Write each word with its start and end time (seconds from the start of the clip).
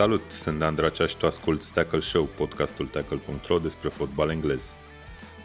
Salut, 0.00 0.30
sunt 0.30 0.58
Dan 0.58 0.74
Dracea 0.74 1.06
și 1.06 1.16
tu 1.16 1.26
asculti 1.26 1.72
Tackle 1.72 2.00
Show, 2.00 2.28
podcastul 2.36 2.86
tackle.ro 2.86 3.58
despre 3.58 3.88
fotbal 3.88 4.30
englez. 4.30 4.74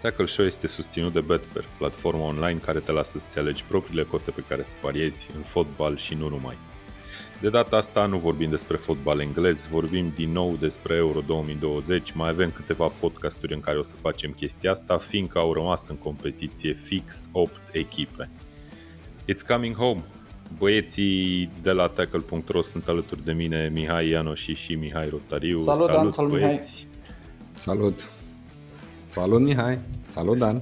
Tackle 0.02 0.26
Show 0.26 0.46
este 0.46 0.68
susținut 0.68 1.14
de 1.14 1.20
Betfair, 1.20 1.66
platforma 1.78 2.24
online 2.24 2.60
care 2.66 2.80
te 2.80 2.92
lasă 2.92 3.18
să-ți 3.18 3.40
alegi 3.40 3.64
propriile 3.64 4.04
cote 4.04 4.32
pe 4.32 4.44
care 4.48 4.64
să 4.64 4.74
pariezi 4.82 5.30
în 5.36 5.42
fotbal 5.42 5.98
și 5.98 6.14
nu 6.14 6.30
numai. 6.30 6.58
De 7.42 7.50
data 7.50 7.78
asta 7.78 8.06
nu 8.06 8.18
vorbim 8.18 8.50
despre 8.50 8.78
fotbal 8.78 9.20
englez, 9.20 9.68
vorbim 9.68 10.12
din 10.16 10.32
nou 10.32 10.56
despre 10.60 10.96
Euro 10.96 11.22
2020, 11.22 12.12
mai 12.12 12.30
avem 12.30 12.52
câteva 12.52 12.88
podcasturi 12.88 13.54
în 13.54 13.60
care 13.60 13.78
o 13.78 13.84
să 13.84 13.96
facem 13.96 14.32
chestia 14.32 14.72
asta, 14.72 14.98
fiindcă 14.98 15.40
au 15.40 15.54
rămas 15.54 15.88
în 15.88 15.96
competiție 15.96 16.74
fix 16.74 17.28
8 17.32 17.52
echipe. 17.72 18.30
It's 19.32 19.48
coming 19.48 19.76
home! 19.76 20.04
Băieții 20.58 21.52
de 21.62 21.72
la 21.72 21.88
tackle.ro 21.88 22.62
sunt 22.62 22.88
alături 22.88 23.26
de 23.26 23.32
mine, 23.34 23.70
Mihai 23.74 24.10
Ianoși 24.10 24.54
și 24.54 24.76
Mihai 24.76 25.10
Rotariu. 25.10 25.64
Salut, 25.64 25.88
Dan, 25.88 26.12
salut, 26.12 26.32
băieți! 26.32 26.88
Salut! 27.54 28.10
Salut 29.06 29.42
Mihai! 29.42 29.80
Salut 30.10 30.38
Dan! 30.38 30.62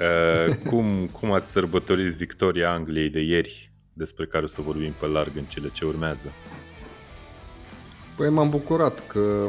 Uh, 0.00 0.54
cum, 0.68 1.08
cum 1.12 1.32
ați 1.32 1.50
sărbătorit 1.50 2.12
victoria 2.12 2.72
Angliei 2.72 3.08
de 3.10 3.20
ieri, 3.20 3.70
despre 3.92 4.26
care 4.26 4.44
o 4.44 4.46
să 4.46 4.60
vorbim 4.60 4.92
pe 5.00 5.06
larg 5.06 5.32
în 5.36 5.44
cele 5.44 5.70
ce 5.72 5.84
urmează? 5.84 6.32
Păi 8.16 8.30
m-am 8.30 8.50
bucurat 8.50 9.06
că, 9.06 9.48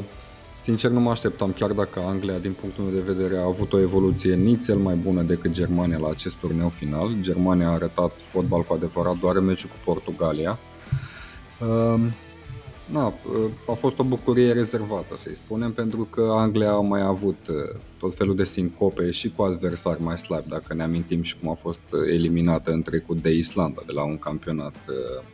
sincer, 0.66 0.92
nu 0.92 1.00
mă 1.00 1.10
așteptam, 1.10 1.52
chiar 1.52 1.72
dacă 1.72 2.00
Anglia, 2.00 2.38
din 2.38 2.54
punctul 2.54 2.84
meu 2.84 2.94
de 2.94 3.14
vedere, 3.14 3.38
a 3.38 3.46
avut 3.46 3.74
o 3.74 3.80
evoluție 3.80 4.36
nici 4.36 4.64
cel 4.64 4.78
mai 4.78 4.96
bună 4.96 5.22
decât 5.22 5.52
Germania 5.52 5.98
la 5.98 6.10
acest 6.10 6.36
turneu 6.36 6.70
final. 6.70 7.16
Germania 7.20 7.68
a 7.68 7.74
arătat 7.74 8.22
fotbal 8.22 8.62
cu 8.64 8.74
adevărat 8.74 9.18
doar 9.18 9.36
în 9.36 9.46
meciul 9.46 9.70
cu 9.70 9.76
Portugalia. 9.84 10.60
Uh, 11.62 12.02
na, 12.92 13.14
a 13.68 13.72
fost 13.72 14.00
o 14.00 14.04
bucurie 14.04 14.52
rezervată, 14.52 15.18
să-i 15.18 15.36
spunem, 15.36 15.74
pentru 15.74 16.04
că 16.04 16.22
Anglia 16.36 16.72
a 16.72 16.80
mai 16.80 17.02
avut 17.02 17.48
uh, 17.48 17.80
tot 18.00 18.16
felul 18.16 18.36
de 18.36 18.44
sincope 18.44 19.12
și 19.12 19.32
cu 19.32 19.44
adversari 19.44 20.02
mai 20.02 20.18
slabi, 20.18 20.50
dacă 20.50 20.74
ne 20.74 20.84
amintim 20.84 21.22
și 21.22 21.38
cum 21.38 21.50
a 21.50 21.54
fost 21.54 21.82
eliminată 22.14 22.72
în 22.72 22.82
trecut 22.82 23.22
de 23.22 23.30
Islanda 23.30 23.82
de 23.86 23.92
la 23.92 24.04
un 24.04 24.18
campionat 24.18 24.76
uh, 24.90 25.26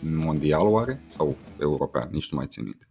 mondial 0.00 0.66
oare? 0.66 1.02
Sau 1.08 1.36
european, 1.60 2.08
nici 2.10 2.30
nu 2.30 2.36
mai 2.36 2.46
țin 2.46 2.62
minte. 2.64 2.86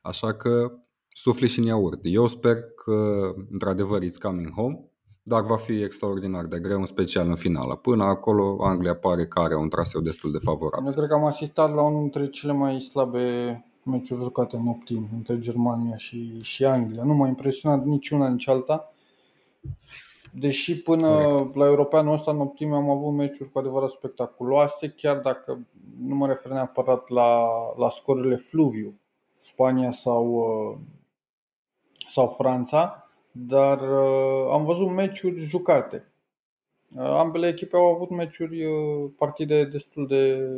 Așa 0.00 0.32
că 0.32 0.72
sufli 1.16 1.48
și 1.48 1.58
în 1.58 1.64
iaurt. 1.64 2.00
Eu 2.02 2.26
sper 2.26 2.56
că, 2.62 3.30
într-adevăr, 3.50 4.02
it's 4.04 4.18
coming 4.22 4.52
home, 4.52 4.84
dar 5.22 5.42
va 5.42 5.56
fi 5.56 5.82
extraordinar 5.82 6.44
de 6.46 6.58
greu, 6.58 6.78
în 6.78 6.84
special 6.84 7.28
în 7.28 7.34
finală. 7.34 7.76
Până 7.76 8.04
acolo, 8.04 8.56
Anglia 8.60 8.94
pare 8.94 9.26
că 9.26 9.40
are 9.40 9.56
un 9.56 9.68
traseu 9.68 10.00
destul 10.00 10.32
de 10.32 10.38
favorabil. 10.38 10.86
Eu 10.86 10.92
cred 10.92 11.08
că 11.08 11.14
am 11.14 11.24
asistat 11.24 11.74
la 11.74 11.82
unul 11.82 12.00
dintre 12.00 12.28
cele 12.28 12.52
mai 12.52 12.80
slabe 12.80 13.64
meciuri 13.82 14.22
jucate 14.22 14.56
în 14.56 14.66
optim 14.66 15.08
între 15.14 15.38
Germania 15.38 15.96
și, 15.96 16.40
și 16.42 16.64
Anglia. 16.64 17.04
Nu 17.04 17.14
m-a 17.14 17.28
impresionat 17.28 17.84
nici 17.84 18.10
una, 18.10 18.28
nici 18.28 18.48
alta. 18.48 18.92
Deși 20.32 20.82
până 20.82 21.08
Correct. 21.08 21.54
la 21.54 21.66
europeanul 21.66 22.14
ăsta 22.14 22.30
în 22.30 22.40
optim 22.40 22.72
am 22.72 22.90
avut 22.90 23.12
meciuri 23.12 23.50
cu 23.50 23.58
adevărat 23.58 23.90
spectaculoase, 23.90 24.94
chiar 24.96 25.18
dacă 25.18 25.66
nu 26.00 26.14
mă 26.14 26.26
refer 26.26 26.52
neapărat 26.52 27.08
la, 27.08 27.46
la 27.76 27.90
scorurile 27.90 28.36
fluviu, 28.36 28.94
Spania 29.52 29.92
sau, 29.92 30.26
uh, 30.26 30.78
sau 32.14 32.28
Franța, 32.28 33.08
dar 33.30 33.80
uh, 33.80 34.50
am 34.50 34.64
văzut 34.64 34.90
meciuri 34.90 35.36
jucate. 35.36 36.12
Uh, 36.96 37.02
ambele 37.02 37.48
echipe 37.48 37.76
au 37.76 37.94
avut 37.94 38.10
meciuri, 38.10 38.66
partide 39.16 39.64
destul 39.64 40.06
de, 40.06 40.48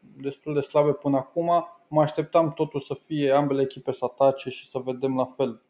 destul 0.00 0.54
de 0.54 0.60
slabe 0.60 0.92
până 0.92 1.16
acum. 1.16 1.50
Mă 1.88 2.00
așteptam 2.00 2.52
totul 2.52 2.80
să 2.80 2.94
fie 3.06 3.30
ambele 3.30 3.62
echipe 3.62 3.92
să 3.92 4.04
atace 4.04 4.50
și 4.50 4.68
să 4.68 4.78
vedem 4.78 5.16
la 5.16 5.24
fel. 5.24 5.62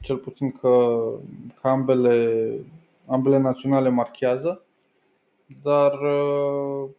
Cel 0.00 0.16
puțin 0.16 0.52
că, 0.52 0.98
că 1.60 1.68
ambele, 1.68 2.58
ambele 3.06 3.38
naționale 3.38 3.88
marchează. 3.88 4.64
Dar 5.62 5.92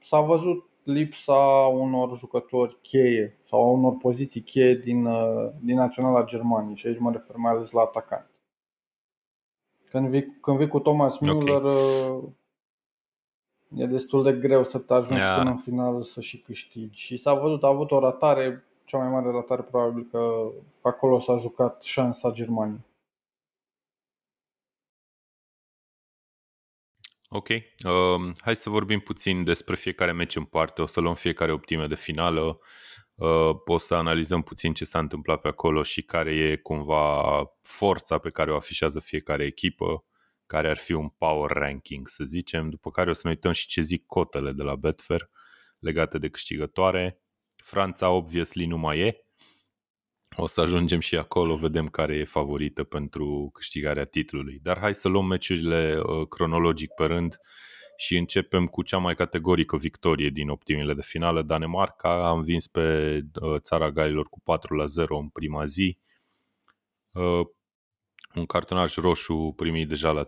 s-a 0.01 0.19
văzut 0.19 0.69
lipsa 0.87 1.69
unor 1.73 2.17
jucători 2.17 2.77
cheie 2.81 3.37
sau 3.49 3.63
a 3.63 3.71
unor 3.71 3.97
poziții 3.97 4.41
cheie 4.41 4.75
din, 4.75 5.05
uh, 5.05 5.51
din 5.59 5.75
Naționala 5.75 6.23
Germaniei 6.23 6.75
și 6.75 6.87
aici 6.87 6.99
mă 6.99 7.11
refer 7.11 7.35
mai 7.35 7.51
ales 7.51 7.71
la 7.71 7.81
atacant. 7.81 8.29
Când 9.89 10.09
vii, 10.09 10.37
când 10.41 10.57
vii 10.57 10.67
cu 10.67 10.79
Thomas 10.79 11.17
Müller 11.17 11.63
okay. 11.63 12.35
e 13.75 13.85
destul 13.85 14.23
de 14.23 14.33
greu 14.33 14.63
să 14.63 14.79
te 14.79 14.93
ajungi 14.93 15.23
yeah. 15.23 15.37
până 15.37 15.49
în 15.49 15.57
final 15.57 16.03
să 16.03 16.21
și 16.21 16.41
câștigi. 16.41 17.01
Și 17.01 17.17
s-a 17.17 17.33
văzut, 17.33 17.63
a 17.63 17.67
avut 17.67 17.91
o 17.91 17.99
ratare, 17.99 18.63
cea 18.85 18.97
mai 18.97 19.09
mare 19.09 19.31
ratare 19.31 19.61
probabil 19.61 20.07
că 20.11 20.51
acolo 20.81 21.19
s-a 21.19 21.37
jucat 21.37 21.83
șansa 21.83 22.31
Germaniei. 22.31 22.85
Ok. 27.37 27.49
Uh, 27.49 28.31
hai 28.41 28.55
să 28.55 28.69
vorbim 28.69 28.99
puțin 28.99 29.43
despre 29.43 29.75
fiecare 29.75 30.11
meci 30.11 30.35
în 30.35 30.43
parte. 30.43 30.81
O 30.81 30.85
să 30.85 30.99
luăm 30.99 31.13
fiecare 31.13 31.51
optime 31.51 31.87
de 31.87 31.95
finală. 31.95 32.59
Uh, 33.15 33.49
o 33.65 33.77
să 33.77 33.95
analizăm 33.95 34.41
puțin 34.41 34.73
ce 34.73 34.85
s-a 34.85 34.99
întâmplat 34.99 35.41
pe 35.41 35.47
acolo 35.47 35.83
și 35.83 36.01
care 36.01 36.35
e 36.35 36.55
cumva 36.55 37.43
forța 37.61 38.17
pe 38.17 38.29
care 38.29 38.51
o 38.51 38.55
afișează 38.55 38.99
fiecare 38.99 39.45
echipă, 39.45 40.05
care 40.45 40.69
ar 40.69 40.77
fi 40.77 40.91
un 40.91 41.09
power 41.09 41.49
ranking, 41.49 42.07
să 42.07 42.23
zicem, 42.23 42.69
după 42.69 42.91
care 42.91 43.09
o 43.09 43.13
să 43.13 43.21
ne 43.23 43.29
uităm 43.29 43.51
și 43.51 43.67
ce 43.67 43.81
zic 43.81 44.05
cotele 44.05 44.51
de 44.51 44.63
la 44.63 44.75
Betfair 44.75 45.29
legate 45.79 46.17
de 46.17 46.29
câștigătoare. 46.29 47.21
Franța, 47.55 48.09
obviously, 48.09 48.65
nu 48.65 48.77
mai 48.77 48.99
e, 48.99 49.26
o 50.35 50.47
să 50.47 50.61
ajungem 50.61 50.99
și 50.99 51.15
acolo, 51.15 51.55
vedem 51.55 51.87
care 51.87 52.15
e 52.15 52.23
favorită 52.23 52.83
pentru 52.83 53.49
câștigarea 53.53 54.05
titlului. 54.05 54.59
Dar 54.61 54.77
hai 54.79 54.95
să 54.95 55.07
luăm 55.07 55.25
meciurile 55.25 55.99
uh, 56.03 56.27
cronologic 56.27 56.93
pe 56.93 57.05
rând 57.05 57.39
și 57.97 58.17
începem 58.17 58.65
cu 58.65 58.83
cea 58.83 58.97
mai 58.97 59.15
categorică 59.15 59.77
victorie 59.77 60.29
din 60.29 60.49
optimile 60.49 60.93
de 60.93 61.01
finală. 61.01 61.41
Danemarca 61.41 62.27
a 62.27 62.31
învins 62.31 62.67
pe 62.67 63.19
uh, 63.41 63.59
țara 63.59 63.91
Galilor 63.91 64.27
cu 64.29 64.39
4 64.43 64.75
la 64.75 64.85
0 64.85 65.17
în 65.17 65.29
prima 65.29 65.65
zi. 65.65 65.97
Uh, 67.11 67.41
un 68.35 68.45
cartonaj 68.45 68.95
roșu 68.95 69.53
primit 69.55 69.87
deja 69.87 70.11
la 70.11 70.27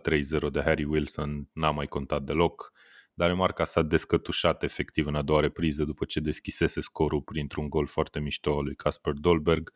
de 0.52 0.62
Harry 0.62 0.84
Wilson 0.84 1.48
n-a 1.52 1.70
mai 1.70 1.86
contat 1.86 2.22
deloc. 2.22 2.72
Danemarca 3.20 3.64
s-a 3.64 3.82
descătușat 3.82 4.62
efectiv 4.62 5.06
în 5.06 5.14
a 5.14 5.22
doua 5.22 5.40
repriză 5.40 5.84
după 5.84 6.04
ce 6.04 6.20
deschisese 6.20 6.80
scorul 6.80 7.22
printr-un 7.22 7.68
gol 7.68 7.86
foarte 7.86 8.20
mișto 8.20 8.56
al 8.56 8.64
lui 8.64 8.74
Casper 8.74 9.12
Dolberg 9.12 9.72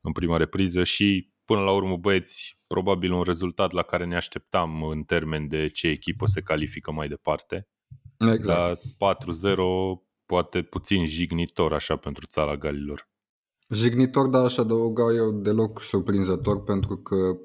în 0.00 0.12
prima 0.12 0.36
repriză 0.36 0.84
și 0.84 1.32
până 1.44 1.60
la 1.60 1.72
urmă 1.72 1.96
băieți 1.96 2.58
probabil 2.66 3.12
un 3.12 3.22
rezultat 3.22 3.72
la 3.72 3.82
care 3.82 4.04
ne 4.04 4.16
așteptam 4.16 4.82
în 4.82 5.02
termen 5.02 5.48
de 5.48 5.68
ce 5.68 5.88
echipă 5.88 6.26
se 6.26 6.40
califică 6.40 6.92
mai 6.92 7.08
departe. 7.08 7.68
Exact. 8.18 8.82
La 8.98 9.14
4-0 9.14 9.56
poate 10.26 10.62
puțin 10.62 11.06
jignitor 11.06 11.72
așa 11.72 11.96
pentru 11.96 12.26
țara 12.26 12.56
Galilor. 12.56 13.08
Jignitor, 13.68 14.26
dar 14.26 14.44
aș 14.44 14.56
adăuga 14.56 15.12
eu 15.14 15.30
deloc 15.30 15.82
surprinzător 15.82 16.62
pentru 16.62 16.96
că 16.96 17.36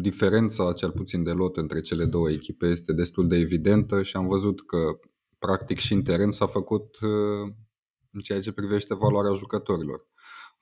diferența, 0.00 0.72
cel 0.72 0.90
puțin 0.90 1.22
de 1.22 1.30
lot, 1.30 1.56
între 1.56 1.80
cele 1.80 2.04
două 2.04 2.30
echipe 2.30 2.66
este 2.66 2.92
destul 2.92 3.28
de 3.28 3.36
evidentă 3.36 4.02
și 4.02 4.16
am 4.16 4.26
văzut 4.26 4.66
că 4.66 4.98
practic 5.38 5.78
și 5.78 5.92
în 5.92 6.02
teren 6.02 6.30
s-a 6.30 6.46
făcut 6.46 7.00
uh, 7.00 7.52
în 8.10 8.20
ceea 8.20 8.40
ce 8.40 8.52
privește 8.52 8.94
valoarea 8.94 9.32
jucătorilor 9.32 10.06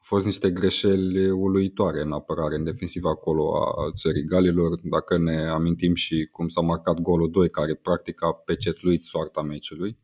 fost 0.05 0.25
niște 0.25 0.51
greșeli 0.51 1.31
uluitoare 1.31 2.01
în 2.01 2.13
apărare, 2.13 2.55
în 2.55 2.65
defensiv 2.65 3.05
acolo 3.05 3.57
a 3.57 3.91
țării 3.95 4.25
Galilor. 4.25 4.79
Dacă 4.83 5.19
ne 5.19 5.47
amintim 5.47 5.95
și 5.95 6.29
cum 6.33 6.49
s-a 6.49 6.61
marcat 6.61 7.01
golul 7.01 7.31
2, 7.31 7.51
care 7.51 7.75
practic 7.75 8.23
a 8.23 8.33
pecetluit 8.33 9.05
soarta 9.05 9.43
meciului, 9.43 9.99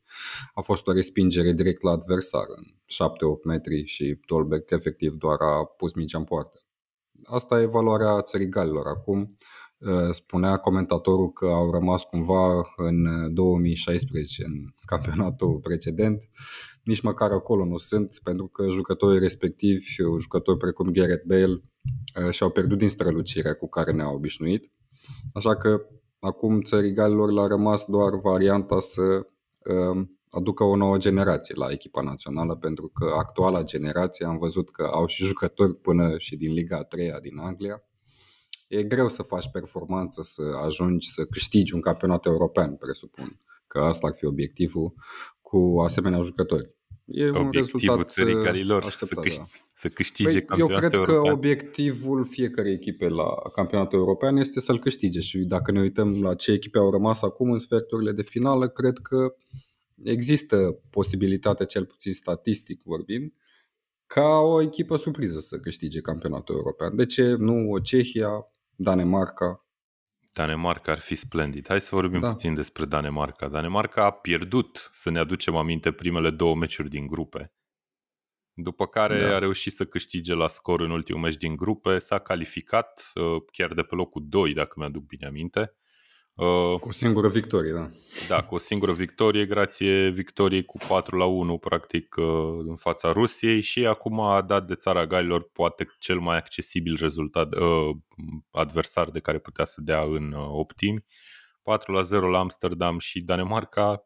a 0.54 0.60
fost 0.60 0.86
o 0.86 0.92
respingere 0.92 1.52
direct 1.52 1.82
la 1.82 1.90
adversar 1.90 2.44
în 2.56 2.64
7-8 2.64 3.44
metri 3.44 3.84
și 3.84 4.18
Tolbeck 4.26 4.70
efectiv 4.70 5.12
doar 5.12 5.40
a 5.40 5.64
pus 5.64 5.94
mingea 5.94 6.18
în 6.18 6.24
poartă. 6.24 6.60
Asta 7.30 7.60
e 7.60 7.66
valoarea 7.66 8.22
țării 8.22 8.48
Galilor. 8.48 8.86
Acum 8.86 9.34
spunea 10.10 10.56
comentatorul 10.56 11.32
că 11.32 11.46
au 11.46 11.70
rămas 11.70 12.02
cumva 12.02 12.62
în 12.76 13.06
2016 13.34 14.44
în 14.44 14.52
campionatul 14.92 15.58
precedent 15.62 16.28
nici 16.84 17.00
măcar 17.00 17.30
acolo 17.30 17.64
nu 17.64 17.76
sunt, 17.76 18.18
pentru 18.22 18.46
că 18.46 18.68
jucătorii 18.68 19.18
respectivi, 19.18 19.94
jucători 20.18 20.58
precum 20.58 20.90
Gareth 20.92 21.24
Bale, 21.26 21.62
uh, 22.24 22.30
și-au 22.30 22.50
pierdut 22.50 22.78
din 22.78 22.88
strălucirea 22.88 23.54
cu 23.54 23.68
care 23.68 23.92
ne-au 23.92 24.14
obișnuit. 24.14 24.70
Așa 25.32 25.56
că 25.56 25.86
acum 26.18 26.60
țării 26.60 26.92
Galilor 26.92 27.32
le-a 27.32 27.46
rămas 27.46 27.84
doar 27.84 28.14
varianta 28.22 28.80
să 28.80 29.02
uh, 29.02 30.06
aducă 30.30 30.64
o 30.64 30.76
nouă 30.76 30.96
generație 30.96 31.54
la 31.58 31.70
echipa 31.70 32.02
națională, 32.02 32.56
pentru 32.56 32.88
că 32.94 33.04
actuala 33.18 33.62
generație 33.62 34.26
am 34.26 34.36
văzut 34.36 34.70
că 34.70 34.82
au 34.92 35.06
și 35.06 35.24
jucători 35.24 35.74
până 35.74 36.18
și 36.18 36.36
din 36.36 36.52
Liga 36.52 36.82
3 36.82 37.12
din 37.22 37.38
Anglia, 37.38 37.82
e 38.68 38.82
greu 38.82 39.08
să 39.08 39.22
faci 39.22 39.50
performanță, 39.50 40.22
să 40.22 40.42
ajungi 40.64 41.12
să 41.12 41.24
câștigi 41.24 41.74
un 41.74 41.80
campionat 41.80 42.26
european, 42.26 42.76
presupun 42.76 43.40
că 43.66 43.78
asta 43.78 44.06
ar 44.06 44.14
fi 44.14 44.24
obiectivul 44.24 44.94
cu 45.40 45.80
asemenea 45.84 46.22
jucători. 46.22 46.74
E 47.04 47.28
Obiectivul 47.28 47.44
un 47.44 47.50
rezultat 47.50 48.10
țării 48.10 48.34
uh, 48.34 48.42
Galilor 48.42 48.84
așteptat, 48.84 49.24
să, 49.24 49.30
câș- 49.30 49.36
da. 49.36 49.44
să 49.72 49.88
câștige 49.88 50.30
păi, 50.30 50.44
campionatul 50.44 50.82
Eu 50.82 50.88
cred 50.88 50.92
european. 50.92 51.22
că 51.24 51.30
obiectivul 51.32 52.24
fiecarei 52.24 52.72
echipe 52.72 53.08
la 53.08 53.28
campionatul 53.54 53.98
european 53.98 54.36
este 54.36 54.60
să-l 54.60 54.78
câștige 54.78 55.20
și 55.20 55.38
dacă 55.38 55.72
ne 55.72 55.80
uităm 55.80 56.22
la 56.22 56.34
ce 56.34 56.52
echipe 56.52 56.78
au 56.78 56.90
rămas 56.90 57.22
acum 57.22 57.50
în 57.50 57.58
sferturile 57.58 58.12
de 58.12 58.22
finală, 58.22 58.68
cred 58.68 58.98
că 58.98 59.34
există 60.04 60.80
posibilitatea, 60.90 61.66
cel 61.66 61.86
puțin 61.86 62.12
statistic 62.12 62.82
vorbind, 62.82 63.32
ca 64.06 64.38
o 64.38 64.60
echipă 64.60 64.96
surpriză 64.96 65.38
să 65.38 65.58
câștige 65.58 66.00
campionatul 66.00 66.54
european. 66.54 66.96
De 66.96 67.06
ce 67.06 67.34
nu 67.34 67.70
o 67.70 67.78
Cehia, 67.78 68.50
Danemarca? 68.76 69.64
Danemarca 70.32 70.92
ar 70.92 70.98
fi 70.98 71.14
splendid. 71.14 71.66
Hai 71.68 71.80
să 71.80 71.94
vorbim 71.94 72.20
da. 72.20 72.30
puțin 72.30 72.54
despre 72.54 72.84
Danemarca. 72.84 73.48
Danemarca 73.48 74.04
a 74.04 74.10
pierdut, 74.10 74.88
să 74.92 75.10
ne 75.10 75.18
aducem 75.18 75.56
aminte, 75.56 75.92
primele 75.92 76.30
două 76.30 76.54
meciuri 76.54 76.88
din 76.88 77.06
grupe. 77.06 77.52
După 78.52 78.86
care 78.86 79.20
da. 79.20 79.34
a 79.34 79.38
reușit 79.38 79.72
să 79.72 79.86
câștige 79.86 80.34
la 80.34 80.46
scor 80.46 80.80
în 80.80 80.90
ultimul 80.90 81.20
meci 81.20 81.36
din 81.36 81.56
grupe, 81.56 81.98
s-a 81.98 82.18
calificat 82.18 83.12
uh, 83.14 83.42
chiar 83.52 83.74
de 83.74 83.82
pe 83.82 83.94
locul 83.94 84.26
2, 84.28 84.52
dacă 84.52 84.74
mi-aduc 84.76 85.06
bine 85.06 85.26
aminte. 85.26 85.74
Uh, 86.40 86.78
cu 86.80 86.88
o 86.88 86.92
singură 86.92 87.28
victorie, 87.28 87.72
da. 87.72 87.90
Da, 88.28 88.42
cu 88.42 88.54
o 88.54 88.58
singură 88.58 88.92
victorie, 88.92 89.46
grație 89.46 90.08
victoriei 90.08 90.64
cu 90.64 90.78
4 90.88 91.16
la 91.16 91.24
1, 91.24 91.58
practic, 91.58 92.14
uh, 92.18 92.24
în 92.66 92.76
fața 92.76 93.12
Rusiei 93.12 93.60
și 93.60 93.86
acum 93.86 94.20
a 94.20 94.40
dat 94.42 94.66
de 94.66 94.74
țara 94.74 95.06
Galilor 95.06 95.50
poate 95.52 95.88
cel 95.98 96.18
mai 96.18 96.36
accesibil 96.36 96.96
rezultat, 97.00 97.54
uh, 97.54 97.96
adversar 98.50 99.10
de 99.10 99.20
care 99.20 99.38
putea 99.38 99.64
să 99.64 99.80
dea 99.80 100.00
în 100.00 100.32
uh, 100.32 100.48
optimi. 100.52 101.04
4 101.62 101.92
la 101.92 102.02
0 102.02 102.28
la 102.28 102.38
Amsterdam 102.38 102.98
și 102.98 103.20
Danemarca 103.20 104.04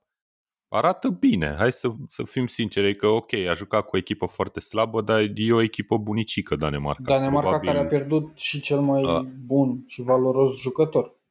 arată 0.68 1.08
bine. 1.08 1.54
Hai 1.58 1.72
să, 1.72 1.88
să 2.06 2.22
fim 2.22 2.46
sinceri 2.46 2.96
că 2.96 3.06
ok, 3.06 3.32
a 3.32 3.54
jucat 3.54 3.84
cu 3.84 3.96
o 3.96 3.98
echipă 3.98 4.26
foarte 4.26 4.60
slabă, 4.60 5.00
dar 5.00 5.30
e 5.34 5.52
o 5.52 5.62
echipă 5.62 5.96
bunicică 5.96 6.56
Danemarca. 6.56 7.02
Danemarca 7.02 7.40
Probabil... 7.40 7.68
care 7.68 7.80
a 7.84 7.86
pierdut 7.88 8.38
și 8.38 8.60
cel 8.60 8.80
mai 8.80 9.04
uh. 9.04 9.20
bun 9.46 9.84
și 9.86 10.02
valoros 10.02 10.60
jucător. 10.60 11.22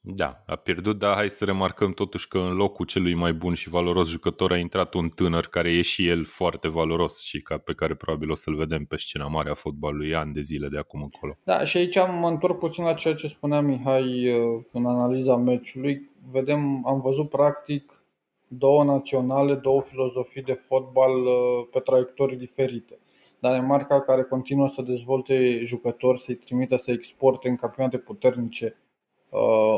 Da, 0.00 0.42
a 0.46 0.56
pierdut, 0.56 0.98
dar 0.98 1.14
hai 1.14 1.28
să 1.28 1.44
remarcăm 1.44 1.92
totuși 1.92 2.28
că 2.28 2.38
în 2.38 2.54
locul 2.54 2.86
celui 2.86 3.14
mai 3.14 3.32
bun 3.32 3.54
și 3.54 3.68
valoros 3.68 4.08
jucător 4.08 4.52
a 4.52 4.56
intrat 4.56 4.94
un 4.94 5.08
tânăr 5.08 5.46
care 5.46 5.72
e 5.72 5.82
și 5.82 6.06
el 6.06 6.24
foarte 6.24 6.68
valoros 6.68 7.22
și 7.22 7.40
ca, 7.40 7.58
pe 7.58 7.72
care 7.72 7.94
probabil 7.94 8.30
o 8.30 8.34
să-l 8.34 8.54
vedem 8.54 8.84
pe 8.84 8.96
scena 8.96 9.26
mare 9.26 9.50
a 9.50 9.54
fotbalului 9.54 10.14
ani 10.14 10.32
de 10.32 10.40
zile 10.40 10.68
de 10.68 10.78
acum 10.78 11.02
încolo. 11.02 11.36
Da, 11.44 11.64
și 11.64 11.76
aici 11.76 11.96
am 11.96 12.18
mă 12.18 12.28
întorc 12.28 12.58
puțin 12.58 12.84
la 12.84 12.94
ceea 12.94 13.14
ce 13.14 13.26
spunea 13.26 13.60
Mihai 13.60 14.32
uh, 14.32 14.62
în 14.72 14.86
analiza 14.86 15.36
meciului. 15.36 16.10
Vedem, 16.30 16.86
am 16.86 17.00
văzut 17.00 17.28
practic 17.28 18.02
două 18.48 18.84
naționale, 18.84 19.54
două 19.54 19.82
filozofii 19.82 20.42
de 20.42 20.52
fotbal 20.52 21.26
uh, 21.26 21.32
pe 21.70 21.78
traiectorii 21.78 22.36
diferite. 22.36 22.98
Danemarca 23.38 24.00
care 24.00 24.22
continuă 24.22 24.68
să 24.68 24.82
dezvolte 24.82 25.60
jucători, 25.64 26.18
să-i 26.18 26.34
trimită 26.34 26.76
să 26.76 26.90
exporte 26.90 27.48
în 27.48 27.56
campionate 27.56 27.98
puternice 27.98 28.66
Uh, 28.66 28.87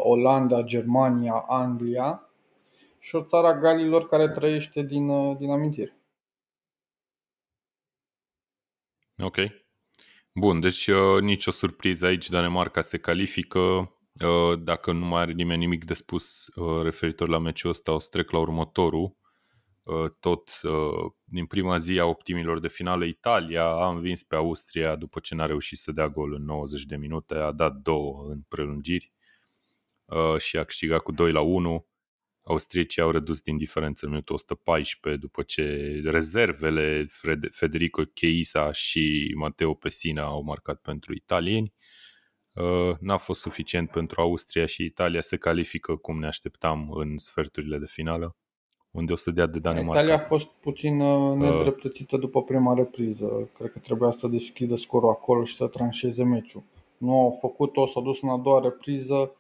Olanda, 0.03 0.63
Germania, 0.63 1.45
Anglia 1.49 2.31
și 2.99 3.15
o 3.15 3.23
țară 3.23 3.47
a 3.47 3.59
Galilor 3.59 4.09
care 4.09 4.29
trăiește 4.29 4.83
din, 4.83 5.09
uh, 5.09 5.37
din 5.37 5.51
amintiri. 5.51 5.97
Ok. 9.23 9.37
Bun, 10.35 10.61
deci 10.61 10.87
uh, 10.87 11.21
nicio 11.21 11.51
surpriză 11.51 12.07
aici, 12.07 12.29
Danemarca 12.29 12.81
se 12.81 12.99
califică. 12.99 13.59
Uh, 13.59 14.59
dacă 14.59 14.93
nu 14.93 15.07
mai 15.07 15.21
are 15.21 15.33
nimeni 15.33 15.61
nimic 15.61 15.85
de 15.85 15.95
spus 15.95 16.47
uh, 16.55 16.83
referitor 16.83 17.29
la 17.29 17.39
meciul 17.39 17.71
ăsta, 17.71 17.93
o 17.93 17.99
să 17.99 18.09
trec 18.11 18.31
la 18.31 18.39
următorul. 18.39 19.17
Uh, 19.83 20.11
tot 20.21 20.61
uh, 20.63 21.13
din 21.25 21.47
prima 21.47 21.79
zi 21.79 21.99
a 21.99 22.05
optimilor 22.05 22.61
de 22.61 22.69
finală, 22.69 23.05
Italia 23.05 23.65
a 23.65 23.89
învins 23.89 24.23
pe 24.23 24.37
Austria 24.37 24.97
după 24.97 25.21
ce 25.21 25.35
n-a 25.35 25.47
reușit 25.47 25.79
să 25.79 25.93
dea 25.93 26.09
gol 26.09 26.33
în 26.33 26.45
90 26.45 26.85
de 26.85 26.97
minute, 26.97 27.35
a 27.35 27.53
dat 27.53 27.75
două 27.75 28.27
în 28.29 28.41
prelungiri. 28.49 29.13
Uh, 30.11 30.39
și 30.39 30.57
a 30.57 30.65
câștigat 30.65 31.01
cu 31.01 31.13
2 31.13 31.33
la 31.33 31.41
1. 31.41 31.87
Austriecii 32.43 33.03
au 33.03 33.11
redus 33.11 33.41
din 33.41 33.57
diferență 33.57 34.05
în 34.05 34.11
minutul 34.11 34.35
114 34.35 35.21
după 35.21 35.43
ce 35.43 36.01
rezervele 36.05 37.07
Federico 37.51 38.03
Chiesa 38.15 38.73
și 38.73 39.35
Matteo 39.37 39.75
Pessina 39.75 40.25
au 40.25 40.43
marcat 40.43 40.81
pentru 40.81 41.15
italieni. 41.15 41.75
Uh, 42.55 42.97
n-a 43.01 43.17
fost 43.17 43.41
suficient 43.41 43.91
pentru 43.91 44.21
Austria 44.21 44.67
și 44.67 44.85
Italia 44.85 45.21
se 45.21 45.37
califică 45.37 45.97
cum 45.97 46.19
ne 46.19 46.27
așteptam 46.27 46.91
în 46.91 47.17
sferturile 47.17 47.79
de 47.79 47.87
finală, 47.87 48.37
unde 48.91 49.13
o 49.13 49.17
să 49.17 49.31
dea 49.31 49.47
de 49.47 49.59
Danemarca. 49.59 50.01
Italia 50.01 50.15
a 50.15 50.27
fost 50.27 50.47
puțin 50.47 51.01
uh, 51.01 51.37
nedreptățită 51.37 52.17
după 52.17 52.43
prima 52.43 52.75
repriză. 52.75 53.51
Cred 53.55 53.73
că 53.73 53.79
trebuia 53.79 54.11
să 54.11 54.27
deschidă 54.27 54.77
scorul 54.77 55.09
acolo 55.09 55.45
și 55.45 55.57
să 55.57 55.67
tranșeze 55.67 56.25
meciul. 56.25 56.63
Nu 56.97 57.21
au 57.21 57.39
făcut-o, 57.41 57.87
s-au 57.87 58.03
dus 58.03 58.23
în 58.23 58.29
a 58.29 58.37
doua 58.37 58.61
repriză, 58.61 59.35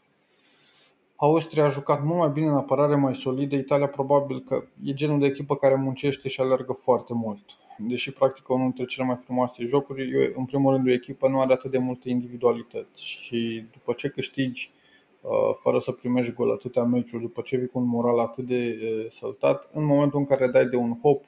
Austria 1.22 1.64
a 1.64 1.68
jucat 1.68 2.04
mult 2.04 2.18
mai 2.18 2.30
bine 2.30 2.46
în 2.46 2.54
apărare, 2.54 2.94
mai 2.94 3.14
solidă. 3.14 3.56
Italia 3.56 3.88
probabil 3.88 4.40
că 4.40 4.64
e 4.84 4.94
genul 4.94 5.18
de 5.18 5.26
echipă 5.26 5.56
care 5.56 5.74
muncește 5.74 6.28
și 6.28 6.40
alergă 6.40 6.72
foarte 6.72 7.14
mult. 7.14 7.44
Deși 7.78 8.12
practică 8.12 8.52
unul 8.52 8.64
dintre 8.64 8.84
cele 8.84 9.06
mai 9.06 9.16
frumoase 9.16 9.64
jocuri, 9.64 10.32
în 10.34 10.44
primul 10.44 10.72
rând 10.72 10.86
o 10.86 10.90
echipă 10.90 11.28
nu 11.28 11.40
are 11.40 11.52
atât 11.52 11.70
de 11.70 11.78
multe 11.78 12.08
individualități 12.08 13.02
și 13.02 13.64
după 13.72 13.92
ce 13.92 14.08
câștigi 14.08 14.72
uh, 15.20 15.30
fără 15.60 15.78
să 15.78 15.92
primești 15.92 16.32
gol 16.32 16.50
atâtea 16.50 16.82
meciuri, 16.82 17.22
după 17.22 17.40
ce 17.40 17.56
vii 17.56 17.68
cu 17.68 17.78
un 17.78 17.86
moral 17.86 18.18
atât 18.18 18.46
de 18.46 18.78
uh, 18.82 19.12
săltat, 19.12 19.70
în 19.72 19.84
momentul 19.84 20.18
în 20.18 20.24
care 20.24 20.46
dai 20.46 20.64
de 20.64 20.76
un 20.76 20.98
hop, 21.02 21.24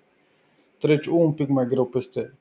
treci 0.78 1.06
un 1.06 1.32
pic 1.32 1.48
mai 1.48 1.66
greu 1.66 1.84
peste 1.84 2.38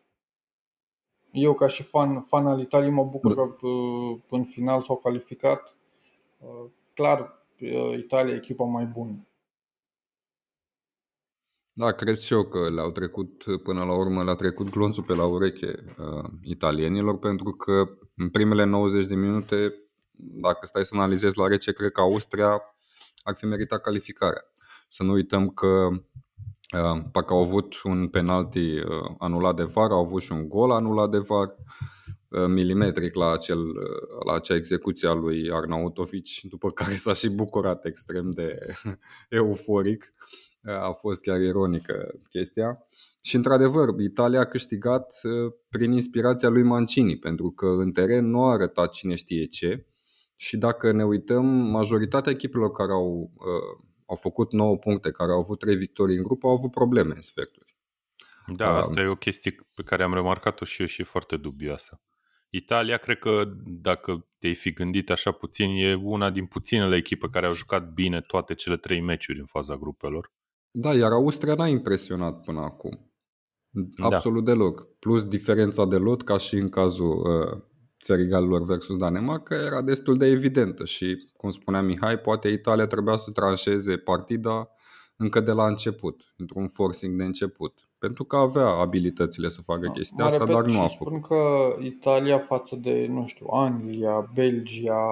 eu 1.32 1.54
ca 1.54 1.68
și 1.68 1.84
fan, 1.84 2.22
fan 2.22 2.48
al 2.48 2.60
Italiei 2.60 2.92
mă 2.92 3.04
bucur 3.04 3.36
că 3.36 3.68
uh, 3.68 4.18
în 4.30 4.44
final 4.44 4.82
s-au 4.82 4.96
calificat. 4.96 5.76
Clar, 6.94 7.41
Italia 7.98 8.36
echipa 8.36 8.64
mai 8.64 8.86
bună. 8.86 9.26
Da, 11.74 11.92
cred 11.92 12.18
și 12.18 12.34
eu 12.34 12.44
că 12.44 12.70
le-au 12.70 12.92
trecut, 12.92 13.44
până 13.64 13.84
la 13.84 13.94
urmă, 13.94 14.24
le-a 14.24 14.36
trecut 14.36 14.70
glonțul 14.70 15.04
pe 15.04 15.14
la 15.14 15.26
ureche 15.26 15.74
uh, 15.98 16.30
italienilor, 16.42 17.20
pentru 17.20 17.52
că 17.52 17.90
în 18.16 18.30
primele 18.30 18.64
90 18.64 19.06
de 19.06 19.16
minute, 19.16 19.74
dacă 20.16 20.66
stai 20.66 20.86
să 20.86 20.96
analizezi 20.96 21.38
la 21.38 21.48
rece, 21.48 21.74
cred 21.74 21.92
că 21.92 22.02
Austria 22.02 22.62
ar 23.24 23.36
fi 23.36 23.46
meritat 23.46 23.82
calificarea. 23.82 24.42
Să 24.88 25.04
nu 25.04 25.12
uităm 25.12 25.50
că 25.50 25.88
uh, 26.78 27.04
parcă 27.12 27.34
au 27.34 27.42
avut 27.42 27.82
un 27.84 28.08
penalti 28.08 28.80
uh, 28.80 29.16
anulat 29.18 29.56
de 29.56 29.64
var, 29.64 29.92
au 29.92 30.00
avut 30.00 30.22
și 30.22 30.32
un 30.32 30.50
gol 30.50 30.72
anulat 30.72 31.10
de 31.10 31.18
var. 31.18 31.48
Uh, 31.48 32.01
milimetric 32.32 33.16
la, 33.16 33.32
acel, 33.32 33.60
uh, 33.60 34.26
la 34.26 34.34
acea 34.34 34.56
execuție 34.56 35.08
a 35.08 35.14
lui 35.14 35.52
Arnautovic, 35.52 36.28
după 36.42 36.70
care 36.80 36.96
s-a 36.96 37.14
și 37.14 37.30
bucurat 37.30 37.86
extrem 37.86 38.32
de 38.32 38.60
euforic. 39.30 40.14
Uh, 40.64 40.74
a 40.74 40.92
fost 40.92 41.22
chiar 41.22 41.42
ironică 41.42 42.20
chestia. 42.30 42.88
Și 43.22 43.36
într-adevăr, 43.36 44.00
Italia 44.00 44.40
a 44.40 44.46
câștigat 44.46 45.22
prin 45.70 45.92
inspirația 45.92 46.50
lui 46.50 46.64
Mancini, 46.64 47.18
pentru 47.18 47.52
că 47.52 47.66
în 47.66 47.92
teren 47.92 48.30
nu 48.30 48.44
a 48.44 48.52
arătat 48.52 48.92
cine 48.92 49.16
știe 49.16 49.46
ce. 49.46 49.86
Și 50.36 50.58
dacă 50.58 50.92
ne 50.92 51.06
uităm, 51.06 51.46
majoritatea 51.46 52.32
echipelor 52.32 52.72
care 52.72 52.92
au, 52.92 53.32
au 54.06 54.16
făcut 54.16 54.52
9 54.52 54.78
puncte, 54.78 55.12
care 55.12 55.32
au 55.32 55.40
avut 55.40 55.60
3 55.60 55.76
victorii 55.76 56.18
în 56.18 56.24
grup, 56.24 56.44
au 56.44 56.52
avut 56.52 56.72
probleme 56.72 57.14
în 57.16 57.22
sferturi. 57.22 57.76
Da, 58.48 58.78
asta 58.78 59.02
e 59.02 59.06
o 59.06 59.16
chestie 59.16 59.56
pe 59.74 59.84
care 59.84 60.04
am 60.04 60.14
remarcat-o 60.14 60.66
și 60.66 60.82
eu 60.82 60.88
și 60.88 61.02
e 61.02 61.04
foarte 61.04 61.38
dubioasă. 61.38 62.02
Italia, 62.54 62.98
cred 62.98 63.20
că 63.20 63.44
dacă 63.66 64.28
te-ai 64.40 64.56
fi 64.56 64.74
gândit 64.74 65.10
așa 65.10 65.32
puțin, 65.32 65.70
e 65.70 65.94
una 65.94 66.30
din 66.30 66.46
puținele 66.46 66.96
echipe 66.96 67.28
care 67.32 67.46
au 67.46 67.54
jucat 67.54 67.94
bine 67.94 68.22
toate 68.22 68.54
cele 68.54 68.78
trei 68.78 69.02
meciuri 69.02 69.40
în 69.40 69.46
faza 69.46 69.78
grupelor. 69.78 70.32
Da, 70.72 70.94
iar 70.94 71.12
Austria 71.12 71.56
n-a 71.56 71.68
impresionat 71.68 72.42
până 72.42 72.60
acum. 72.60 73.12
Da. 73.70 74.06
Absolut 74.06 74.44
da. 74.44 74.52
deloc. 74.52 75.00
Plus 75.00 75.26
diferența 75.26 75.86
de 75.86 75.98
lot, 75.98 76.24
ca 76.24 76.38
și 76.38 76.56
în 76.56 76.70
cazul 76.70 77.18
uh, 77.18 77.62
țării 78.02 78.28
Galilor 78.28 78.64
versus 78.64 78.98
Danemarca, 78.98 79.56
era 79.56 79.82
destul 79.82 80.18
de 80.18 80.26
evidentă 80.26 80.86
și, 80.86 81.32
cum 81.34 81.50
spunea 81.50 81.82
Mihai, 81.82 82.20
poate 82.20 82.48
Italia 82.48 82.86
trebuia 82.86 83.16
să 83.16 83.32
tranșeze 83.32 83.98
partida 83.98 84.70
încă 85.16 85.40
de 85.40 85.52
la 85.52 85.68
început, 85.68 86.34
într-un 86.38 86.68
forcing 86.68 87.18
de 87.18 87.24
început 87.24 87.91
pentru 88.02 88.24
că 88.24 88.36
avea 88.36 88.68
abilitățile 88.68 89.48
să 89.48 89.62
facă 89.62 89.86
da. 89.86 89.92
chestia 89.92 90.26
asta, 90.26 90.46
dar 90.46 90.66
nu 90.66 90.82
a 90.82 90.88
făcut. 90.88 91.08
Spun 91.08 91.22
că 91.22 91.76
Italia 91.82 92.40
față 92.40 92.76
de, 92.76 93.06
nu 93.10 93.26
știu, 93.26 93.46
Anglia, 93.50 94.30
Belgia, 94.34 95.04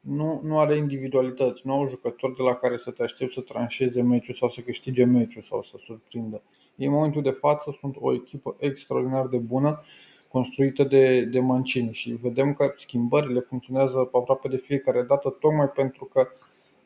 nu, 0.00 0.40
nu 0.42 0.58
are 0.58 0.76
individualități, 0.76 1.60
nu 1.64 1.72
au 1.72 1.88
jucători 1.88 2.36
de 2.36 2.42
la 2.42 2.54
care 2.54 2.76
să 2.76 2.90
te 2.90 3.02
aștepți 3.02 3.34
să 3.34 3.40
tranșeze 3.40 4.02
meciul 4.02 4.34
sau 4.34 4.50
să 4.50 4.60
câștige 4.60 5.04
meciul 5.04 5.42
sau 5.42 5.62
să 5.62 5.76
surprindă. 5.78 6.42
Ei, 6.76 6.86
în 6.86 6.92
momentul 6.92 7.22
de 7.22 7.30
față, 7.30 7.76
sunt 7.80 7.96
o 8.00 8.12
echipă 8.12 8.56
extraordinar 8.58 9.26
de 9.26 9.38
bună 9.38 9.82
construită 10.28 10.82
de, 10.84 11.20
de 11.20 11.40
Mancini 11.40 11.92
și 11.92 12.10
vedem 12.10 12.54
că 12.54 12.72
schimbările 12.74 13.40
funcționează 13.40 14.08
aproape 14.12 14.48
de 14.48 14.56
fiecare 14.56 15.02
dată 15.02 15.36
tocmai 15.40 15.68
pentru 15.68 16.04
că 16.04 16.28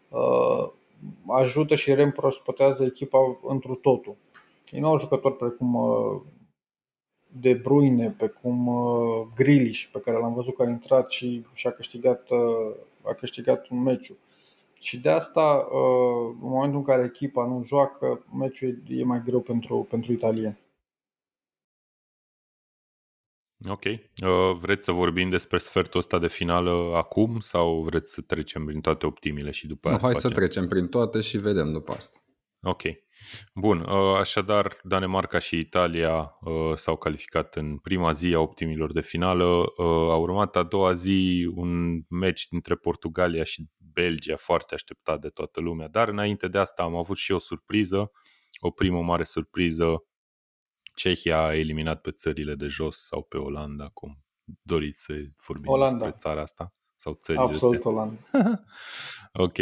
uh, 0.09 0.73
ajută 1.27 1.75
și 1.75 1.95
reîmprospătează 1.95 2.85
echipa 2.85 3.39
întru 3.49 3.75
totul. 3.75 4.17
Ei 4.71 4.81
nu 4.81 4.89
au 4.89 4.99
jucători 4.99 5.37
precum 5.37 5.75
uh, 5.75 6.23
De 7.27 7.55
Bruyne, 7.55 8.11
precum 8.11 8.67
uh, 8.67 9.27
Grealish, 9.35 9.85
pe 9.93 10.01
care 10.01 10.19
l-am 10.19 10.35
văzut 10.35 10.57
că 10.57 10.63
a 10.63 10.69
intrat 10.69 11.11
și 11.11 11.47
și-a 11.55 11.71
câștigat, 11.71 12.31
uh, 12.31 12.77
a 13.03 13.13
câștigat 13.15 13.69
un 13.69 13.83
meciu. 13.83 14.17
Și 14.79 15.01
de 15.01 15.11
asta, 15.11 15.69
uh, 15.71 16.37
în 16.43 16.49
momentul 16.49 16.79
în 16.79 16.85
care 16.85 17.05
echipa 17.05 17.47
nu 17.47 17.63
joacă, 17.65 18.25
meciul 18.39 18.83
e 18.89 19.05
mai 19.05 19.23
greu 19.25 19.41
pentru, 19.41 19.87
pentru 19.91 20.13
italieni. 20.13 20.65
Ok. 23.69 23.85
Uh, 23.85 24.57
vreți 24.61 24.85
să 24.85 24.93
vorbim 24.93 25.31
despre 25.31 25.59
sfertul 25.59 26.01
ăsta 26.01 26.19
de 26.19 26.29
finală 26.29 26.93
acum 26.95 27.41
sau 27.41 27.83
vreți 27.83 28.13
să 28.13 28.21
trecem 28.21 28.65
prin 28.65 28.81
toate 28.81 29.07
optimile 29.07 29.51
și 29.51 29.67
după 29.67 29.89
No, 29.89 29.95
aia 29.95 30.03
hai 30.03 30.15
să 30.15 30.21
să 30.21 30.29
facem? 30.29 30.43
trecem 30.43 30.69
prin 30.69 30.89
toate 30.89 31.21
și 31.21 31.39
vedem 31.39 31.73
după 31.73 31.93
asta. 31.93 32.23
Ok. 32.63 32.83
Bun, 33.55 33.81
uh, 33.81 34.17
așadar 34.19 34.77
Danemarca 34.83 35.39
și 35.39 35.59
Italia 35.59 36.37
uh, 36.41 36.75
s-au 36.75 36.97
calificat 36.97 37.57
în 37.57 37.79
prima 37.79 38.13
zi 38.13 38.35
a 38.35 38.39
optimilor 38.41 38.93
de 38.93 39.01
finală. 39.01 39.45
Uh, 39.45 40.11
A 40.11 40.17
urmat 40.17 40.57
a 40.57 40.63
doua 40.63 40.93
zi 40.93 41.51
un 41.55 42.03
meci 42.09 42.49
dintre 42.49 42.75
Portugalia 42.75 43.45
și 43.45 43.69
Belgia, 43.93 44.37
foarte 44.37 44.75
așteptat 44.75 45.21
de 45.21 45.29
toată 45.29 45.61
lumea. 45.61 45.89
Dar 45.89 46.09
înainte 46.09 46.49
de 46.49 46.59
asta 46.59 46.83
am 46.83 46.95
avut 46.97 47.17
și 47.17 47.33
o 47.33 47.39
surpriză, 47.39 48.11
o 48.61 48.71
primă 48.71 49.03
mare 49.03 49.25
surpriză. 49.25 50.05
Cehia 50.95 51.43
a 51.43 51.57
eliminat 51.57 52.01
pe 52.01 52.11
țările 52.11 52.55
de 52.55 52.67
jos 52.67 53.07
sau 53.07 53.23
pe 53.23 53.37
Olanda, 53.37 53.89
cum 53.89 54.19
doriți 54.63 55.03
să 55.03 55.15
vorbim 55.47 55.71
Olanda. 55.73 55.97
despre 55.97 56.15
țara 56.19 56.41
asta 56.41 56.73
sau 56.97 57.15
țările 57.15 57.45
Absolut 57.45 57.75
astea. 57.75 57.91
Olanda. 57.91 58.19
Ok. 59.33 59.57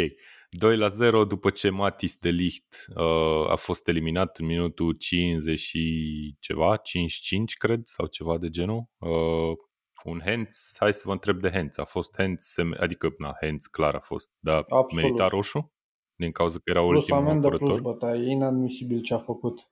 2 0.57 0.77
la 0.77 0.87
0 0.87 1.25
după 1.25 1.49
ce 1.49 1.69
Matis 1.69 2.17
de 2.17 2.29
Ligt 2.29 2.85
uh, 2.95 3.49
a 3.49 3.55
fost 3.55 3.87
eliminat 3.87 4.37
în 4.37 4.45
minutul 4.45 4.93
50 4.93 5.59
și 5.59 6.35
ceva, 6.39 6.75
55 6.75 7.53
cred, 7.53 7.81
sau 7.83 8.05
ceva 8.07 8.37
de 8.37 8.49
genul. 8.49 8.85
Uh, 8.97 9.57
un 10.03 10.21
hands, 10.25 10.75
hai 10.79 10.93
să 10.93 11.01
vă 11.05 11.11
întreb 11.11 11.39
de 11.39 11.51
hands. 11.51 11.77
A 11.77 11.83
fost 11.83 12.15
hands, 12.17 12.53
sem- 12.53 12.79
adică, 12.79 13.13
na, 13.17 13.33
hands 13.41 13.67
clar 13.67 13.95
a 13.95 13.99
fost, 13.99 14.29
dar 14.39 14.65
Absolut. 14.69 14.91
merita 14.91 15.27
roșu? 15.27 15.73
Din 16.15 16.31
cauza 16.31 16.57
că 16.63 16.69
era 16.69 16.81
Plus 16.81 16.99
ultimul 16.99 17.21
amendă, 17.21 17.47
plus 17.47 17.59
apărător? 17.61 17.91
bătaie. 17.91 18.21
E 18.27 18.31
inadmisibil 18.31 19.01
ce 19.01 19.13
a 19.13 19.17
făcut. 19.17 19.69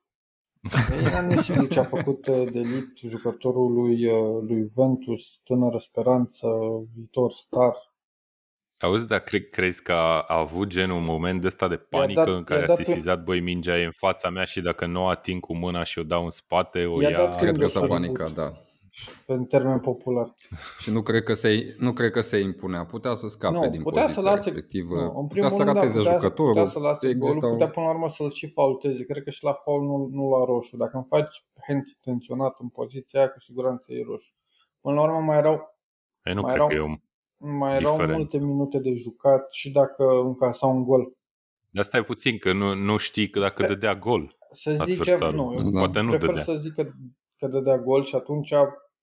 E 0.91 1.09
inadmisibil 1.09 1.67
ce 1.67 1.79
a 1.79 1.83
făcut 1.83 2.27
uh, 2.27 2.51
Delit, 2.51 2.97
jucătorul 2.97 3.73
lui, 3.73 4.05
uh, 4.05 4.41
lui 4.47 4.71
Ventus, 4.75 5.21
tânără 5.43 5.77
speranță, 5.77 6.47
viitor 6.95 7.31
star. 7.31 7.92
Auzi, 8.83 9.07
dar 9.07 9.19
cre- 9.19 9.49
crezi 9.49 9.83
că 9.83 9.91
a, 9.91 10.19
a 10.27 10.37
avut 10.37 10.67
genul 10.67 10.97
un 10.97 11.03
moment 11.03 11.41
de 11.41 11.47
ăsta 11.47 11.67
de 11.67 11.77
panică 11.77 12.19
dat- 12.19 12.29
în 12.35 12.43
care 12.43 12.59
i-a 12.59 12.65
a 12.65 12.67
dat 12.67 12.77
sesizat, 12.85 13.23
băi, 13.23 13.39
mingea 13.39 13.77
e 13.79 13.85
în 13.85 13.91
fața 13.91 14.29
mea 14.29 14.43
și 14.43 14.61
dacă 14.61 14.85
nu 14.85 15.01
o 15.03 15.07
ating 15.07 15.41
cu 15.41 15.55
mâna 15.55 15.83
și 15.83 15.99
o 15.99 16.03
dau 16.03 16.23
în 16.23 16.29
spate, 16.29 16.85
o 16.85 17.01
I-a 17.01 17.09
ia... 17.09 17.17
dat 17.17 17.35
Cred 17.37 17.51
că 17.53 17.57
Când 17.59 17.69
s-a 17.69 17.79
o 17.79 17.83
să 17.83 17.89
panicat, 17.89 18.27
reboot. 18.27 18.51
da. 18.51 18.57
în 19.33 19.45
termen 19.45 19.79
popular. 19.79 20.33
Și 20.81 20.91
nu 20.91 21.01
cred 21.01 21.23
că 21.23 21.33
se, 21.33 21.75
nu 21.79 21.91
cred 21.93 22.11
că 22.11 22.21
se 22.21 22.37
impunea. 22.37 22.85
Putea 22.85 23.13
să 23.13 23.27
scape 23.27 23.53
Nu, 23.53 23.69
din 23.69 23.81
putea 23.81 24.01
să 24.01 24.07
poziția 24.13 24.29
lase, 24.31 24.49
respectivă. 24.49 24.95
nu, 24.95 25.01
în 25.19 25.27
putea 25.27 25.27
primul 25.27 25.49
să 25.49 25.55
rând, 25.63 25.67
da, 25.73 25.73
rateze 25.73 25.97
putea, 25.99 26.13
jucătorul. 26.13 26.53
putea 26.53 26.69
să 26.71 26.79
lase 26.79 27.07
Existau... 27.07 27.39
golul, 27.39 27.55
putea 27.57 27.69
până 27.69 27.85
la 27.85 27.91
urmă 27.91 28.09
să-l 28.09 28.31
și 28.31 28.47
faulteze. 28.47 29.03
Cred 29.05 29.23
că 29.23 29.29
și 29.29 29.43
la 29.43 29.53
faul 29.53 29.81
nu, 29.83 29.97
nu 30.17 30.37
la 30.37 30.45
roșu. 30.45 30.77
Dacă 30.77 30.91
îmi 30.97 31.05
faci 31.09 31.35
hands 31.67 31.89
intenționat 31.91 32.55
în 32.59 32.69
poziția 32.69 33.19
aia, 33.19 33.29
cu 33.29 33.39
siguranță 33.39 33.85
e 33.87 34.03
roșu. 34.07 34.31
Până 34.81 34.95
la 34.95 35.01
urmă 35.01 35.19
mai 35.19 35.37
erau, 35.37 35.77
E, 36.23 36.33
nu 36.33 36.41
mai 36.41 36.53
cred 36.53 36.55
erau- 36.55 36.67
că 36.67 36.73
e 36.73 36.81
un 36.91 36.97
mai 37.45 37.75
erau 37.75 37.91
Diferent. 37.91 38.17
multe 38.17 38.37
minute 38.37 38.79
de 38.79 38.93
jucat 38.93 39.53
și 39.53 39.71
dacă 39.71 40.03
încasau 40.23 40.75
un 40.75 40.83
gol. 40.83 41.11
Dar 41.69 41.83
stai 41.83 42.03
puțin, 42.03 42.37
că 42.37 42.53
nu, 42.53 42.73
nu 42.73 42.97
știi 42.97 43.29
că 43.29 43.39
dacă 43.39 43.65
dădea 43.65 43.95
gol 43.95 44.35
Să 44.51 44.71
zicem, 44.71 44.99
adversarul. 44.99 45.35
nu, 45.35 45.53
eu 45.53 45.69
Da. 45.71 45.79
Poate 45.79 45.99
nu 46.01 46.09
prefer 46.09 46.27
dădea. 46.27 46.43
să 46.43 46.55
zic 46.55 46.73
că, 46.73 46.89
că 47.37 47.47
dădea 47.47 47.77
gol 47.77 48.03
și 48.03 48.15
atunci 48.15 48.53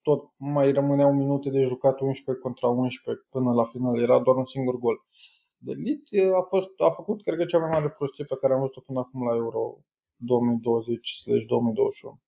tot 0.03 0.23
mai 0.37 0.73
rămâneau 0.73 1.13
minute 1.13 1.51
de 1.51 1.61
jucat 1.63 2.01
11 2.01 2.43
contra 2.45 2.69
11 2.69 3.25
până 3.31 3.53
la 3.53 3.65
final. 3.65 4.01
Era 4.01 4.19
doar 4.21 4.37
un 4.37 4.45
singur 4.45 4.79
gol. 4.79 4.97
De 5.57 5.73
Lit 5.73 6.03
a, 6.41 6.43
fost, 6.49 6.69
a 6.77 6.91
făcut, 6.91 7.23
cred 7.23 7.39
că, 7.39 7.45
cea 7.45 7.59
mai 7.59 7.71
mare 7.73 7.89
prostie 7.99 8.25
pe 8.25 8.37
care 8.41 8.53
am 8.53 8.61
văzut-o 8.61 8.81
până 8.81 8.99
acum 8.99 9.27
la 9.29 9.35
Euro 9.35 9.79
2020-2021. 10.19 12.19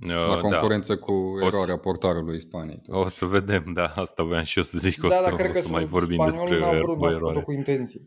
La 0.00 0.34
Uh, 0.34 0.40
concurență 0.40 0.96
cu 0.98 1.12
O 1.12 1.38
să- 1.38 1.44
eroarea 1.44 1.78
portarului 1.78 2.40
Spaniei. 2.40 2.80
Da. 2.86 2.96
O 2.96 3.08
să 3.08 3.24
vedem, 3.24 3.72
da, 3.72 3.86
asta 3.86 4.22
voiam 4.22 4.44
și 4.44 4.58
eu 4.58 4.64
să 4.64 4.78
zic, 4.78 5.04
o 5.04 5.08
da, 5.08 5.14
să, 5.14 5.22
dar 5.22 5.34
cred 5.34 5.48
o 5.48 5.52
că 5.52 5.60
să 5.60 5.68
mai 5.68 5.78
sunt- 5.80 5.90
vorbim 5.92 6.16
spaniolul 6.28 6.48
despre 6.48 6.58
n-a 6.76 6.82
vrut, 6.82 6.88
o 6.88 6.92
n-a 6.92 6.94
făcut-o 6.94 7.14
eroare. 7.16 7.42
cu 7.42 7.52
intenție. 7.52 8.00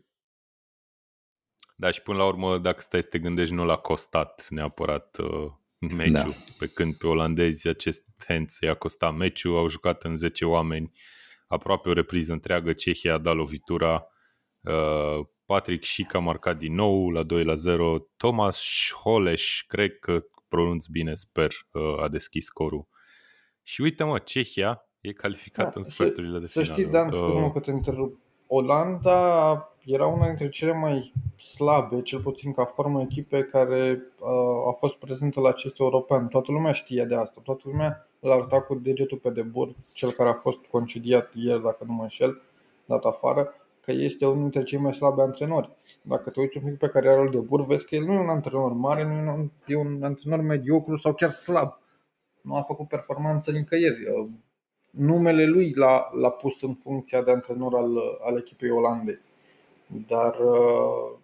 Da, 1.76 1.90
și 1.90 2.02
până 2.02 2.18
la 2.18 2.24
urmă, 2.26 2.58
dacă 2.58 2.80
stai 2.80 3.02
să 3.02 3.08
te 3.08 3.18
gândești, 3.18 3.54
nu 3.54 3.64
l-a 3.64 3.76
costat 3.76 4.46
neapărat 4.50 5.16
uh, 5.18 5.50
meciul. 5.78 6.12
Da. 6.12 6.34
Pe 6.58 6.66
când 6.66 6.94
pe 6.96 7.06
olandezi 7.06 7.68
acest 7.68 8.04
hands 8.26 8.58
i-a 8.60 8.74
costat 8.74 9.14
meciul, 9.16 9.56
au 9.56 9.68
jucat 9.68 10.02
în 10.02 10.16
10 10.16 10.44
oameni, 10.44 10.92
aproape 11.46 11.88
o 11.88 11.92
repriză 11.92 12.32
întreagă, 12.32 12.72
Cehia 12.72 13.14
a 13.14 13.18
dat 13.18 13.34
lovitura, 13.34 14.06
uh, 14.60 15.26
Patrick 15.44 15.84
Schick 15.84 16.14
a 16.14 16.18
marcat 16.18 16.58
din 16.58 16.74
nou 16.74 17.10
la 17.10 17.22
2 17.22 17.44
la 17.44 17.54
0, 17.54 17.98
Thomas 18.16 18.56
Scholes, 18.86 19.60
cred 19.66 19.98
că 19.98 20.18
pronunț 20.52 20.86
bine, 20.86 21.14
sper, 21.14 21.50
uh, 21.72 22.02
a 22.02 22.08
deschis 22.08 22.44
scorul. 22.44 22.86
Și 23.62 23.80
uite 23.80 24.04
mă, 24.04 24.18
Cehia 24.18 24.86
e 25.00 25.12
calificată 25.12 25.72
în 25.74 25.82
Da, 25.82 25.88
să- 25.88 25.90
sferturile 25.90 26.38
de 26.38 26.46
Să 26.46 26.60
finală. 26.60 26.72
știi, 26.80 26.92
Dan, 26.92 27.06
scuze-mă 27.10 27.46
Uh, 27.46 27.52
că 27.52 27.60
te 27.60 27.70
întrerup. 27.70 28.18
Olanda 28.46 29.18
era 29.84 30.06
una 30.06 30.26
dintre 30.26 30.48
cele 30.48 30.72
mai 30.78 31.12
slabe, 31.38 32.02
cel 32.02 32.20
puțin 32.20 32.52
ca 32.52 32.64
formă 32.64 33.00
echipe 33.00 33.42
care 33.42 34.02
uh, 34.20 34.28
a 34.68 34.76
fost 34.78 34.94
prezentă 34.94 35.40
la 35.40 35.48
acest 35.48 35.78
european. 35.78 36.28
Toată 36.28 36.52
lumea 36.52 36.72
știa 36.72 37.04
de 37.04 37.14
asta, 37.14 37.40
toată 37.44 37.62
lumea 37.64 38.08
îl 38.20 38.30
arăta 38.30 38.60
cu 38.62 38.74
degetul 38.74 39.18
pe 39.18 39.30
debur, 39.30 39.74
cel 39.92 40.10
care 40.10 40.28
a 40.28 40.34
fost 40.34 40.58
concediat 40.70 41.30
ieri, 41.34 41.62
dacă 41.62 41.84
nu 41.86 41.92
mă 41.92 42.02
înșel, 42.02 42.40
dat 42.84 43.04
afară, 43.04 43.54
că 43.84 43.92
este 43.92 44.26
unul 44.26 44.40
dintre 44.40 44.62
cei 44.62 44.78
mai 44.78 44.94
slabi 44.94 45.20
antrenori. 45.20 45.70
Dacă 46.02 46.30
te 46.30 46.40
uiți 46.40 46.56
un 46.56 46.62
pic 46.64 46.78
pe 46.78 46.88
carierul 46.88 47.30
de 47.30 47.38
bur, 47.38 47.64
vezi 47.66 47.86
că 47.86 47.94
el 47.94 48.04
nu 48.04 48.12
e 48.12 48.18
un 48.18 48.28
antrenor 48.28 48.72
mare, 48.72 49.04
nu 49.04 49.12
e 49.12 49.30
un, 49.32 49.50
e 49.66 49.76
un 49.76 50.02
antrenor 50.02 50.40
mediocru 50.40 50.96
sau 50.96 51.14
chiar 51.14 51.30
slab. 51.30 51.78
Nu 52.40 52.56
a 52.56 52.62
făcut 52.62 52.88
performanță 52.88 53.50
nicăieri. 53.50 54.04
Uh, 54.10 54.28
numele 54.90 55.44
lui 55.46 55.72
l-a, 55.74 56.10
l-a 56.12 56.30
pus 56.30 56.62
în 56.62 56.74
funcția 56.74 57.22
de 57.22 57.30
antrenor 57.30 57.74
al, 57.74 57.98
al 58.22 58.36
echipei 58.36 58.70
Olandei. 58.70 59.18
Dar 60.06 60.38
uh, 60.38 61.18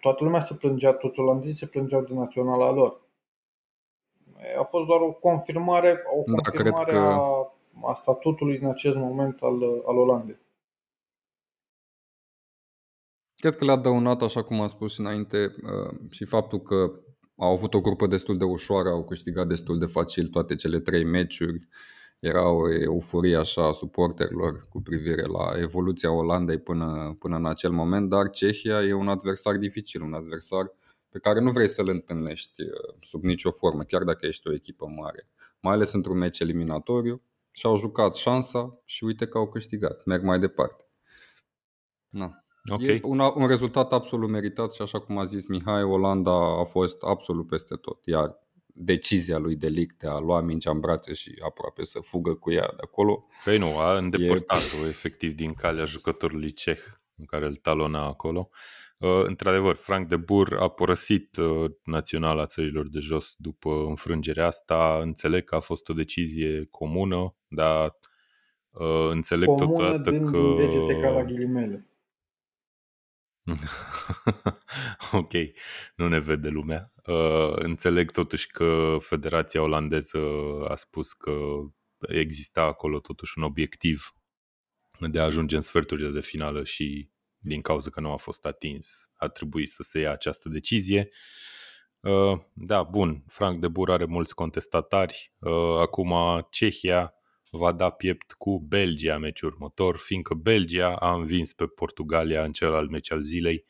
toată 0.00 0.24
lumea 0.24 0.40
se 0.40 0.54
plângea, 0.54 0.92
toți 0.92 1.20
olandezii 1.20 1.56
se 1.58 1.66
plângeau 1.66 2.02
de 2.02 2.14
naționala 2.14 2.70
lor. 2.70 3.00
A 4.58 4.62
fost 4.62 4.86
doar 4.86 5.00
o 5.00 5.12
confirmare, 5.12 6.02
o 6.16 6.22
Da, 6.26 6.50
cred 6.50 6.72
confirmare 6.72 6.92
că- 6.92 6.98
a, 6.98 7.90
a 7.90 7.94
statutului 7.94 8.58
în 8.58 8.68
acest 8.68 8.96
moment 8.96 9.40
al, 9.42 9.62
al 9.86 9.96
Olandei. 9.96 10.38
Cred 13.40 13.56
că 13.56 13.64
le-a 13.64 13.76
dăunat, 13.76 14.22
așa 14.22 14.42
cum 14.42 14.60
am 14.60 14.68
spus 14.68 14.92
și 14.92 15.00
înainte, 15.00 15.54
uh, 15.62 15.98
și 16.10 16.24
faptul 16.24 16.60
că 16.60 16.74
au 17.36 17.52
avut 17.52 17.74
o 17.74 17.80
grupă 17.80 18.06
destul 18.06 18.38
de 18.38 18.44
ușoară, 18.44 18.88
au 18.88 19.04
câștigat 19.04 19.46
destul 19.46 19.78
de 19.78 19.86
facil 19.86 20.28
toate 20.28 20.54
cele 20.54 20.80
trei 20.80 21.04
meciuri. 21.04 21.68
Era 22.18 22.50
o 22.50 22.72
euforie 22.72 23.36
așa 23.36 23.66
a 23.66 23.72
suporterilor 23.72 24.66
cu 24.68 24.82
privire 24.82 25.22
la 25.22 25.60
evoluția 25.60 26.12
Olandei 26.12 26.58
până, 26.58 27.16
până 27.18 27.36
în 27.36 27.46
acel 27.46 27.70
moment, 27.70 28.08
dar 28.08 28.30
Cehia 28.30 28.82
e 28.82 28.92
un 28.92 29.08
adversar 29.08 29.56
dificil, 29.56 30.02
un 30.02 30.14
adversar 30.14 30.72
pe 31.08 31.18
care 31.18 31.40
nu 31.40 31.50
vrei 31.50 31.68
să-l 31.68 31.88
întâlnești 31.88 32.62
uh, 32.62 32.94
sub 33.00 33.24
nicio 33.24 33.50
formă, 33.50 33.82
chiar 33.82 34.02
dacă 34.02 34.26
ești 34.26 34.48
o 34.48 34.52
echipă 34.52 34.86
mare. 34.86 35.28
Mai 35.60 35.74
ales 35.74 35.92
într-un 35.92 36.18
meci 36.18 36.38
eliminatoriu 36.38 37.22
și-au 37.50 37.76
jucat 37.76 38.14
șansa 38.14 38.80
și 38.84 39.04
uite 39.04 39.26
că 39.26 39.38
au 39.38 39.48
câștigat. 39.48 40.04
Merg 40.04 40.22
mai 40.22 40.38
departe. 40.38 40.84
Na. 42.08 42.42
Ok. 42.70 42.82
E 42.82 43.00
un, 43.02 43.18
un 43.34 43.46
rezultat 43.46 43.92
absolut 43.92 44.28
meritat 44.28 44.72
și 44.72 44.82
așa 44.82 45.00
cum 45.00 45.18
a 45.18 45.24
zis 45.24 45.46
Mihai, 45.46 45.82
Olanda 45.82 46.60
a 46.60 46.64
fost 46.64 47.02
absolut 47.02 47.46
peste 47.46 47.74
tot. 47.74 47.98
Iar 48.04 48.38
decizia 48.80 49.38
lui 49.38 49.56
Delic 49.56 49.92
de 49.98 50.06
a 50.06 50.18
lua 50.18 50.40
mingea 50.40 50.70
în 50.70 50.80
brațe 50.80 51.12
și 51.12 51.34
aproape 51.44 51.84
să 51.84 51.98
fugă 52.02 52.34
cu 52.34 52.50
ea 52.50 52.66
de 52.76 52.82
acolo, 52.82 53.26
Păi 53.44 53.58
nu, 53.58 53.78
a 53.78 53.96
îndepărtat-o 53.96 54.86
efectiv 54.86 55.34
din 55.34 55.54
calea 55.54 55.84
jucătorului 55.84 56.50
ceh 56.50 56.80
în 57.16 57.24
care 57.24 57.46
îl 57.46 57.56
talona 57.56 58.06
acolo. 58.06 58.50
Uh, 58.98 59.22
într-adevăr, 59.24 59.74
Frank 59.74 60.08
de 60.08 60.16
Bur 60.16 60.56
a 60.60 60.68
părăsit 60.68 61.36
uh, 61.36 61.70
naționala 61.84 62.46
țărilor 62.46 62.88
de 62.88 62.98
jos 62.98 63.34
după 63.36 63.84
înfrângerea 63.88 64.46
asta. 64.46 64.98
Înțeleg 65.02 65.44
că 65.44 65.54
a 65.54 65.60
fost 65.60 65.88
o 65.88 65.92
decizie 65.92 66.66
comună, 66.70 67.34
dar 67.48 67.96
uh, 68.70 69.10
înțeleg 69.10 69.46
Comună 69.46 69.66
totodată 69.66 70.10
dând 70.10 70.30
că... 70.30 70.38
din 70.38 70.56
degete 70.56 71.00
ca 71.00 71.10
la 71.10 71.24
ghilimele. 71.24 71.87
ok, 75.12 75.32
nu 75.96 76.08
ne 76.08 76.18
vede 76.18 76.48
lumea. 76.48 76.92
Uh, 77.06 77.52
înțeleg 77.54 78.10
totuși 78.10 78.46
că 78.46 78.96
Federația 79.00 79.62
Olandeză 79.62 80.18
a 80.68 80.74
spus 80.74 81.12
că 81.12 81.32
exista 82.08 82.62
acolo 82.62 83.00
totuși 83.00 83.38
un 83.38 83.44
obiectiv 83.44 84.12
de 85.10 85.20
a 85.20 85.24
ajunge 85.24 85.56
în 85.56 85.62
sferturile 85.62 86.10
de 86.10 86.20
finală 86.20 86.64
și 86.64 87.10
din 87.38 87.60
cauza 87.60 87.90
că 87.90 88.00
nu 88.00 88.12
a 88.12 88.16
fost 88.16 88.46
atins, 88.46 89.10
a 89.14 89.28
trebuit 89.28 89.70
să 89.70 89.82
se 89.82 89.98
ia 89.98 90.10
această 90.10 90.48
decizie. 90.48 91.08
Uh, 92.00 92.38
da, 92.52 92.82
bun, 92.82 93.24
Frank 93.26 93.56
de 93.56 93.68
Bur 93.68 93.90
are 93.90 94.04
mulți 94.04 94.34
contestatari. 94.34 95.32
Uh, 95.38 95.78
acum 95.78 96.14
Cehia 96.50 97.14
va 97.50 97.72
da 97.72 97.90
piept 97.90 98.32
cu 98.32 98.58
Belgia 98.58 99.18
meciul 99.18 99.48
următor, 99.48 99.96
fiindcă 99.96 100.34
Belgia 100.34 100.96
a 100.96 101.14
învins 101.14 101.52
pe 101.52 101.66
Portugalia 101.66 102.44
în 102.44 102.52
celălalt 102.52 102.90
meci 102.90 103.12
al 103.12 103.22
zilei 103.22 103.64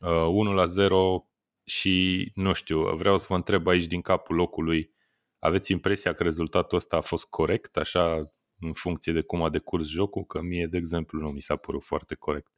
1 0.00 0.50
uh, 0.50 0.56
la 0.56 0.64
0 0.64 1.28
și 1.64 2.30
nu 2.34 2.52
știu, 2.52 2.94
vreau 2.94 3.18
să 3.18 3.26
vă 3.28 3.34
întreb 3.34 3.66
aici 3.66 3.86
din 3.86 4.00
capul 4.00 4.36
locului, 4.36 4.90
aveți 5.38 5.72
impresia 5.72 6.12
că 6.12 6.22
rezultatul 6.22 6.78
ăsta 6.78 6.96
a 6.96 7.00
fost 7.00 7.24
corect, 7.24 7.76
așa 7.76 8.32
în 8.60 8.72
funcție 8.72 9.12
de 9.12 9.20
cum 9.20 9.42
a 9.42 9.50
decurs 9.50 9.88
jocul, 9.88 10.24
că 10.24 10.40
mie, 10.40 10.66
de 10.66 10.76
exemplu, 10.76 11.20
nu 11.20 11.28
mi 11.28 11.40
s-a 11.40 11.56
părut 11.56 11.82
foarte 11.82 12.14
corect. 12.14 12.52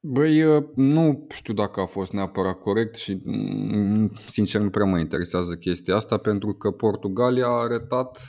Băi, 0.00 0.62
nu 0.74 1.26
știu 1.30 1.54
dacă 1.54 1.80
a 1.80 1.86
fost 1.86 2.12
neapărat 2.12 2.58
corect 2.58 2.96
și 2.96 3.20
mm, 3.24 4.12
sincer 4.26 4.60
nu 4.60 4.70
prea 4.70 4.84
mă 4.84 4.98
interesează 4.98 5.56
chestia 5.56 5.96
asta 5.96 6.16
pentru 6.16 6.52
că 6.52 6.70
Portugalia 6.70 7.46
a 7.46 7.62
arătat, 7.62 8.28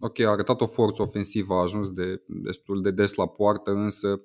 ok, 0.00 0.18
a 0.18 0.30
arătat 0.30 0.60
o 0.60 0.66
forță 0.66 1.02
ofensivă, 1.02 1.54
a 1.54 1.62
ajuns 1.62 1.92
de, 1.92 2.22
destul 2.26 2.82
de 2.82 2.90
des 2.90 3.14
la 3.14 3.28
poartă, 3.28 3.70
însă 3.70 4.22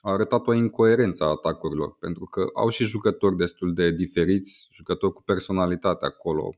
a 0.00 0.12
arătat 0.12 0.46
o 0.46 0.52
incoerență 0.52 1.24
a 1.24 1.28
atacurilor 1.28 1.96
pentru 1.98 2.24
că 2.24 2.46
au 2.54 2.68
și 2.68 2.84
jucători 2.84 3.36
destul 3.36 3.74
de 3.74 3.90
diferiți, 3.90 4.68
jucători 4.72 5.12
cu 5.12 5.22
personalitate 5.22 6.06
acolo. 6.06 6.54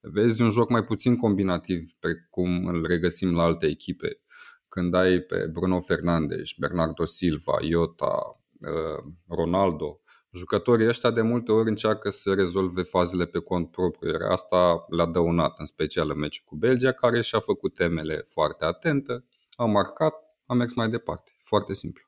Vezi 0.00 0.42
un 0.42 0.50
joc 0.50 0.68
mai 0.68 0.84
puțin 0.84 1.16
combinativ 1.16 1.92
precum 2.00 2.66
îl 2.66 2.86
regăsim 2.86 3.34
la 3.34 3.42
alte 3.42 3.66
echipe. 3.66 4.20
Când 4.68 4.94
ai 4.94 5.18
pe 5.18 5.46
Bruno 5.52 5.80
Fernandes, 5.80 6.50
Bernardo 6.58 7.04
Silva, 7.04 7.54
Iota, 7.60 8.38
Uh, 8.64 9.02
Ronaldo. 9.28 10.00
Jucătorii 10.36 10.88
ăștia 10.88 11.10
de 11.10 11.22
multe 11.22 11.52
ori 11.52 11.68
încearcă 11.68 12.10
să 12.10 12.34
rezolve 12.34 12.82
fazele 12.82 13.26
pe 13.26 13.38
cont 13.38 13.70
propriu, 13.70 14.10
iar 14.10 14.20
asta 14.30 14.84
le-a 14.88 15.06
dăunat, 15.06 15.58
în 15.58 15.66
special 15.66 16.10
în 16.10 16.18
meciul 16.18 16.44
cu 16.46 16.56
Belgia, 16.56 16.92
care 16.92 17.20
și-a 17.20 17.40
făcut 17.40 17.74
temele 17.74 18.24
foarte 18.28 18.64
atentă, 18.64 19.24
a 19.56 19.64
marcat, 19.64 20.14
a 20.46 20.54
mers 20.54 20.74
mai 20.74 20.88
departe. 20.88 21.36
Foarte 21.42 21.74
simplu. 21.74 22.02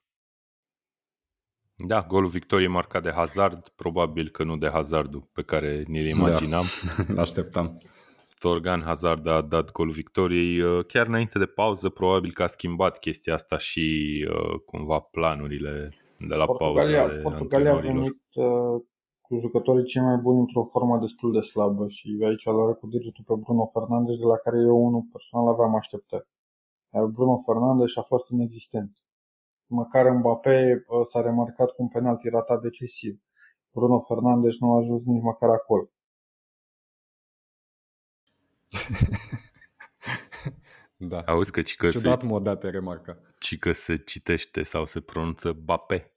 Da, 1.76 2.02
golul 2.09 2.28
victoriei 2.28 2.68
marcat 2.68 3.02
de 3.02 3.11
Hazard, 3.11 3.68
probabil 3.68 4.28
că 4.28 4.45
nu 4.45 4.56
de 4.56 4.68
Hazardul 4.68 5.28
pe 5.33 5.42
care 5.42 5.85
ni-l 5.87 6.06
imaginam. 6.06 6.64
Da, 7.14 7.21
așteptam. 7.21 7.78
Torgan 8.38 8.83
Hazard 8.83 9.26
a 9.26 9.40
dat 9.40 9.73
golul 9.73 9.92
victoriei 9.92 10.61
uh, 10.61 10.85
chiar 10.87 11.06
înainte 11.06 11.38
de 11.38 11.47
pauză, 11.47 11.88
probabil 11.88 12.33
că 12.33 12.42
a 12.42 12.47
schimbat 12.47 12.99
chestia 12.99 13.35
asta 13.35 13.59
și 13.59 14.26
uh, 14.30 14.61
cumva 14.64 14.99
planurile 15.00 15.97
de 16.18 16.35
la 16.35 16.44
Portugalia, 16.44 17.00
pauzele 17.00 17.23
Portugalia 17.23 17.73
a 17.73 17.80
venit 17.80 18.20
uh, 18.35 18.82
cu 19.20 19.37
jucătorii 19.37 19.85
cei 19.85 20.02
mai 20.02 20.16
buni 20.16 20.38
într-o 20.38 20.64
formă 20.64 20.99
destul 20.99 21.32
de 21.32 21.40
slabă 21.40 21.88
și 21.88 22.18
aici 22.25 22.46
îl 22.46 22.62
arăt 22.62 22.78
cu 22.78 22.87
degetul 22.87 23.25
pe 23.26 23.35
Bruno 23.35 23.66
Fernandes, 23.66 24.16
de 24.18 24.25
la 24.25 24.37
care 24.37 24.58
eu 24.58 24.76
unul 24.87 25.04
personal 25.12 25.49
aveam 25.49 25.75
așteptări. 25.75 26.28
Iar 26.94 27.04
Bruno 27.04 27.37
Fernandes 27.38 27.96
a 27.96 28.02
fost 28.02 28.30
inexistent. 28.30 28.92
Măcar 29.66 30.11
Mbappé 30.11 30.85
uh, 30.87 31.06
s-a 31.11 31.20
remarcat 31.20 31.70
cu 31.70 31.82
un 31.82 31.88
penalti 31.88 32.28
ratat 32.28 32.61
decisiv. 32.61 33.20
Bruno 33.70 34.00
Fernandes 34.00 34.58
nu 34.58 34.73
a 34.73 34.76
ajuns 34.76 35.04
nici 35.04 35.23
măcar 35.23 35.50
acolo. 35.50 35.88
Da. 40.97 41.21
Auzi 41.21 41.50
că, 41.50 41.61
că 41.76 41.91
Ciudat 41.91 42.21
se, 42.21 42.26
modat 42.26 42.61
te 42.61 42.71
remarca. 42.71 43.19
Ci 43.39 43.59
că 43.59 43.73
se 43.73 43.97
citește 43.97 44.63
sau 44.63 44.87
se 44.87 45.00
pronunță 45.00 45.52
Bape. 45.52 46.13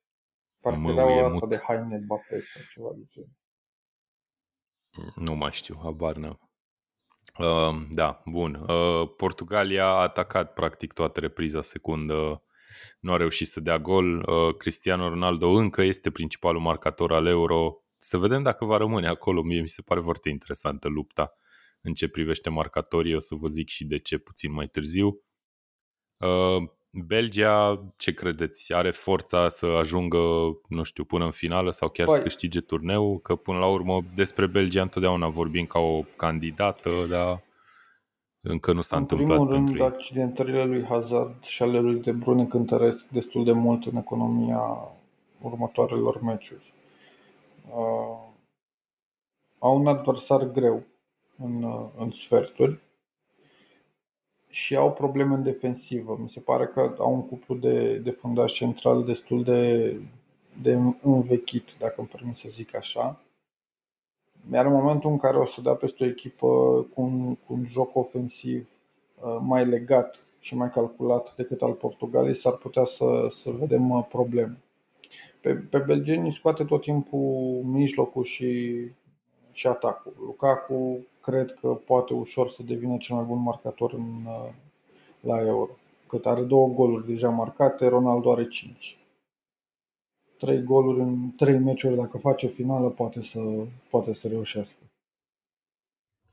Parcă 0.62 0.92
era 0.92 1.26
asta 1.28 1.48
de 1.48 1.58
haine 1.58 1.98
Bape 2.08 2.40
sau 2.40 2.62
ceva 2.72 2.90
de 2.96 3.06
genul. 3.10 3.38
Nu 5.16 5.36
mai 5.36 5.52
știu, 5.52 5.80
habar 5.84 6.16
n-am. 6.16 6.40
Uh, 7.40 7.88
da, 7.90 8.22
bun. 8.26 8.54
Uh, 8.54 9.12
Portugalia 9.18 9.86
a 9.86 10.02
atacat 10.02 10.54
practic 10.54 10.94
toată 10.94 11.20
repriza 11.20 11.62
secundă, 11.62 12.44
nu 13.00 13.14
a 13.14 13.18
reușit 13.18 13.48
să 13.48 13.60
dea 13.60 13.78
gol. 13.78 14.20
Uh, 14.20 14.56
Cristiano 14.58 15.10
Ronaldo 15.10 15.50
încă 15.50 15.82
este 15.82 16.12
principalul 16.12 16.62
marcator 16.62 17.14
al 17.14 17.26
Euro. 17.26 17.84
Să 17.98 18.18
vedem 18.18 18.44
dacă 18.44 18.66
va 18.66 18.78
rămâne 18.78 19.08
acolo. 19.08 19.42
Mie 19.42 19.62
mi 19.62 19.68
se 19.68 19.82
pare 19.82 20.00
foarte 20.00 20.30
interesantă 20.30 20.88
lupta. 20.88 21.34
Uh, 21.34 21.49
în 21.82 21.94
ce 21.94 22.08
privește 22.08 22.50
marcatorii, 22.50 23.16
o 23.16 23.20
să 23.20 23.36
vă 23.36 23.48
zic 23.48 23.68
și 23.68 23.86
de 23.86 24.00
ce 24.00 24.18
puțin 24.18 24.52
mai 24.52 24.68
târziu. 24.68 25.08
Uh, 26.18 26.70
Belgia, 26.92 27.86
ce 27.98 28.14
credeți? 28.14 28.74
Are 28.74 28.92
forța 28.92 29.48
să 29.48 29.66
ajungă, 29.66 30.18
nu 30.68 30.84
știu, 30.84 31.04
până 31.04 31.26
în 31.26 31.32
finală 31.32 31.72
sau 31.72 31.90
chiar 31.90 32.06
păi. 32.06 32.16
să 32.16 32.22
câștige 32.22 32.60
turneul? 32.60 33.20
Că 33.20 33.36
până 33.36 33.58
la 33.58 33.68
urmă 33.68 34.02
despre 34.16 34.48
Belgia 34.48 34.82
întotdeauna 34.82 35.28
vorbim 35.28 35.66
ca 35.66 35.80
o 35.80 36.02
candidată, 36.16 37.06
dar 37.10 37.44
încă 38.42 38.74
nu 38.74 38.82
s-a 38.82 38.96
în 38.96 39.02
întâmplat 39.02 39.38
primul 39.38 39.54
rând, 39.54 39.76
ei. 39.76 39.82
accidentările 39.82 40.66
lui 40.66 40.84
Hazard 40.84 41.44
și 41.44 41.64
ale 41.64 41.80
lui 41.80 42.02
De 42.02 42.12
Bruyne 42.12 42.46
cântăresc 42.46 43.08
destul 43.08 43.44
de 43.44 43.52
mult 43.52 43.86
în 43.86 43.96
economia 43.96 44.78
următoarelor 45.42 46.22
meciuri. 46.22 46.74
Uh, 47.70 48.28
au 49.60 49.78
un 49.78 49.88
adversar 49.88 50.44
greu 50.52 50.84
în, 51.44 51.90
în 51.98 52.12
sferturi 52.12 52.80
și 54.50 54.76
au 54.76 54.94
probleme 54.94 55.34
în 55.34 55.44
defensivă. 55.44 56.18
Mi 56.22 56.30
se 56.30 56.40
pare 56.40 56.66
că 56.66 56.96
au 56.98 57.14
un 57.14 57.26
cuplu 57.26 57.56
de, 57.56 57.98
de 57.98 58.12
fundaș 58.12 58.54
central 58.54 59.04
destul 59.04 59.44
de, 59.44 59.96
de 60.62 60.78
învechit, 61.02 61.76
dacă 61.80 61.96
îmi 61.98 62.08
permit 62.08 62.36
să 62.36 62.48
zic 62.50 62.76
așa. 62.76 63.22
Iar 64.52 64.66
în 64.66 64.72
momentul 64.72 65.10
în 65.10 65.18
care 65.18 65.38
o 65.38 65.46
să 65.46 65.62
dea 65.62 65.74
peste 65.74 66.04
o 66.04 66.08
echipă 66.08 66.48
cu 66.94 67.02
un, 67.02 67.36
cu 67.36 67.54
un 67.54 67.66
joc 67.66 67.96
ofensiv 67.96 68.70
uh, 69.22 69.38
mai 69.42 69.66
legat 69.66 70.16
și 70.40 70.56
mai 70.56 70.70
calculat 70.70 71.36
decât 71.36 71.62
al 71.62 71.74
Portugaliei, 71.74 72.36
s-ar 72.36 72.54
putea 72.54 72.86
să, 72.86 73.28
să 73.42 73.50
vedem 73.50 73.90
uh, 73.90 74.06
probleme. 74.10 74.58
Pe, 75.42 75.54
pe 75.54 75.78
belgenii 75.78 76.34
scoate 76.34 76.64
tot 76.64 76.82
timpul 76.82 77.62
mijlocul 77.64 78.24
și, 78.24 78.82
și 79.52 79.68
atacul. 79.68 80.14
Lukaku 80.20 81.00
cred 81.30 81.58
că 81.62 81.68
poate 81.68 82.14
ușor 82.14 82.48
să 82.48 82.64
devină 82.64 82.98
cel 82.98 83.16
mai 83.16 83.26
bun 83.26 83.42
marcator 83.42 83.94
în, 83.94 84.26
uh, 84.26 84.50
la 85.20 85.42
Euro. 85.42 85.72
Cât 86.08 86.26
are 86.26 86.42
două 86.42 86.68
goluri 86.68 87.06
deja 87.06 87.30
marcate, 87.30 87.88
Ronaldo 87.88 88.32
are 88.32 88.48
5. 88.48 88.98
Trei 90.38 90.64
goluri 90.64 91.00
în 91.00 91.36
trei 91.36 91.58
meciuri, 91.58 91.96
dacă 91.96 92.18
face 92.18 92.48
finală, 92.48 92.90
poate 92.90 93.24
să, 93.24 93.40
poate 93.90 94.14
să 94.14 94.28
reușească. 94.28 94.78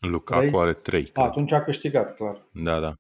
Lukaku 0.01 0.47
3? 0.47 0.61
are 0.61 0.73
3. 0.73 1.11
A, 1.15 1.23
atunci 1.23 1.53
a 1.53 1.63
câștigat, 1.63 2.17
clar. 2.17 2.43
Da, 2.53 2.81
da. 2.81 2.95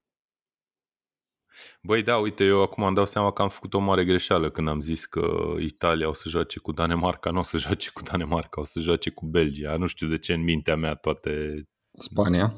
Băi, 1.82 2.02
da, 2.02 2.18
uite, 2.18 2.44
eu 2.44 2.62
acum 2.62 2.84
îmi 2.84 2.94
dau 2.94 3.06
seama 3.06 3.32
că 3.32 3.42
am 3.42 3.48
făcut 3.48 3.74
o 3.74 3.78
mare 3.78 4.04
greșeală 4.04 4.50
când 4.50 4.68
am 4.68 4.80
zis 4.80 5.04
că 5.04 5.54
Italia 5.58 6.08
o 6.08 6.12
să 6.12 6.28
joace 6.28 6.58
cu 6.58 6.72
Danemarca, 6.72 7.30
nu 7.30 7.38
o 7.38 7.42
să 7.42 7.56
joace 7.56 7.90
cu 7.90 8.02
Danemarca, 8.02 8.60
o 8.60 8.64
să 8.64 8.80
joace 8.80 9.10
cu 9.10 9.26
Belgia. 9.26 9.74
Nu 9.78 9.86
știu 9.86 10.08
de 10.08 10.18
ce 10.18 10.32
în 10.32 10.42
mintea 10.42 10.76
mea 10.76 10.94
toate 10.94 11.62
Spania? 11.98 12.54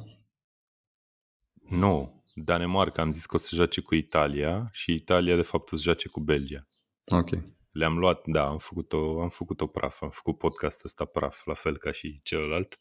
Nu, 1.68 2.24
Danemarca 2.35 3.03
am 3.03 3.11
zis 3.11 3.27
că 3.27 3.35
o 3.35 3.38
să 3.38 3.55
joace 3.55 3.81
cu 3.81 3.94
Italia 3.94 4.68
și 4.72 4.92
Italia 4.92 5.37
de 5.37 5.42
fapt 5.42 5.72
o 5.72 5.77
să 5.77 5.83
joace 5.83 6.09
cu 6.09 6.20
Belgia. 6.20 6.68
Ok. 7.05 7.29
Le-am 7.70 7.98
luat, 7.98 8.22
da, 8.27 8.46
am 8.46 8.59
făcut-o, 8.59 9.20
am 9.20 9.29
făcut-o 9.29 9.66
praf, 9.66 10.03
am 10.03 10.11
făcut 10.11 10.38
podcastul 10.38 10.87
ăsta 10.87 11.05
praf, 11.05 11.44
la 11.44 11.55
fel 11.55 11.79
ca 11.79 11.90
și 11.90 12.20
celălalt. 12.22 12.79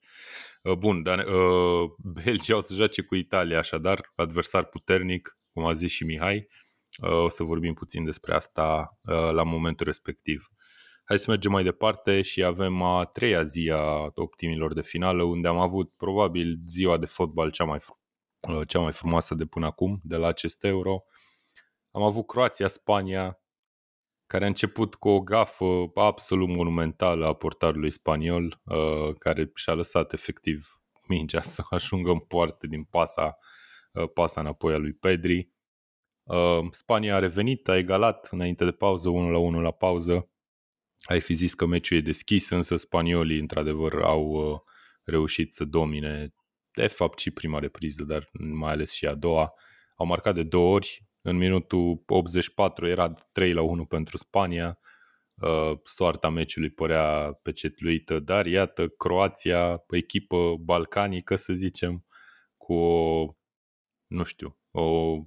Uh, 0.64 0.74
bun, 0.74 1.04
Dan- 1.04 1.26
uh, 1.28 1.92
Belgia 2.24 2.56
o 2.56 2.60
să 2.60 2.74
joace 2.74 3.02
cu 3.02 3.16
Italia, 3.16 3.58
așadar, 3.58 4.12
adversar 4.16 4.66
puternic, 4.66 5.38
cum 5.54 5.66
a 5.66 5.74
zis 5.74 5.92
și 5.92 6.04
Mihai. 6.04 6.48
Uh, 7.02 7.10
o 7.10 7.30
să 7.30 7.44
vorbim 7.44 7.74
puțin 7.74 8.06
despre 8.06 8.34
asta 8.36 8.98
la 9.32 9.44
momentul 9.44 9.86
respectiv. 9.86 10.48
Hai 11.08 11.20
să 11.20 11.26
mergem 11.30 11.52
mai 11.52 11.64
departe 11.64 12.22
și 12.22 12.44
avem 12.44 12.82
a 12.82 13.06
treia 13.06 13.42
zi 13.42 13.70
a 13.74 14.12
optimilor 14.16 14.74
de 14.74 14.82
finală, 14.82 15.24
unde 15.24 15.48
am 15.48 15.58
avut 15.58 15.94
probabil 15.98 16.60
ziua 16.66 16.98
de 16.98 17.06
fotbal 17.06 17.52
cea 17.52 17.64
mai, 17.64 17.78
uh, 18.50 18.68
cea 18.68 18.80
mai 18.80 18.92
frumoasă 18.92 19.36
de 19.36 19.46
până 19.46 19.66
acum, 19.66 20.00
de 20.04 20.16
la 20.16 20.28
acest 20.28 20.64
euro. 20.64 21.04
Am 21.92 22.02
avut 22.02 22.28
Croația-Spania, 22.28 23.40
care 24.26 24.44
a 24.44 24.48
început 24.48 24.96
cu 24.96 25.10
o 25.10 25.22
gafă 25.22 25.92
absolut 25.94 26.48
monumentală 26.48 27.26
a 27.26 27.34
portarului 27.34 27.92
spaniol, 27.92 28.62
uh, 28.64 29.16
care 29.20 29.52
și-a 29.54 29.74
lăsat 29.74 30.14
efectiv 30.14 30.68
mingea 31.08 31.42
să 31.42 31.64
ajungă 31.70 32.12
în 32.12 32.20
poartă 32.20 32.68
din 32.68 32.84
pasa, 32.84 33.38
uh, 33.92 34.10
pasa 34.14 34.42
înapoi 34.42 34.74
a 34.74 34.78
lui 34.78 34.94
Pedri. 34.94 35.56
Spania 36.72 37.16
a 37.16 37.20
revenit, 37.20 37.68
a 37.68 37.78
egalat 37.78 38.28
înainte 38.32 38.66
de 38.66 38.72
pauză, 38.72 39.10
1 39.10 39.32
la 39.32 39.38
1 39.38 39.62
la 39.62 39.72
pauză 39.72 40.30
ai 41.04 41.20
fi 41.22 41.34
zis 41.34 41.54
că 41.54 41.66
meciul 41.66 41.98
e 41.98 42.02
deschis, 42.02 42.50
însă 42.50 42.76
spaniolii 42.76 43.40
într-adevăr 43.40 44.02
au 44.02 44.26
uh, 44.30 44.60
reușit 45.04 45.54
să 45.54 45.64
domine, 45.66 46.34
de 46.74 46.88
fapt 46.88 47.20
și 47.20 47.32
prima 47.32 47.60
repriză, 47.60 48.04
dar 48.04 48.30
mai 48.32 48.72
ales 48.72 48.92
și 48.92 49.06
a 49.06 49.16
doua. 49.16 49.54
Au 49.96 50.06
marcat 50.06 50.34
de 50.34 50.44
două 50.44 50.74
ori, 50.74 51.06
în 51.22 51.38
minutul 51.38 52.04
84 52.08 52.88
era 52.88 53.14
3 53.32 53.54
la 53.54 53.62
1 53.62 53.86
pentru 53.86 54.18
Spania, 54.18 54.80
uh, 55.36 55.72
soarta 55.84 56.30
meciului 56.30 56.70
părea 56.70 57.40
pecetluită, 57.42 58.20
dar 58.20 58.46
iată, 58.46 58.88
Croația, 58.88 59.84
echipă 59.90 60.56
balcanică, 60.60 61.36
să 61.36 61.54
zicem, 61.54 62.06
cu 62.58 62.74
o, 62.74 63.26
nu 64.08 64.24
știu, 64.24 64.60
o 64.72 65.18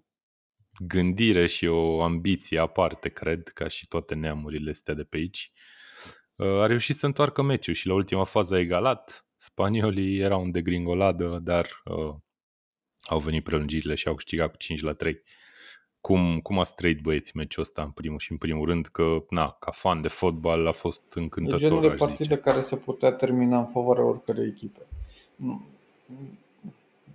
gândire 0.86 1.46
și 1.46 1.66
o 1.66 2.02
ambiție 2.02 2.58
aparte, 2.58 3.08
cred, 3.08 3.48
ca 3.48 3.68
și 3.68 3.88
toate 3.88 4.14
neamurile 4.14 4.70
astea 4.70 4.94
de 4.94 5.02
pe 5.02 5.16
aici, 5.16 5.52
uh, 6.36 6.46
a 6.46 6.66
reușit 6.66 6.96
să 6.96 7.06
întoarcă 7.06 7.42
meciul 7.42 7.74
și 7.74 7.86
la 7.86 7.94
ultima 7.94 8.24
fază 8.24 8.54
a 8.54 8.58
egalat. 8.58 9.26
Spaniolii 9.36 10.18
erau 10.18 10.42
în 10.42 10.50
degringoladă, 10.50 11.38
dar 11.42 11.66
uh, 11.84 12.14
au 13.02 13.18
venit 13.18 13.44
prelungirile 13.44 13.94
și 13.94 14.08
au 14.08 14.14
câștigat 14.14 14.50
cu 14.50 14.56
5 14.56 14.80
la 14.80 14.92
3. 14.92 15.22
Cum, 16.00 16.40
cum 16.40 16.58
a 16.58 16.62
trăit 16.62 17.00
băieții 17.00 17.32
meciul 17.34 17.62
ăsta 17.62 17.82
în 17.82 17.90
primul 17.90 18.18
și 18.18 18.30
în 18.32 18.38
primul 18.38 18.66
rând 18.66 18.86
că, 18.86 19.24
na, 19.30 19.50
ca 19.50 19.70
fan 19.70 20.00
de 20.00 20.08
fotbal 20.08 20.66
a 20.66 20.72
fost 20.72 21.12
încântător, 21.14 21.60
E 21.60 21.62
genul 21.62 21.80
de 21.80 21.88
aș 21.88 21.98
partide 21.98 22.22
zice. 22.22 22.36
care 22.36 22.60
se 22.60 22.76
putea 22.76 23.12
termina 23.12 23.58
în 23.58 23.66
favoarea 23.66 24.04
oricărei 24.04 24.46
echipe. 24.46 24.80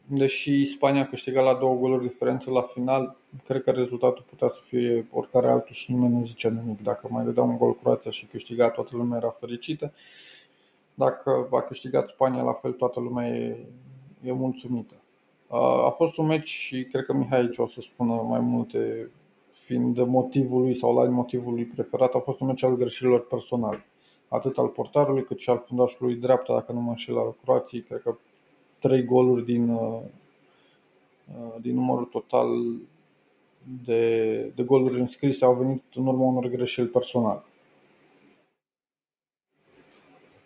Deși 0.08 0.66
Spania 0.66 1.02
a 1.02 1.06
câștigat 1.06 1.44
la 1.44 1.54
două 1.54 1.76
goluri 1.76 2.08
diferență 2.08 2.50
la 2.52 2.62
final, 2.62 3.16
cred 3.46 3.64
că 3.64 3.72
rezultatul 3.72 4.26
putea 4.30 4.50
să 4.50 4.60
fie 4.64 5.08
oricare 5.12 5.48
altul 5.48 5.74
și 5.74 5.92
nimeni 5.92 6.14
nu 6.14 6.26
zicea 6.26 6.50
nimic. 6.50 6.84
Dacă 6.84 7.08
mai 7.10 7.24
dădea 7.24 7.44
un 7.44 7.58
gol 7.58 7.76
Croația 7.76 8.12
și 8.12 8.26
câștiga, 8.26 8.70
toată 8.70 8.90
lumea 8.94 9.18
era 9.18 9.30
fericită. 9.30 9.94
Dacă 10.94 11.48
a 11.52 11.62
câștigat 11.62 12.08
Spania, 12.08 12.42
la 12.42 12.54
fel 12.54 12.72
toată 12.72 13.00
lumea 13.00 13.28
e, 13.28 13.58
e 14.24 14.32
mulțumită. 14.32 14.96
A 15.86 15.90
fost 15.90 16.18
un 16.18 16.26
meci 16.26 16.48
și 16.48 16.84
cred 16.84 17.06
că 17.06 17.14
Mihai 17.14 17.40
aici 17.40 17.58
o 17.58 17.68
să 17.68 17.82
spună 17.82 18.14
mai 18.14 18.40
multe, 18.40 19.10
fiind 19.52 19.98
motivul 19.98 20.62
lui 20.62 20.76
sau 20.76 20.96
la 20.96 21.10
motivul 21.10 21.54
lui 21.54 21.66
preferat, 21.66 22.14
a 22.14 22.20
fost 22.20 22.40
un 22.40 22.48
meci 22.48 22.64
al 22.64 22.76
greșelilor 22.76 23.28
personale. 23.28 23.86
Atât 24.28 24.58
al 24.58 24.68
portarului 24.68 25.24
cât 25.24 25.40
și 25.40 25.50
al 25.50 25.64
fundașului 25.68 26.16
dreapta, 26.16 26.54
dacă 26.54 26.72
nu 26.72 26.80
mă 26.80 26.90
înșel, 26.90 27.18
al 27.18 27.36
Croației, 27.44 27.82
cred 27.82 28.02
că 28.02 28.18
trei 28.88 29.04
goluri 29.04 29.46
din, 29.46 29.70
uh, 29.70 30.00
uh, 31.38 31.56
din 31.62 31.74
numărul 31.74 32.06
total 32.06 32.48
de, 33.86 34.32
de 34.56 34.64
goluri 34.64 35.00
înscrise 35.00 35.46
au 35.46 35.54
venit 35.54 35.84
în 35.96 36.08
urma 36.08 36.24
unor 36.26 36.48
greșeli 36.48 36.88
personale. 36.88 37.44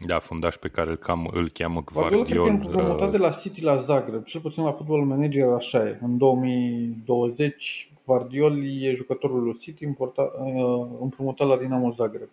Da, 0.06 0.20
fundaș 0.20 0.56
pe 0.56 0.68
care 0.68 0.90
îl, 0.90 0.96
cam, 0.96 1.30
îl 1.34 1.50
cheamă 1.50 1.84
Guardiola 1.94 2.24
cred 2.24 2.38
că 2.38 2.44
e 2.44 2.46
Gvardiol. 2.46 2.66
împrumutat 2.66 3.06
uh, 3.08 3.12
de 3.12 3.18
la 3.18 3.30
City 3.32 3.64
la 3.64 3.76
Zagreb, 3.76 4.24
cel 4.24 4.42
puțin 4.42 4.64
la 4.64 4.72
Football 4.72 5.06
Manager 5.06 5.48
așa 5.48 5.88
e. 5.88 6.00
În 6.02 6.18
2020 6.18 7.92
Guardiol 8.06 8.82
e 8.84 8.94
jucătorul 8.94 9.44
lui 9.44 9.58
City 9.58 9.84
importa- 9.86 10.32
uh, 10.40 10.88
împrumutat 11.02 11.48
la 11.48 11.58
Dinamo 11.58 11.90
Zagreb. 11.92 12.30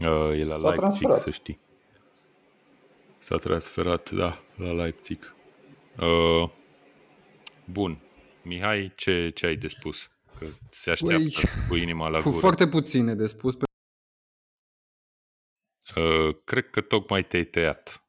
Uh, 0.00 0.38
e 0.40 0.44
la 0.44 0.54
S-a 0.54 0.60
Leipzig, 0.60 0.78
transferat. 0.78 1.18
să 1.18 1.30
știi. 1.30 1.58
S-a 3.24 3.36
transferat, 3.36 4.10
da, 4.10 4.38
la 4.56 4.72
Leipzig. 4.72 5.34
Uh, 6.00 6.50
bun. 7.72 7.98
Mihai, 8.42 8.92
ce, 8.96 9.30
ce 9.34 9.46
ai 9.46 9.56
de 9.56 9.68
spus? 9.68 10.10
Că 10.38 10.46
se 10.70 10.90
așteaptă 10.90 11.16
Păi, 11.16 11.68
cu 11.68 11.74
inima 11.74 12.08
la 12.08 12.16
Cu 12.18 12.22
gură. 12.28 12.40
foarte 12.40 12.68
puține 12.68 13.14
de 13.14 13.26
spus, 13.26 13.54
pe- 13.56 13.64
Uh, 15.96 16.36
cred 16.44 16.70
că 16.70 16.80
tocmai 16.80 17.26
te-ai 17.26 17.44
tăiat. 17.44 18.04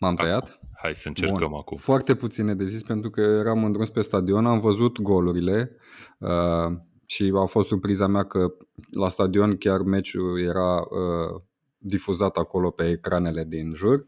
m-am 0.00 0.14
tăiat. 0.16 0.60
Hai 0.82 0.94
să 0.96 1.08
încercăm 1.08 1.48
Bun. 1.48 1.58
acum. 1.58 1.76
Foarte 1.76 2.16
puține 2.16 2.54
de 2.54 2.64
zis 2.64 2.82
pentru 2.82 3.10
că 3.10 3.20
eram 3.20 3.64
în 3.64 3.72
drum 3.72 3.84
spre 3.84 4.02
stadion, 4.02 4.46
am 4.46 4.58
văzut 4.60 5.00
golurile 5.00 5.76
uh, 6.18 6.72
și 7.06 7.32
a 7.36 7.44
fost 7.44 7.68
surpriza 7.68 8.06
mea 8.06 8.24
că 8.26 8.46
la 8.90 9.08
stadion 9.08 9.56
chiar 9.56 9.80
meciul 9.80 10.40
era 10.40 10.80
uh, 10.80 11.42
difuzat 11.78 12.36
acolo 12.36 12.70
pe 12.70 12.88
ecranele 12.88 13.44
din 13.44 13.74
jur. 13.74 14.06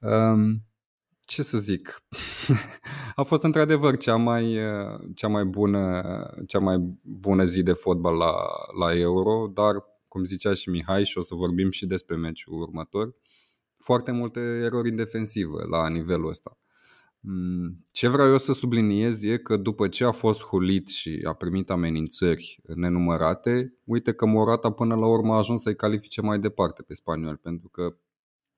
Um, 0.00 0.62
ce 1.20 1.42
să 1.42 1.58
zic? 1.58 2.02
a 3.14 3.22
fost 3.22 3.42
într-adevăr 3.42 3.96
cea 3.96 4.16
mai, 4.16 4.64
uh, 4.64 5.00
cea 5.14 5.28
mai 5.28 5.44
bună 5.44 6.02
cea 6.46 6.58
mai 6.58 6.98
bună 7.02 7.44
zi 7.44 7.62
de 7.62 7.72
fotbal 7.72 8.16
la, 8.16 8.34
la 8.80 8.98
Euro, 8.98 9.50
dar 9.54 9.84
cum 10.08 10.24
zicea 10.24 10.54
și 10.54 10.68
Mihai 10.68 11.04
și 11.04 11.18
o 11.18 11.20
să 11.20 11.34
vorbim 11.34 11.70
și 11.70 11.86
despre 11.86 12.16
meciul 12.16 12.60
următor, 12.60 13.14
foarte 13.76 14.10
multe 14.10 14.40
erori 14.40 14.88
în 14.88 14.96
defensivă 14.96 15.64
la 15.70 15.88
nivelul 15.88 16.28
ăsta. 16.28 16.58
Mm, 17.28 17.84
Ce 17.88 18.08
vreau 18.08 18.28
eu 18.28 18.38
să 18.38 18.52
subliniez 18.52 19.22
e 19.22 19.36
că 19.36 19.56
după 19.56 19.88
ce 19.88 20.04
a 20.04 20.10
fost 20.10 20.44
hulit 20.44 20.88
și 20.88 21.20
a 21.24 21.32
primit 21.32 21.70
amenințări 21.70 22.60
nenumărate, 22.74 23.78
uite 23.84 24.12
că 24.12 24.26
Morata 24.26 24.72
până 24.72 24.94
la 24.94 25.06
urmă 25.06 25.34
a 25.34 25.36
ajuns 25.36 25.62
să-i 25.62 25.76
califice 25.76 26.20
mai 26.20 26.38
departe 26.38 26.82
pe 26.82 26.94
spaniol, 26.94 27.36
pentru 27.36 27.68
că 27.68 27.96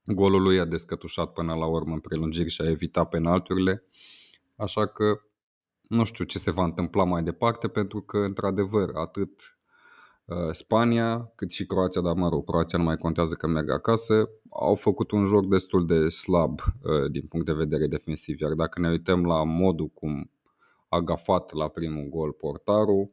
golul 0.04 0.42
lui 0.42 0.58
a 0.58 0.64
descătușat 0.64 1.32
până 1.32 1.54
la 1.54 1.66
urmă 1.66 1.94
în 1.94 2.00
prelungiri 2.00 2.50
și 2.50 2.60
a 2.60 2.68
evitat 2.68 3.08
penalturile, 3.08 3.84
așa 4.56 4.86
că 4.86 5.20
nu 5.82 6.04
știu 6.04 6.24
ce 6.24 6.38
se 6.38 6.50
va 6.50 6.64
întâmpla 6.64 7.04
mai 7.04 7.22
departe, 7.22 7.68
pentru 7.68 8.00
că, 8.00 8.18
într-adevăr, 8.18 8.88
atât 8.94 9.40
uh, 9.40 9.57
Spania, 10.50 11.32
cât 11.34 11.50
și 11.50 11.66
Croația, 11.66 12.00
dar 12.00 12.14
mă 12.14 12.28
rog, 12.28 12.44
Croația 12.44 12.78
nu 12.78 12.84
mai 12.84 12.96
contează 12.96 13.34
că 13.34 13.46
merg 13.46 13.70
acasă, 13.70 14.28
au 14.50 14.74
făcut 14.74 15.10
un 15.10 15.24
joc 15.24 15.48
destul 15.48 15.86
de 15.86 16.08
slab 16.08 16.60
uh, 16.60 17.10
din 17.10 17.26
punct 17.26 17.46
de 17.46 17.52
vedere 17.52 17.86
defensiv. 17.86 18.40
Iar 18.40 18.52
dacă 18.52 18.80
ne 18.80 18.90
uităm 18.90 19.24
la 19.24 19.44
modul 19.44 19.88
cum 19.88 20.30
a 20.88 21.00
gafat 21.00 21.52
la 21.52 21.68
primul 21.68 22.08
gol 22.08 22.32
portarul, 22.32 23.10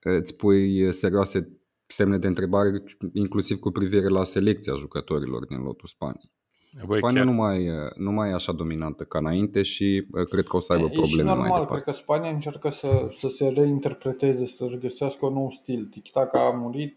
îți 0.00 0.36
pui 0.36 0.92
serioase 0.92 1.60
semne 1.86 2.18
de 2.18 2.26
întrebare, 2.26 2.82
inclusiv 3.12 3.58
cu 3.58 3.70
privire 3.70 4.08
la 4.08 4.24
selecția 4.24 4.74
jucătorilor 4.74 5.46
din 5.46 5.58
lotul 5.58 5.88
Spaniei. 5.88 6.35
Băi, 6.84 6.98
Spania 6.98 7.22
chiar, 7.22 7.32
nu 7.32 7.36
mai, 7.42 7.68
nu 7.96 8.10
mai 8.10 8.30
e 8.30 8.32
așa 8.32 8.52
dominantă 8.52 9.04
ca 9.04 9.18
înainte 9.18 9.62
și 9.62 10.06
uh, 10.12 10.26
cred 10.28 10.46
că 10.46 10.56
o 10.56 10.60
să 10.60 10.72
aibă 10.72 10.84
E 10.84 10.92
și 10.92 10.98
probleme 10.98 11.22
mai 11.28 11.38
normal, 11.38 11.60
departe. 11.60 11.82
cred 11.82 11.94
că 11.94 12.02
Spania 12.02 12.30
încearcă 12.30 12.68
să, 12.68 13.10
să 13.18 13.28
se 13.28 13.48
reinterpreteze, 13.48 14.46
să-și 14.46 14.78
găsească 14.78 15.26
un 15.26 15.32
nou 15.32 15.50
stil. 15.50 15.88
Tic-tac 15.90 16.34
a 16.34 16.50
murit, 16.50 16.96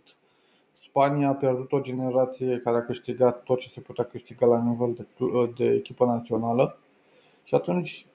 Spania 0.89 1.27
a 1.29 1.33
pierdut 1.33 1.71
o 1.71 1.81
generație 1.81 2.61
care 2.63 2.77
a 2.77 2.85
câștigat 2.85 3.43
tot 3.43 3.59
ce 3.59 3.67
se 3.67 3.79
putea 3.79 4.03
câștiga 4.03 4.45
la 4.45 4.63
nivel 4.63 4.93
de, 4.93 5.05
cl- 5.17 5.53
de 5.57 5.65
echipă 5.73 6.05
națională 6.05 6.77
și 7.43 7.55
atunci 7.55 8.05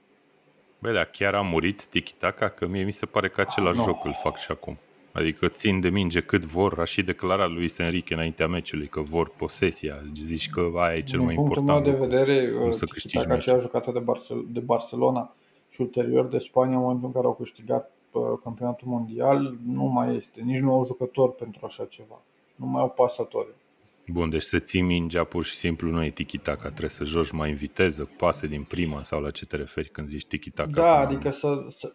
băi, 0.79 0.93
da, 0.93 1.05
chiar 1.05 1.35
a 1.35 1.41
murit 1.41 1.87
tiki-taka, 1.87 2.49
că 2.49 2.67
mie 2.67 2.83
mi 2.83 2.93
se 2.93 3.07
pare 3.07 3.29
că 3.29 3.41
același 3.41 3.79
nu. 3.79 3.85
joc 3.85 4.05
îl 4.05 4.15
fac 4.23 4.37
și 4.39 4.51
acum. 4.51 4.79
Adică 5.15 5.49
țin 5.49 5.81
de 5.81 5.89
minge 5.89 6.21
cât 6.21 6.45
vor, 6.45 6.79
a 6.79 6.85
și 6.85 7.03
declarat 7.03 7.51
lui 7.51 7.73
Enrique 7.79 8.15
înaintea 8.15 8.47
meciului 8.47 8.87
că 8.87 9.01
vor 9.01 9.31
posesia. 9.37 10.03
Zici 10.15 10.51
că 10.51 10.71
aia 10.75 10.97
e 10.97 11.03
cel 11.03 11.19
din 11.19 11.27
mai 11.27 11.35
punctul 11.35 11.59
important 11.59 11.85
meu 11.85 11.93
de 11.95 12.05
lucru. 12.05 12.17
vedere, 12.17 12.51
cum 12.51 12.67
uh, 12.67 12.73
să 12.73 12.85
câștigi 12.85 13.15
tic-tac 13.15 13.29
meciul. 13.29 13.41
aceea 13.41 13.59
jucată 13.59 13.91
de, 13.91 13.99
Barcel- 13.99 14.47
de 14.49 14.61
Barcelona 14.61 15.35
și 15.69 15.81
ulterior 15.81 16.27
de 16.27 16.39
Spania 16.39 16.77
în 16.77 16.81
momentul 16.81 17.07
în 17.07 17.13
care 17.13 17.27
au 17.27 17.35
câștigat 17.35 17.91
uh, 18.13 18.23
campionatul 18.43 18.89
mondial, 18.89 19.57
nu 19.67 19.85
mai 19.85 20.17
este. 20.17 20.41
Nici 20.41 20.61
nu 20.61 20.73
au 20.73 20.85
jucători 20.85 21.35
pentru 21.35 21.67
așa 21.67 21.85
ceva. 21.85 22.23
Nu 22.57 22.67
mai 22.67 22.81
au 22.81 22.89
pasatori. 22.89 23.49
Bun, 24.07 24.31
deci 24.31 24.43
să 24.43 24.59
ții 24.59 24.83
mingea 24.83 25.25
pur 25.25 25.45
și 25.45 25.55
simplu 25.55 25.91
nu 25.91 26.05
e 26.05 26.11
tiki-taka, 26.11 26.69
trebuie 26.69 26.91
să 26.91 27.05
joci 27.05 27.31
mai 27.31 27.51
în 27.51 27.57
viteză, 27.57 28.03
cu 28.03 28.15
pase 28.19 28.47
din 28.47 28.63
prima 28.63 29.03
sau 29.03 29.21
la 29.21 29.31
ce 29.31 29.47
te 29.47 29.57
referi 29.57 29.89
când 29.89 30.09
zici 30.09 30.27
tiki-taka. 30.27 30.71
Da, 30.71 30.83
până 30.83 30.93
la 30.93 30.99
adică 30.99 31.31
să, 31.31 31.67
să, 31.71 31.93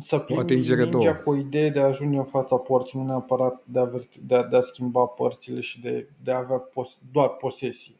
să 0.00 0.18
plimbi 0.18 0.42
atingere 0.42 0.82
mingea 0.82 0.98
două. 0.98 1.14
cu 1.14 1.30
o 1.30 1.36
idee 1.36 1.68
de 1.70 1.80
a 1.80 1.84
ajunge 1.84 2.16
în 2.16 2.24
fața 2.24 2.56
porții, 2.56 2.98
nu 2.98 3.04
neapărat 3.04 3.62
de 3.64 3.78
a, 3.78 3.84
ver- 3.84 4.18
de 4.20 4.34
a, 4.34 4.42
de 4.42 4.56
a 4.56 4.60
schimba 4.60 5.04
părțile 5.06 5.60
și 5.60 5.80
de, 5.80 6.08
de 6.22 6.32
a 6.32 6.36
avea 6.38 6.56
pos, 6.58 6.98
doar 7.12 7.28
posesie. 7.28 7.94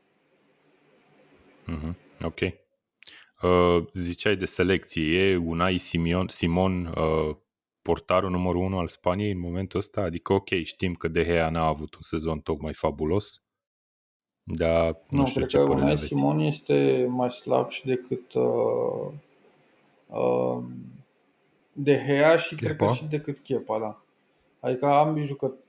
Mhm, 1.67 1.97
Ok. 2.25 2.41
Uh, 3.43 3.87
ziceai 3.93 4.37
de 4.37 4.45
selecție, 4.45 5.19
e 5.19 5.37
Unai 5.37 5.77
Simon, 5.79 6.29
Simon 6.29 6.87
uh, 6.87 7.37
portarul 7.83 8.31
numărul 8.31 8.63
1 8.63 8.79
al 8.79 8.89
Spaniei 8.89 9.31
în 9.33 9.41
momentul 9.41 9.79
ăsta? 9.79 10.01
Adică 10.01 10.33
ok, 10.33 10.49
știm 10.49 10.95
că 10.95 11.09
De 11.09 11.25
Gea 11.25 11.51
n-a 11.51 11.67
avut 11.67 11.95
un 11.95 12.01
sezon 12.01 12.41
tocmai 12.41 12.73
fabulos, 12.73 13.43
dar 14.43 15.01
nu, 15.11 15.19
Nu, 15.19 15.27
știu 15.27 15.41
cred 15.41 15.49
ce 15.51 15.57
că 15.57 15.63
părere 15.63 15.81
Unai 15.81 15.93
aveți. 15.93 16.07
Simon 16.07 16.39
este 16.41 17.07
mai 17.09 17.31
slab 17.31 17.69
și 17.69 17.85
decât 17.87 18.33
uh, 18.33 19.13
uh, 20.07 20.63
De 21.73 22.03
Gea 22.07 22.37
și 22.37 22.55
cred 22.55 22.69
că 22.71 22.77
Kepa? 22.77 22.95
și 22.95 23.05
decât 23.05 23.39
Kepa, 23.43 23.79
da. 23.79 24.03
Adică 24.69 24.87
ambii 24.87 25.25
jucători. 25.25 25.61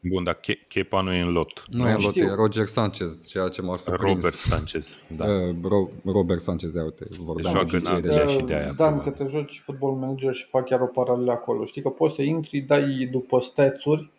Bun, 0.00 0.24
dar 0.24 0.34
Ke- 0.34 0.64
Kepa 0.68 1.00
nu 1.00 1.12
e 1.12 1.20
în 1.20 1.32
lot. 1.32 1.64
Nu 1.70 1.88
e 1.88 1.90
în 1.92 1.98
lot, 2.00 2.10
știu. 2.12 2.24
e 2.30 2.34
Roger 2.34 2.66
Sanchez, 2.66 3.26
ceea 3.28 3.48
ce 3.48 3.62
m-a 3.62 3.76
surprins. 3.76 4.14
Robert 4.14 4.34
Sanchez, 4.34 4.96
da. 5.16 5.24
Uh, 5.24 5.54
Ro- 5.72 6.02
Robert 6.04 6.40
Sanchez, 6.40 6.74
ia 6.74 6.82
uite, 6.84 7.04
vorbeam 7.18 7.52
Joacă 7.54 7.70
de 7.70 7.76
în 7.76 7.82
obicei 7.82 7.94
Anglia 7.94 8.24
deja. 8.24 8.38
și 8.38 8.44
de 8.44 8.54
aia, 8.54 8.64
Dan, 8.64 8.74
probabil. 8.74 9.02
că 9.02 9.10
te 9.10 9.30
joci 9.30 9.60
football 9.64 9.92
manager 9.94 10.32
și 10.34 10.44
fac 10.44 10.64
chiar 10.66 10.80
o 10.80 10.86
paralelă 10.86 11.32
acolo. 11.32 11.64
Știi 11.64 11.82
că 11.82 11.88
poți 11.88 12.14
să 12.14 12.22
intri, 12.22 12.60
dai 12.60 13.08
după 13.10 13.40
stats-uri 13.40 14.10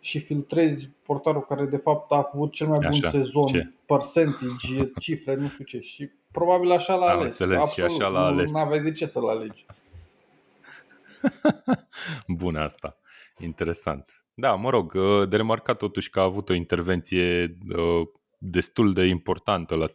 și 0.00 0.18
filtrezi 0.20 0.88
portarul 1.02 1.44
care 1.48 1.64
de 1.64 1.76
fapt 1.76 2.12
a 2.12 2.28
avut 2.32 2.52
cel 2.52 2.66
mai 2.66 2.78
bun 2.80 2.88
Așa, 2.88 3.10
sezon, 3.10 3.46
ce? 3.46 3.68
percentage, 3.86 4.90
cifre, 5.00 5.34
nu 5.34 5.48
știu 5.48 5.64
ce. 5.64 5.80
Și 5.80 6.10
probabil 6.32 6.70
așa 6.70 6.94
l-a 6.94 7.06
Am 7.06 7.10
ales. 7.18 7.24
înțeles, 7.24 7.72
și 7.72 7.80
Absolut. 7.80 7.90
așa 7.90 8.08
l-a 8.18 8.24
ales. 8.26 8.52
Nu 8.52 8.58
aveai 8.58 8.82
de 8.82 8.92
ce 8.92 9.06
să-l 9.06 9.28
alegi. 9.28 9.66
Bun 12.40 12.56
asta. 12.56 12.98
Interesant. 13.38 14.24
Da, 14.34 14.54
mă 14.54 14.70
rog, 14.70 14.92
uh, 14.94 15.28
de 15.28 15.36
remarcat 15.36 15.76
totuși 15.76 16.10
că 16.10 16.20
a 16.20 16.22
avut 16.22 16.48
o 16.48 16.54
intervenție 16.54 17.56
uh, 17.76 18.08
destul 18.38 18.92
de 18.92 19.04
importantă 19.04 19.74
la 19.74 19.86
3-3 19.86 19.92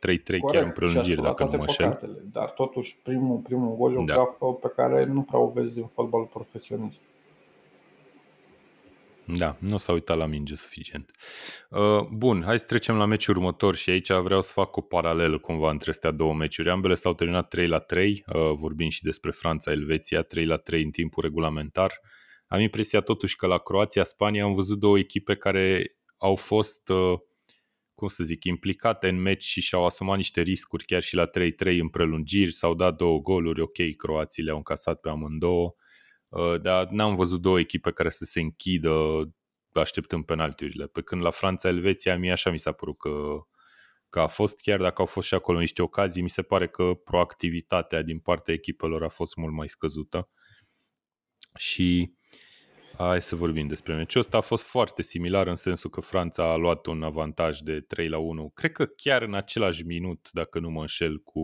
chiar 0.52 0.64
în 0.64 0.72
prelungiri, 0.72 1.14
și 1.14 1.20
a 1.20 1.24
dacă 1.24 1.44
nu 1.44 1.50
mă 1.50 1.56
toate 1.56 1.72
înșel. 1.72 1.90
păcatele, 1.90 2.24
dar 2.32 2.52
totuși 2.52 2.98
primul, 3.04 3.38
primul 3.38 3.76
gol 3.76 3.94
e 3.94 3.96
o 3.96 4.04
Da. 4.04 4.16
gafă 4.16 4.54
pe 4.54 4.72
care 4.76 5.06
nu 5.06 5.22
prea 5.22 5.40
o 5.40 5.50
vezi 5.50 5.80
în 5.80 5.88
fotbal 5.88 6.24
profesionist. 6.26 7.02
Da, 9.30 9.58
nu 9.60 9.78
s-a 9.78 9.92
uitat 9.92 10.18
la 10.18 10.26
minge 10.26 10.56
suficient. 10.56 11.12
Uh, 11.70 12.02
Bun, 12.12 12.44
hai 12.44 12.60
să 12.60 12.66
trecem 12.66 12.98
la 12.98 13.06
meciul 13.06 13.36
următor 13.36 13.76
și 13.76 13.90
aici 13.90 14.12
vreau 14.12 14.42
să 14.42 14.52
fac 14.52 14.76
o 14.76 14.82
paralelă 14.82 15.38
cumva 15.38 15.70
între 15.70 15.90
astea 15.90 16.12
două 16.12 16.34
meciuri. 16.34 16.70
Ambele 16.70 16.94
s-au 16.94 17.14
terminat 17.14 17.48
3 17.48 17.68
la 17.68 17.80
3, 17.80 18.24
uh, 18.28 18.52
vorbim 18.54 18.90
și 18.90 19.04
despre 19.04 19.32
Franța-Elveția, 19.32 20.22
3 20.22 20.46
la 20.46 20.58
3 20.58 20.84
în 20.84 20.92
timpul 20.92 21.24
regulamentar. 21.24 22.00
Am 22.48 22.60
impresia 22.60 23.02
totuși 23.02 23.36
că 23.36 23.48
la 23.48 23.58
Croația-Spania 23.58 24.44
am 24.44 24.54
văzut 24.54 24.80
două 24.80 24.98
echipe 24.98 25.36
care 25.36 25.98
au 26.18 26.36
fost, 26.36 26.90
uh, 26.90 27.20
cum 27.96 28.08
să 28.08 28.24
zic, 28.24 28.44
implicate 28.44 29.08
în 29.08 29.22
meci 29.22 29.44
și 29.44 29.62
și-au 29.62 29.86
asumat 29.86 30.16
niște 30.16 30.42
riscuri 30.42 30.86
chiar 30.86 31.02
și 31.02 31.16
la 31.16 31.26
3-3 31.26 31.80
în 31.80 31.90
prelungiri, 31.90 32.52
s-au 32.52 32.74
dat 32.76 32.96
două 32.96 33.20
goluri, 33.20 33.62
ok, 33.62 33.96
croații 33.98 34.44
le-au 34.44 34.58
încasat 34.58 35.00
pe 35.00 35.10
amândouă, 35.10 35.66
Uh, 35.66 35.87
dar 36.62 36.88
n-am 36.88 37.16
văzut 37.16 37.42
două 37.42 37.60
echipe 37.60 37.92
care 37.92 38.10
să 38.10 38.26
se 38.26 38.40
închidă 38.40 39.24
așteptând 39.74 40.26
penaltiurile. 40.26 40.86
Pe 40.86 41.02
când 41.02 41.22
la 41.22 41.30
Franța-Elveția, 41.30 42.18
mie 42.18 42.32
așa 42.32 42.50
mi 42.50 42.60
s-a 42.60 42.72
părut 42.72 42.98
că, 42.98 43.12
că 44.10 44.20
a 44.20 44.28
fost, 44.28 44.62
chiar 44.62 44.80
dacă 44.80 44.96
au 44.98 45.06
fost 45.06 45.28
și 45.28 45.34
acolo 45.34 45.60
niște 45.60 45.82
ocazii, 45.82 46.22
mi 46.22 46.30
se 46.30 46.42
pare 46.42 46.68
că 46.68 46.94
proactivitatea 47.04 48.02
din 48.02 48.20
partea 48.20 48.54
echipelor 48.54 49.04
a 49.04 49.10
fost 49.10 49.36
mult 49.36 49.54
mai 49.54 49.70
scăzută. 49.70 50.30
Și 51.56 52.14
hai 52.98 53.22
să 53.22 53.36
vorbim 53.36 53.68
despre 53.68 53.96
meciul 53.96 54.22
ăsta. 54.22 54.38
A 54.38 54.42
fost 54.42 54.64
foarte 54.64 55.02
similar 55.02 55.48
în 55.48 55.56
sensul 55.56 55.90
că 55.90 56.02
Franța 56.02 56.52
a 56.52 56.56
luat 56.56 56.86
un 56.86 57.04
avantaj 57.04 57.60
de 57.60 57.80
3 57.80 58.10
la 58.10 58.18
1. 58.18 58.50
Cred 58.50 58.72
că 58.72 58.86
chiar 58.86 59.22
în 59.22 59.34
același 59.34 59.86
minut, 59.86 60.30
dacă 60.32 60.60
nu 60.60 60.70
mă 60.70 60.80
înșel, 60.80 61.18
cu 61.18 61.42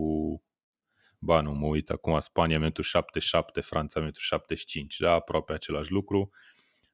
Ba 1.24 1.40
nu, 1.40 1.52
mă 1.52 1.66
uit 1.66 1.90
acum, 1.90 2.20
Spania 2.20 2.58
minutul 2.58 2.84
77, 2.84 3.60
Franța 3.60 4.00
minutul 4.00 4.20
75, 4.20 4.98
da, 4.98 5.12
aproape 5.12 5.52
același 5.52 5.92
lucru. 5.92 6.30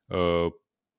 Uh, 0.07 0.47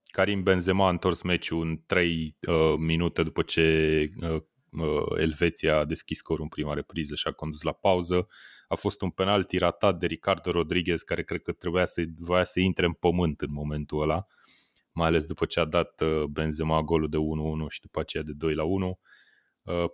Karim 0.06 0.44
Benzema 0.44 0.86
a 0.86 0.90
întors 0.90 1.22
meciul 1.22 1.62
în 1.62 1.82
3 1.86 2.38
uh, 2.48 2.74
minute 2.78 3.24
după 3.24 3.42
ce 3.42 4.06
uh, 4.22 4.42
uh, 4.72 5.20
Elveția 5.20 5.78
a 5.78 5.86
deschis 5.86 6.18
scorul 6.18 6.44
în 6.44 6.50
prima 6.50 6.74
repriză 6.74 7.16
și 7.16 7.28
a 7.28 7.32
condus 7.32 7.62
la 7.62 7.72
pauză. 7.72 8.28
A 8.68 8.76
fost 8.76 9.02
un 9.02 9.10
penalti 9.10 9.58
ratat 9.58 10.00
de 10.00 10.06
Ricardo 10.06 10.52
Rodriguez, 10.52 11.02
care 11.02 11.24
cred 11.24 11.42
că 11.42 11.52
trebuia 11.52 11.86
să, 11.86 12.04
voia 12.18 12.44
să 12.44 12.60
intre 12.60 12.86
în 12.86 12.94
pământ 12.94 13.42
în 13.42 13.52
momentul 13.52 14.02
ăla, 14.02 14.26
mai 14.92 15.08
ales 15.08 15.26
după 15.26 15.46
ce 15.46 15.60
a 15.60 15.66
dat 15.66 16.02
uh, 16.02 16.24
Benzema 16.24 16.82
golul 16.82 17.10
de 17.10 17.18
1-1 17.18 17.22
și 17.70 17.82
după 17.82 18.00
aceea 18.00 18.24
de 18.24 18.34
2 18.34 18.54
la 18.54 18.64
1. 18.64 18.88
Uh, 18.88 18.96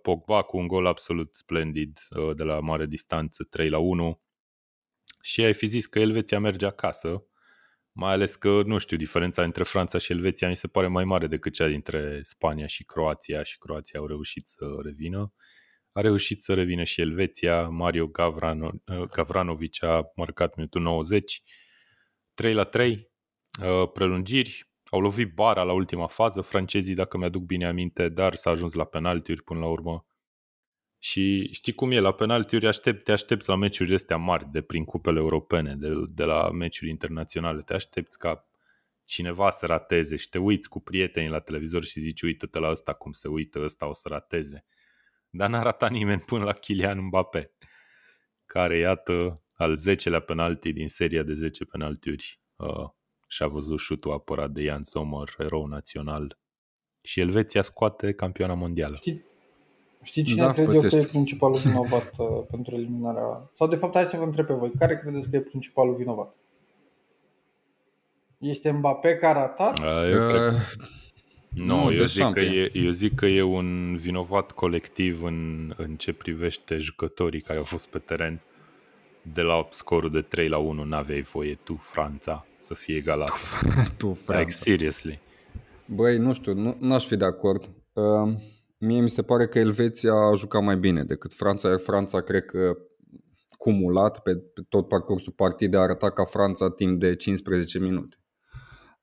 Pogba 0.02 0.42
cu 0.42 0.58
un 0.58 0.68
gol 0.68 0.86
absolut 0.86 1.36
splendid 1.36 2.00
uh, 2.10 2.36
de 2.36 2.44
la 2.44 2.60
mare 2.60 2.86
distanță, 2.86 3.44
3 3.44 3.70
la 3.70 3.78
1. 3.78 4.22
Și 5.22 5.44
ai 5.44 5.54
fi 5.54 5.68
zis 5.68 5.86
că 5.86 6.00
Elveția 6.00 6.40
merge 6.40 6.66
acasă, 6.66 7.24
mai 7.92 8.14
ales 8.14 8.36
că, 8.36 8.62
nu 8.66 8.78
știu, 8.78 8.98
diferența 8.98 9.44
între 9.44 9.64
Franța 9.64 9.98
și 9.98 10.12
Elveția 10.12 10.50
mi 10.50 10.56
se 10.56 10.68
pare 10.68 10.88
mai 10.88 11.04
mare 11.04 11.28
decât 11.28 11.54
cea 11.54 11.68
dintre 11.68 12.20
Spania 12.24 12.68
și 12.68 12.84
Croația 12.84 13.44
și 13.44 13.58
Croația 13.58 14.00
au 14.00 14.08
reușit 14.08 14.48
să 14.48 14.66
revină. 14.84 15.34
A 15.92 16.02
reușit 16.02 16.42
să 16.42 16.54
revină 16.54 16.84
și 16.84 17.02
Elveția, 17.02 17.68
Mario 17.68 18.08
Gavrano, 18.08 18.72
uh, 18.86 19.02
Gavranovic 19.02 19.84
a 19.84 20.12
marcat 20.16 20.56
minutul 20.56 20.82
90, 20.82 21.44
3 22.34 22.54
la 22.54 22.64
3, 22.64 23.12
prelungiri, 23.94 24.67
au 24.90 25.00
lovit 25.00 25.34
bara 25.34 25.64
la 25.64 25.74
ultima 25.74 26.08
fază, 26.08 26.42
francezii, 26.42 26.96
dacă 26.96 27.18
mi-aduc 27.18 27.44
bine 27.44 27.68
aminte, 27.68 28.10
dar 28.10 28.34
s-a 28.34 28.50
ajuns 28.50 28.74
la 28.74 28.86
penaltiuri 28.86 29.44
până 29.44 29.60
la 29.60 29.68
urmă. 29.68 30.06
Și 31.00 31.50
știi 31.52 31.74
cum 31.74 31.92
e, 31.92 32.00
la 32.00 32.12
penaltiuri 32.12 32.68
aștept, 32.68 33.04
te 33.04 33.12
aștepți 33.12 33.50
la 33.50 33.56
meciurile 33.56 33.96
astea 33.96 34.18
mari 34.18 34.52
de 34.52 34.62
prin 34.62 34.86
cupele 34.86 35.20
europene, 35.20 35.76
de, 35.76 35.94
de 36.10 36.24
la 36.24 36.50
meciuri 36.52 36.90
internaționale, 36.90 37.62
te 37.62 37.74
aștepți 37.74 38.20
ca 38.20 38.50
cineva 39.04 39.50
să 39.50 39.66
rateze 39.66 40.16
și 40.16 40.30
te 40.30 40.38
uiți 40.38 40.70
cu 40.70 40.80
prietenii 40.80 41.30
la 41.30 41.40
televizor 41.40 41.84
și 41.84 42.00
zici, 42.00 42.22
uită-te 42.22 42.60
la 42.60 42.70
ăsta 42.70 42.94
cum 42.94 43.12
se 43.12 43.28
uită, 43.28 43.60
ăsta 43.64 43.88
o 43.88 43.94
să 43.94 44.08
rateze. 44.08 44.66
Dar 45.30 45.50
n-a 45.50 45.62
ratat 45.62 45.92
nimeni 45.92 46.22
până 46.22 46.44
la 46.44 46.54
Kylian 46.54 47.00
Mbappé, 47.00 47.52
care, 48.46 48.78
iată, 48.78 49.44
al 49.54 49.76
10-lea 49.76 50.26
penalti 50.26 50.74
din 50.74 50.90
seria 50.90 51.24
de 51.24 51.34
10 51.34 51.66
penaltiuri 51.66 52.40
uh, 52.56 52.90
și-a 53.28 53.48
văzut 53.48 53.80
șutul 53.80 54.12
apărat 54.12 54.52
de 54.52 54.64
Jan 54.64 54.84
Sommer, 54.84 55.28
erou 55.38 55.66
național. 55.66 56.38
Și 57.02 57.20
Elveția 57.20 57.62
scoate 57.62 58.14
campioana 58.14 58.54
mondială. 58.54 58.96
Știi, 58.96 59.26
știi 60.04 60.24
cine 60.24 60.42
da, 60.42 60.54
crede 60.54 60.74
eu 60.74 60.82
că 60.82 60.96
e 60.96 61.06
principalul 61.06 61.58
vinovat 61.58 62.14
uh, 62.18 62.28
pentru 62.52 62.76
eliminarea... 62.76 63.52
Sau 63.58 63.68
de 63.68 63.76
fapt, 63.76 63.94
hai 63.94 64.06
să 64.06 64.18
vă 64.18 64.24
întreb 64.24 64.46
pe 64.46 64.54
voi. 64.54 64.72
Care 64.80 64.98
credeți 64.98 65.30
că 65.30 65.36
e 65.36 65.40
principalul 65.40 65.96
vinovat? 65.96 66.36
Este 68.38 68.72
Mbappé 68.72 69.16
care 69.16 69.40
a 69.40 69.42
ratat? 69.42 69.80
Eu 70.12 70.28
cred... 70.28 70.54
Nu, 71.50 71.84
no, 71.84 71.94
eu, 71.94 72.06
zic 72.06 72.32
că 72.34 72.40
e, 72.40 72.72
eu 72.74 72.90
zic 72.90 73.16
că 73.16 73.26
e 73.26 73.42
un 73.42 73.96
vinovat 73.96 74.52
colectiv 74.52 75.24
în, 75.24 75.74
în 75.78 75.96
ce 75.96 76.14
privește 76.14 76.78
jucătorii 76.78 77.42
care 77.42 77.58
au 77.58 77.64
fost 77.64 77.90
pe 77.90 78.00
teren 78.00 78.42
de 79.34 79.42
la 79.42 79.68
scorul 79.70 80.10
de 80.10 80.22
3 80.22 80.48
la 80.48 80.58
1 80.58 80.84
n-aveai 80.84 81.22
voie 81.22 81.60
tu, 81.64 81.76
Franța, 81.76 82.46
să 82.60 82.74
fie 82.74 82.96
egalat. 82.96 83.32
tu, 83.98 84.14
Franța. 84.14 84.40
Like, 84.40 84.52
seriously. 84.52 85.20
Băi, 85.86 86.18
nu 86.18 86.34
știu, 86.34 86.54
nu, 86.54 86.78
n-aș 86.80 87.06
fi 87.06 87.16
de 87.16 87.26
acord. 87.26 87.70
Uh, 87.94 88.36
mie 88.78 89.02
mi 89.02 89.10
se 89.10 89.24
pare 89.24 89.48
că 89.48 89.60
Elveția 89.60 90.14
a 90.14 90.34
jucat 90.36 90.64
mai 90.64 90.78
bine 90.78 91.04
decât 91.04 91.34
Franța, 91.34 91.70
iar 91.70 91.80
Franța 91.80 92.22
cred 92.22 92.46
că 92.46 92.78
cumulat 93.58 94.20
pe, 94.20 94.36
pe 94.36 94.62
tot 94.70 94.88
parcursul 94.88 95.34
partidei 95.34 95.80
a 95.80 95.82
arătat 95.82 96.14
ca 96.14 96.24
Franța 96.24 96.70
timp 96.70 97.00
de 97.00 97.16
15 97.16 97.80
minute. 97.80 98.18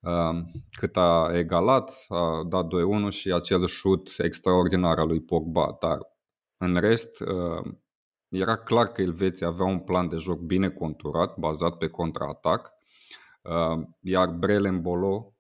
Uh, 0.01 0.45
cât 0.71 0.97
a 0.97 1.31
egalat, 1.35 2.07
a 2.09 2.43
dat 2.49 2.67
2-1 2.67 2.69
și 3.09 3.33
acel 3.33 3.67
șut 3.67 4.11
extraordinar 4.19 4.99
al 4.99 5.07
lui 5.07 5.21
Pogba, 5.21 5.77
dar 5.81 5.99
în 6.57 6.81
rest 6.81 7.21
uh, 7.21 7.73
era 8.35 8.57
clar 8.57 8.87
că 8.87 9.03
Elveția 9.03 9.47
avea 9.47 9.67
un 9.67 9.79
plan 9.79 10.09
de 10.09 10.17
joc 10.17 10.39
bine 10.39 10.71
conturat, 10.71 11.37
bazat 11.39 11.77
pe 11.77 11.89
contraatac, 11.89 12.73
iar 14.01 14.29
Brelen 14.29 14.81
Bolo 14.81 15.35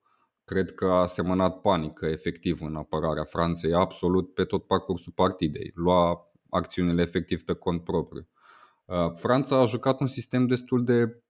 cred 0.44 0.74
că 0.74 0.86
a 0.86 1.06
semănat 1.06 1.60
panică 1.60 2.06
efectiv 2.06 2.62
în 2.62 2.76
apărarea 2.76 3.24
Franței 3.24 3.74
absolut 3.74 4.34
pe 4.34 4.44
tot 4.44 4.66
parcursul 4.66 5.12
partidei. 5.12 5.72
Lua 5.74 6.32
acțiunile 6.50 7.02
efectiv 7.02 7.44
pe 7.44 7.52
cont 7.52 7.84
propriu. 7.84 8.28
Franța 9.14 9.60
a 9.60 9.64
jucat 9.64 10.00
un 10.00 10.06
sistem 10.06 10.46
destul 10.46 10.84
de 10.84 11.22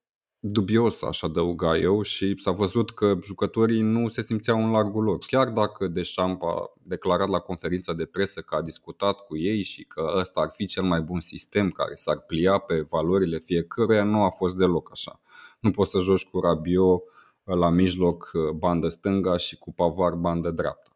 dubios, 0.46 1.02
aș 1.02 1.22
adăuga 1.22 1.76
eu, 1.78 2.02
și 2.02 2.34
s-a 2.38 2.50
văzut 2.50 2.90
că 2.90 3.18
jucătorii 3.22 3.80
nu 3.80 4.08
se 4.08 4.22
simțeau 4.22 4.64
în 4.64 4.70
largul 4.70 5.02
lor. 5.02 5.18
Chiar 5.18 5.48
dacă 5.48 5.88
Deschamps 5.88 6.44
a 6.44 6.72
declarat 6.82 7.28
la 7.28 7.38
conferința 7.38 7.92
de 7.92 8.04
presă 8.04 8.40
că 8.40 8.54
a 8.54 8.62
discutat 8.62 9.16
cu 9.26 9.36
ei 9.36 9.62
și 9.62 9.84
că 9.84 10.14
ăsta 10.16 10.40
ar 10.40 10.50
fi 10.54 10.66
cel 10.66 10.82
mai 10.82 11.00
bun 11.00 11.20
sistem 11.20 11.70
care 11.70 11.94
s-ar 11.94 12.20
plia 12.20 12.58
pe 12.58 12.80
valorile 12.80 13.38
fiecăruia, 13.38 14.04
nu 14.04 14.22
a 14.22 14.30
fost 14.30 14.56
deloc 14.56 14.88
așa. 14.92 15.20
Nu 15.60 15.70
poți 15.70 15.90
să 15.90 15.98
joci 15.98 16.24
cu 16.24 16.40
Rabiot 16.40 17.02
la 17.44 17.70
mijloc 17.70 18.30
bandă 18.56 18.88
stânga 18.88 19.36
și 19.36 19.58
cu 19.58 19.72
Pavar 19.72 20.14
bandă 20.14 20.50
dreapta. 20.50 20.90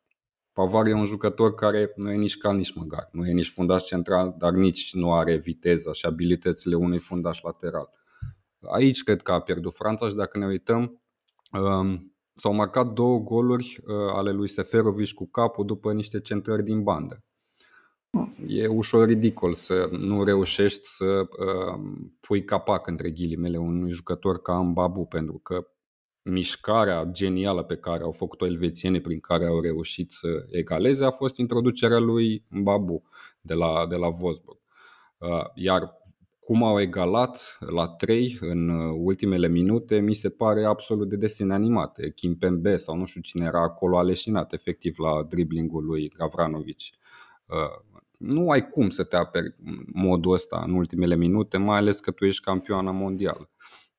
Pavar 0.53 0.87
e 0.87 0.93
un 0.93 1.05
jucător 1.05 1.55
care 1.55 1.93
nu 1.97 2.11
e 2.11 2.17
nici 2.17 2.39
cal, 2.39 2.57
nici 2.57 2.75
măgar. 2.75 3.09
Nu 3.13 3.27
e 3.27 3.33
nici 3.33 3.51
fundaș 3.51 3.83
central, 3.83 4.35
dar 4.39 4.53
nici 4.53 4.95
nu 4.95 5.13
are 5.15 5.37
viteza 5.37 5.93
și 5.93 6.07
abilitățile 6.07 6.75
unui 6.75 6.99
fundaș 6.99 7.41
lateral. 7.43 7.91
Aici 8.61 9.03
cred 9.03 9.23
că 9.23 9.33
a 9.33 9.41
pierdut 9.41 9.75
Franța 9.75 10.09
și 10.09 10.15
dacă 10.15 10.39
ne 10.39 10.47
uităm, 10.47 11.03
um, 11.53 12.17
s-au 12.35 12.55
marcat 12.55 12.93
două 12.93 13.19
goluri 13.19 13.79
uh, 13.87 14.13
ale 14.13 14.31
lui 14.31 14.49
Seferovic 14.49 15.13
cu 15.13 15.29
capul 15.29 15.67
după 15.67 15.93
niște 15.93 16.21
centrări 16.21 16.63
din 16.63 16.83
bandă. 16.83 17.23
E 18.47 18.67
ușor 18.67 19.07
ridicol 19.07 19.55
să 19.55 19.89
nu 19.91 20.25
reușești 20.25 20.87
să 20.87 21.05
uh, 21.05 21.81
pui 22.21 22.45
capac 22.45 22.87
între 22.87 23.11
ghilimele 23.11 23.57
unui 23.57 23.91
jucător 23.91 24.43
ca 24.43 24.61
Mbabu 24.61 25.07
pentru 25.07 25.39
că 25.39 25.67
mișcarea 26.23 27.05
genială 27.05 27.63
pe 27.63 27.77
care 27.77 28.03
au 28.03 28.13
făcut-o 28.13 28.47
elvețienii 28.47 29.01
prin 29.01 29.21
care 29.21 29.47
au 29.47 29.61
reușit 29.61 30.13
să 30.13 30.29
egaleze 30.51 31.05
a 31.05 31.11
fost 31.11 31.37
introducerea 31.37 31.99
lui 31.99 32.45
Mbabu 32.49 33.03
de 33.41 33.55
la, 33.55 33.87
de 33.87 33.97
la 33.97 34.07
Wolfsburg. 34.21 34.59
Uh, 35.19 35.45
iar 35.55 35.99
cum 36.49 36.63
au 36.63 36.81
egalat 36.81 37.59
la 37.59 37.89
3 37.89 38.39
în 38.41 38.69
uh, 38.69 38.97
ultimele 38.99 39.49
minute, 39.49 39.99
mi 39.99 40.15
se 40.15 40.29
pare 40.29 40.65
absolut 40.65 41.09
de 41.09 41.17
desene 41.17 41.55
animate. 41.55 42.13
Kim 42.15 42.37
Pembe 42.37 42.77
sau 42.77 42.97
nu 42.97 43.05
știu 43.05 43.21
cine 43.21 43.45
era 43.45 43.63
acolo 43.63 43.99
aleșinat 43.99 44.53
efectiv 44.53 44.99
la 44.99 45.23
driblingul 45.29 45.85
lui 45.85 46.13
Gavranovic. 46.17 46.79
Uh, 47.47 47.97
nu 48.19 48.51
ai 48.51 48.69
cum 48.69 48.89
să 48.89 49.05
te 49.05 49.17
aperi 49.17 49.55
modul 49.93 50.33
ăsta 50.33 50.63
în 50.67 50.75
ultimele 50.75 51.17
minute, 51.17 51.59
mai 51.59 51.79
ales 51.79 52.01
că 52.01 52.11
tu 52.11 52.25
ești 52.25 52.45
campioană 52.45 52.91
mondială. 52.91 53.51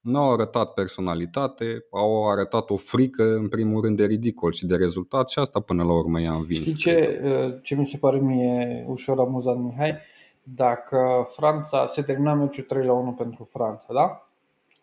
Nu 0.02 0.18
au 0.18 0.34
arătat 0.34 0.74
personalitate, 0.74 1.86
au 1.92 2.30
arătat 2.30 2.70
o 2.70 2.76
frică, 2.76 3.36
în 3.36 3.48
primul 3.48 3.82
rând, 3.82 3.98
de 3.98 4.06
ridicol 4.06 4.52
și 4.52 4.66
de 4.66 4.76
rezultat 4.76 5.30
și 5.30 5.40
asta 5.40 5.60
până 5.60 5.84
la 5.84 5.94
urmă 5.94 6.22
i-a 6.22 6.34
învins. 6.34 6.62
Știi 6.62 6.76
ce, 6.76 7.22
uh, 7.24 7.60
ce 7.64 7.76
mi 7.76 7.88
se 7.88 7.98
pare 7.98 8.20
mie 8.20 8.86
ușor 8.88 9.20
amuzant, 9.20 9.64
Mihai? 9.64 9.98
Dacă 10.44 11.28
Franța 11.30 11.88
se 11.88 12.02
termina 12.02 12.34
meciul 12.34 12.64
3 12.64 12.86
la 12.86 12.94
1 12.94 13.14
pentru 13.14 13.44
Franța, 13.44 13.86
da? 13.94 14.26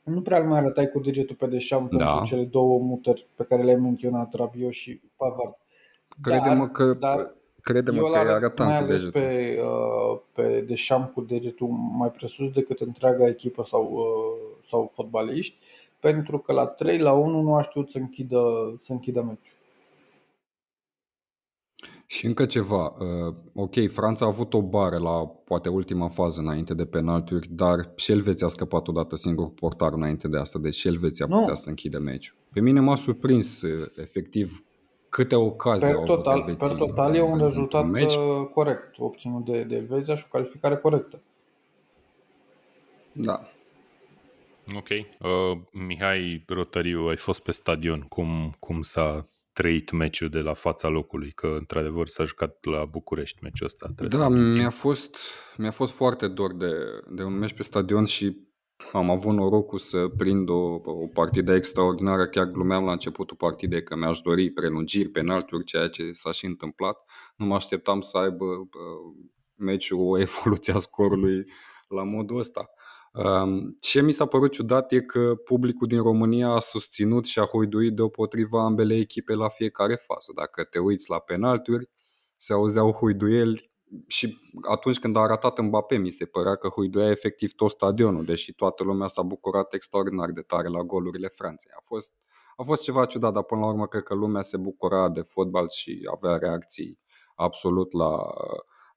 Nu 0.03 0.23
prea 0.23 0.43
mai 0.43 0.59
arătai 0.59 0.89
cu 0.89 1.01
degetul 1.01 1.37
pe 1.37 1.47
deșam 1.47 1.89
da. 1.91 2.05
pentru 2.05 2.25
cele 2.25 2.45
două 2.45 2.79
mutări 2.79 3.27
pe 3.35 3.45
care 3.45 3.63
le-ai 3.63 3.77
menționat, 3.77 4.35
Rabiot 4.35 4.73
și 4.73 5.01
Pavard. 5.17 5.57
Crede-mă 6.23 6.69
că 6.69 6.95
dar 6.95 7.35
Crede-mă 7.67 8.11
că 8.11 8.17
arăt, 8.17 8.33
arătam 8.33 8.67
mai 8.67 8.81
cu 8.81 8.87
degetul. 8.87 9.11
pe, 9.11 9.59
uh, 9.63 10.19
pe 10.33 10.61
deșam 10.61 11.11
cu 11.15 11.21
degetul 11.21 11.69
mai 11.69 12.11
presus 12.11 12.51
decât 12.51 12.81
întreaga 12.81 13.27
echipă 13.27 13.67
sau, 13.69 13.93
uh, 13.93 14.67
sau 14.69 14.91
fotbaliști, 14.93 15.57
pentru 16.01 16.39
că 16.39 16.53
la 16.53 16.67
3 16.67 16.99
la 16.99 17.13
1 17.13 17.41
nu 17.41 17.55
a 17.55 17.63
știut 17.63 17.91
să 17.91 17.99
închidă, 17.99 18.41
să 18.85 18.93
închidă 18.93 19.21
meciul. 19.21 19.56
Și 22.07 22.27
încă 22.27 22.47
ceva, 22.47 22.95
uh, 22.99 23.35
ok, 23.55 23.91
Franța 23.91 24.25
a 24.25 24.29
avut 24.29 24.55
o 24.55 24.63
bară 24.63 24.99
la 24.99 25.27
poate 25.27 25.69
ultima 25.69 26.09
fază 26.09 26.41
înainte 26.41 26.75
de 26.75 26.85
penaltiuri, 26.85 27.49
dar 27.51 27.93
și 27.97 28.13
Elveția 28.13 28.47
a 28.47 28.51
scăpat 28.51 28.89
odată 28.89 29.17
singur 29.17 29.51
portar 29.51 29.93
înainte 29.93 30.29
de 30.29 30.39
asta, 30.39 30.59
deci 30.59 30.75
și 30.75 30.87
Elveția 30.87 31.27
nu. 31.27 31.39
putea 31.39 31.55
să 31.55 31.69
închide 31.69 31.99
meciul. 31.99 32.37
Pe 32.53 32.61
mine 32.61 32.81
m-a 32.81 32.97
surprins 32.97 33.63
uh, 33.63 33.91
efectiv 33.97 34.65
câte 35.09 35.35
ocazii 35.35 35.93
au 35.93 36.05
total, 36.05 36.41
avut 36.41 36.59
Per 36.59 36.71
total 36.71 37.15
e 37.15 37.21
un 37.21 37.39
rezultat 37.39 37.87
meci. 37.89 38.15
Uh, 38.15 38.47
corect 38.55 38.95
obținut 38.99 39.45
de, 39.45 39.63
de 39.63 39.77
Elveția 39.77 40.15
și 40.15 40.25
o 40.27 40.29
calificare 40.31 40.77
corectă. 40.77 41.23
Da. 43.13 43.41
Ok. 44.77 44.89
Uh, 44.89 45.59
Mihai 45.73 46.45
Rotariu, 46.47 47.07
ai 47.09 47.17
fost 47.17 47.43
pe 47.43 47.53
stadion. 47.53 48.01
Cum, 48.01 48.55
cum 48.59 48.83
s-a 48.83 49.29
trăit 49.57 49.91
meciul 49.91 50.29
de 50.29 50.39
la 50.39 50.53
fața 50.53 50.89
locului? 50.89 51.31
Că, 51.31 51.47
într-adevăr, 51.59 52.09
s-a 52.09 52.25
jucat 52.25 52.65
la 52.65 52.85
București 52.85 53.39
meciul 53.43 53.67
ăsta. 53.67 53.89
Da, 54.09 54.29
mi-a 54.29 54.71
fost, 54.71 55.17
mi-a 55.57 55.71
fost 55.71 55.93
foarte 55.93 56.29
dor 56.29 56.55
de, 56.55 56.73
de 57.11 57.23
un 57.23 57.39
meci 57.39 57.53
pe 57.53 57.63
stadion 57.63 58.05
și 58.05 58.37
am 58.93 59.11
avut 59.11 59.35
norocul 59.35 59.79
să 59.79 60.09
prind 60.17 60.49
o, 60.49 60.81
o 60.85 61.07
partidă 61.13 61.55
extraordinară, 61.55 62.29
chiar 62.29 62.45
glumeam 62.45 62.85
la 62.85 62.93
începutul 62.93 63.37
partidei 63.37 63.83
că 63.83 63.97
mi-aș 63.97 64.21
dori 64.21 64.51
prelungiri, 64.51 65.09
penalturi, 65.09 65.65
ceea 65.65 65.89
ce 65.89 66.13
s-a 66.13 66.33
și 66.33 66.47
întâmplat. 66.47 66.97
Nu 67.37 67.47
mă 67.47 67.55
așteptam 67.55 68.01
să 68.01 68.17
aibă 68.17 68.45
uh, 68.45 69.29
meciul 69.55 69.99
o 70.01 70.19
evoluție 70.19 70.73
a 70.73 70.79
scorului 70.79 71.45
la 71.89 72.03
modul 72.03 72.39
ăsta. 72.39 72.71
Um, 73.25 73.77
ce 73.81 74.03
mi 74.03 74.13
s-a 74.13 74.27
părut 74.27 74.53
ciudat 74.53 74.93
e 74.93 75.01
că 75.01 75.35
publicul 75.45 75.87
din 75.87 76.03
România 76.03 76.49
a 76.49 76.61
susținut 76.61 77.27
și 77.27 77.39
a 77.39 77.45
hoiduit 77.45 77.95
deopotriva 77.95 78.65
ambele 78.65 78.95
echipe 78.95 79.35
la 79.35 79.49
fiecare 79.49 79.95
fază. 79.95 80.33
Dacă 80.35 80.63
te 80.63 80.79
uiți 80.79 81.11
la 81.11 81.19
penalturi, 81.19 81.91
se 82.37 82.53
auzeau 82.53 82.93
huiduieli 82.93 83.71
și 84.07 84.39
atunci 84.69 84.99
când 84.99 85.17
a 85.17 85.21
arătat 85.21 85.61
Mbappé, 85.61 85.97
mi 85.97 86.11
se 86.11 86.25
părea 86.25 86.57
că 86.57 86.69
huiduia 86.69 87.11
efectiv 87.11 87.53
tot 87.53 87.71
stadionul, 87.71 88.25
deși 88.25 88.55
toată 88.55 88.85
lumea 88.85 89.09
s-a 89.09 89.23
bucurat 89.23 89.75
extraordinar 89.75 90.31
de 90.31 90.41
tare 90.41 90.69
la 90.69 90.83
golurile 90.83 91.29
Franței. 91.29 91.71
A 91.77 91.81
fost, 91.83 92.15
a 92.57 92.63
fost 92.63 92.83
ceva 92.83 93.05
ciudat, 93.05 93.33
dar 93.33 93.43
până 93.43 93.61
la 93.61 93.67
urmă 93.67 93.87
cred 93.87 94.03
că 94.03 94.15
lumea 94.15 94.43
se 94.43 94.57
bucura 94.57 95.09
de 95.09 95.21
fotbal 95.21 95.69
și 95.69 96.09
avea 96.13 96.37
reacții 96.37 96.99
absolut 97.35 97.93
la, 97.93 98.17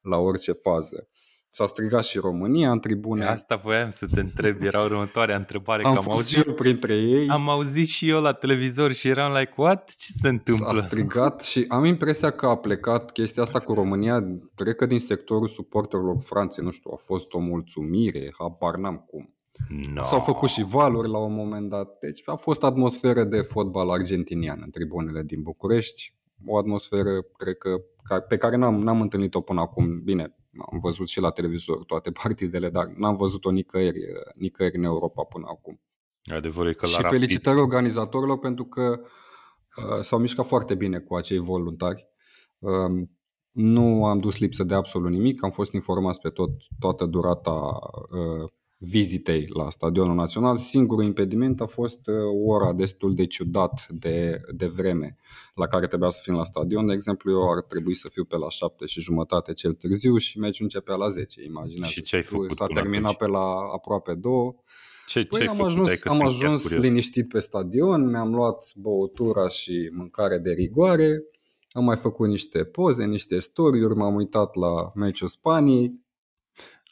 la 0.00 0.16
orice 0.18 0.52
fază. 0.52 1.08
S-a 1.52 1.66
strigat 1.66 2.04
și 2.04 2.18
România 2.18 2.70
în 2.70 2.80
tribune. 2.80 3.24
Asta 3.24 3.56
voiam 3.56 3.90
să 3.90 4.06
te 4.14 4.20
întreb, 4.20 4.62
era 4.62 4.82
următoarea 4.82 5.36
întrebare. 5.36 5.84
Am, 5.84 5.92
că 5.92 5.98
am 5.98 6.10
auzit, 6.10 6.46
eu 6.46 6.54
printre 6.54 6.94
ei. 6.94 7.28
Am 7.28 7.48
auzit 7.48 7.88
și 7.88 8.08
eu 8.08 8.20
la 8.20 8.32
televizor 8.32 8.92
și 8.92 9.08
eram 9.08 9.32
like, 9.32 9.52
what? 9.56 9.94
Ce 9.94 10.12
se 10.12 10.28
întâmplă? 10.28 10.78
S-a 10.80 10.86
strigat 10.86 11.42
și 11.42 11.64
am 11.68 11.84
impresia 11.84 12.30
că 12.30 12.46
a 12.46 12.56
plecat 12.56 13.10
chestia 13.10 13.42
asta 13.42 13.60
cu 13.60 13.74
România, 13.74 14.24
cred 14.54 14.74
că 14.74 14.86
din 14.86 14.98
sectorul 14.98 15.48
suporterilor 15.48 16.16
Franței, 16.22 16.64
nu 16.64 16.70
știu, 16.70 16.90
a 16.94 16.96
fost 16.96 17.32
o 17.32 17.38
mulțumire, 17.38 18.34
habar 18.38 18.76
n-am 18.76 19.04
cum. 19.06 19.34
No. 19.94 20.04
S-au 20.04 20.20
făcut 20.20 20.48
și 20.48 20.62
valuri 20.62 21.08
la 21.08 21.18
un 21.18 21.34
moment 21.34 21.68
dat. 21.68 21.98
Deci 22.00 22.22
a 22.24 22.34
fost 22.34 22.62
atmosferă 22.62 23.24
de 23.24 23.40
fotbal 23.40 23.90
argentinian 23.90 24.58
în 24.62 24.70
tribunele 24.70 25.22
din 25.22 25.42
București. 25.42 26.14
O 26.46 26.58
atmosferă, 26.58 27.10
cred 27.36 27.56
că, 27.56 27.70
pe 28.28 28.36
care 28.36 28.56
n-am, 28.56 28.82
n-am 28.82 29.00
întâlnit-o 29.00 29.40
până 29.40 29.60
acum. 29.60 30.00
Bine, 30.02 30.34
am 30.70 30.78
văzut 30.78 31.08
și 31.08 31.20
la 31.20 31.30
televizor 31.30 31.84
toate 31.84 32.10
partidele, 32.22 32.70
dar 32.70 32.86
n-am 32.86 33.16
văzut-o 33.16 33.50
nicăieri, 33.50 33.98
nicăieri 34.34 34.76
în 34.76 34.84
Europa 34.84 35.22
până 35.22 35.46
acum. 35.48 35.80
Adevărul 36.34 36.74
că 36.74 36.86
la 36.86 36.90
și 36.90 37.02
rapid... 37.02 37.18
felicitări 37.18 37.58
organizatorilor 37.58 38.38
pentru 38.38 38.64
că 38.64 39.00
uh, 39.76 40.02
s-au 40.02 40.18
mișcat 40.18 40.46
foarte 40.46 40.74
bine 40.74 40.98
cu 40.98 41.14
acei 41.14 41.38
voluntari. 41.38 42.08
Uh, 42.58 43.08
nu 43.50 44.04
am 44.06 44.18
dus 44.18 44.38
lipsă 44.38 44.64
de 44.64 44.74
absolut 44.74 45.10
nimic, 45.10 45.44
am 45.44 45.50
fost 45.50 45.72
informați 45.72 46.20
pe 46.20 46.28
tot, 46.28 46.50
toată 46.78 47.06
durata 47.06 47.78
uh, 48.10 48.50
vizitei 48.82 49.46
la 49.54 49.70
Stadionul 49.70 50.14
Național. 50.14 50.56
Singurul 50.56 51.04
impediment 51.04 51.60
a 51.60 51.66
fost 51.66 52.06
uh, 52.06 52.14
ora 52.46 52.72
destul 52.72 53.14
de 53.14 53.26
ciudat 53.26 53.86
de, 53.88 54.40
de 54.54 54.66
vreme 54.66 55.16
la 55.54 55.66
care 55.66 55.86
trebuia 55.86 56.08
să 56.08 56.20
fim 56.22 56.34
la 56.34 56.44
stadion. 56.44 56.86
De 56.86 56.92
exemplu, 56.92 57.30
eu 57.30 57.50
ar 57.50 57.62
trebui 57.62 57.94
să 57.94 58.08
fiu 58.08 58.24
pe 58.24 58.36
la 58.36 58.48
7 58.48 58.86
și 58.86 59.00
jumătate 59.00 59.52
cel 59.52 59.72
târziu 59.72 60.16
și 60.16 60.38
meciul 60.38 60.64
începea 60.64 60.94
la 60.94 61.08
10. 61.08 61.42
Imaginează. 61.44 61.92
Și 61.92 62.02
ce 62.02 62.16
ai 62.16 62.22
făcut 62.22 62.52
S-a 62.52 62.66
terminat 62.66 63.12
atunci? 63.12 63.30
pe 63.30 63.36
la 63.36 63.46
aproape 63.74 64.14
2. 64.14 64.54
Ce, 65.06 65.24
păi 65.24 65.40
ce 65.40 65.46
am 65.48 65.54
făcut? 65.54 65.70
ajuns, 65.70 66.04
am 66.04 66.22
ajuns 66.22 66.68
liniștit 66.68 67.28
pe 67.28 67.38
stadion, 67.38 68.08
mi-am 68.10 68.34
luat 68.34 68.72
băutura 68.76 69.48
și 69.48 69.90
mâncare 69.92 70.38
de 70.38 70.50
rigoare, 70.50 71.24
am 71.72 71.84
mai 71.84 71.96
făcut 71.96 72.28
niște 72.28 72.64
poze, 72.64 73.04
niște 73.04 73.38
story 73.38 73.94
m-am 73.94 74.14
uitat 74.14 74.54
la 74.54 74.92
meciul 74.94 75.28
Spaniei, 75.28 75.92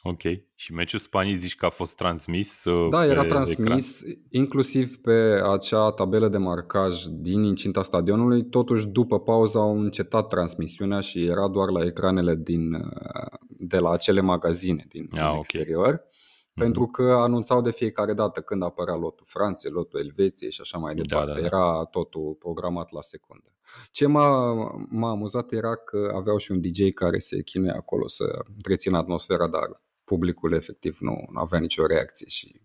Ok. 0.03 0.21
Și 0.55 0.73
meciul 0.73 0.99
Spaniei 0.99 1.35
zici 1.35 1.55
că 1.55 1.65
a 1.65 1.69
fost 1.69 1.95
transmis 1.95 2.63
uh, 2.63 2.87
Da, 2.89 3.05
era 3.05 3.25
transmis 3.25 4.01
ecran. 4.01 4.23
inclusiv 4.29 4.97
pe 4.97 5.41
acea 5.51 5.91
tabelă 5.91 6.27
de 6.27 6.37
marcaj 6.37 7.03
din 7.05 7.43
incinta 7.43 7.81
stadionului. 7.81 8.49
Totuși, 8.49 8.87
după 8.87 9.19
pauză 9.19 9.57
au 9.57 9.79
încetat 9.79 10.27
transmisiunea 10.27 10.99
și 10.99 11.25
era 11.25 11.47
doar 11.47 11.69
la 11.69 11.85
ecranele 11.85 12.35
din, 12.35 12.73
uh, 12.73 13.39
de 13.47 13.77
la 13.77 13.91
acele 13.91 14.21
magazine 14.21 14.85
din, 14.87 15.03
ah, 15.03 15.09
din 15.09 15.25
okay. 15.25 15.37
exterior. 15.39 15.97
Mm-hmm. 15.97 16.61
Pentru 16.61 16.85
că 16.85 17.03
anunțau 17.03 17.61
de 17.61 17.71
fiecare 17.71 18.13
dată 18.13 18.41
când 18.41 18.63
apărea 18.63 18.95
lotul 18.95 19.25
Franței, 19.27 19.71
lotul 19.71 19.99
Elveției 19.99 20.51
și 20.51 20.61
așa 20.61 20.77
mai 20.77 20.95
da, 20.95 21.01
departe. 21.01 21.31
Da, 21.31 21.35
da, 21.35 21.39
da. 21.39 21.45
Era 21.45 21.83
totul 21.83 22.35
programat 22.39 22.91
la 22.91 23.01
secundă. 23.01 23.53
Ce 23.91 24.07
m-a, 24.07 24.53
m-a 24.89 25.09
amuzat 25.09 25.51
era 25.51 25.75
că 25.75 26.11
aveau 26.15 26.37
și 26.37 26.51
un 26.51 26.61
DJ 26.61 26.91
care 26.93 27.17
se 27.17 27.41
chinuia 27.41 27.73
acolo 27.75 28.07
să 28.07 28.23
rețină 28.67 28.97
atmosfera, 28.97 29.47
dar 29.47 29.81
publicul 30.11 30.53
efectiv 30.53 30.97
nu, 30.99 31.25
nu 31.31 31.39
avea 31.39 31.59
nicio 31.59 31.85
reacție 31.85 32.27
și... 32.27 32.61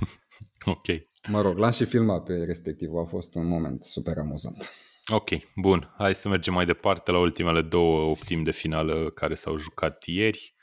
ok. 0.76 0.86
Mă 1.28 1.40
rog, 1.40 1.58
l-am 1.58 1.70
și 1.70 1.84
filmat 1.84 2.22
pe 2.22 2.32
respectiv, 2.32 2.88
a 2.94 3.04
fost 3.04 3.34
un 3.34 3.46
moment 3.46 3.84
super 3.84 4.18
amuzant. 4.18 4.72
Ok, 5.12 5.28
bun. 5.56 5.94
Hai 5.98 6.14
să 6.14 6.28
mergem 6.28 6.54
mai 6.54 6.66
departe 6.66 7.10
la 7.10 7.18
ultimele 7.18 7.62
două 7.62 8.10
optimi 8.10 8.44
de 8.44 8.50
finală 8.50 9.10
care 9.10 9.34
s-au 9.34 9.58
jucat 9.58 10.04
ieri. 10.04 10.54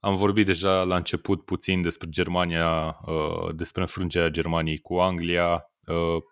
Am 0.00 0.16
vorbit 0.16 0.46
deja 0.46 0.82
la 0.82 0.96
început 0.96 1.44
puțin 1.44 1.82
despre 1.82 2.08
Germania, 2.10 2.98
uh, 3.06 3.54
despre 3.54 3.80
înfrângerea 3.80 4.28
Germaniei 4.28 4.78
cu 4.78 4.94
Anglia. 4.94 5.72
Uh, 5.86 6.22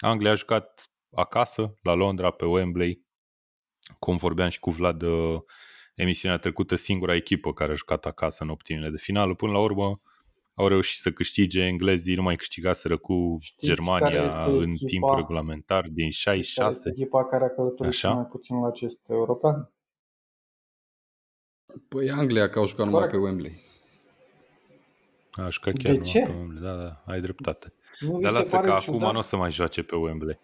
Anglia 0.00 0.30
a 0.30 0.34
jucat 0.34 0.90
acasă, 1.10 1.74
la 1.82 1.94
Londra, 1.94 2.30
pe 2.30 2.44
Wembley. 2.44 3.04
Cum 3.98 4.16
vorbeam 4.16 4.48
și 4.48 4.58
cu 4.58 4.70
Vlad 4.70 5.02
uh, 5.02 5.40
emisiunea 5.96 6.38
trecută 6.38 6.74
singura 6.74 7.14
echipă 7.14 7.52
care 7.52 7.72
a 7.72 7.74
jucat 7.74 8.06
acasă 8.06 8.44
în 8.44 8.50
optimile 8.50 8.90
de 8.90 8.96
finală. 8.96 9.34
Până 9.34 9.52
la 9.52 9.58
urmă 9.58 10.00
au 10.54 10.68
reușit 10.68 11.00
să 11.00 11.10
câștige 11.10 11.62
englezii, 11.62 12.14
nu 12.14 12.22
mai 12.22 12.36
câștigaseră 12.36 12.96
cu 12.96 13.36
Știți 13.40 13.66
Germania 13.66 14.44
în 14.44 14.70
echipa, 14.70 14.86
timp 14.86 15.04
regulamentar 15.14 15.88
din 15.88 16.10
66. 16.10 16.82
Care 16.82 16.94
echipa 16.98 17.26
care 17.26 17.44
a 17.44 17.48
călătorit 17.48 17.92
Așa? 17.92 18.12
mai 18.12 18.24
puțin 18.24 18.60
la 18.60 18.66
acest 18.66 19.00
european? 19.08 19.70
Păi 21.88 22.10
Anglia, 22.10 22.48
că 22.48 22.58
au 22.58 22.66
jucat 22.66 22.88
Corect. 22.88 23.12
numai 23.12 23.28
pe 23.28 23.30
Wembley. 23.30 23.64
A 25.32 25.48
jucat 25.48 25.74
chiar 25.76 25.94
de 25.94 26.00
ce? 26.00 26.18
pe 26.18 26.32
Wembley, 26.32 26.62
da, 26.62 26.76
da, 26.76 27.02
ai 27.06 27.20
dreptate. 27.20 27.72
Nu 28.00 28.20
Dar 28.20 28.32
lasă 28.32 28.56
că 28.58 28.70
acum 28.70 28.98
nu 28.98 29.18
o 29.18 29.20
să 29.20 29.36
mai 29.36 29.50
joace 29.50 29.82
pe 29.82 29.96
Wembley. 29.96 30.38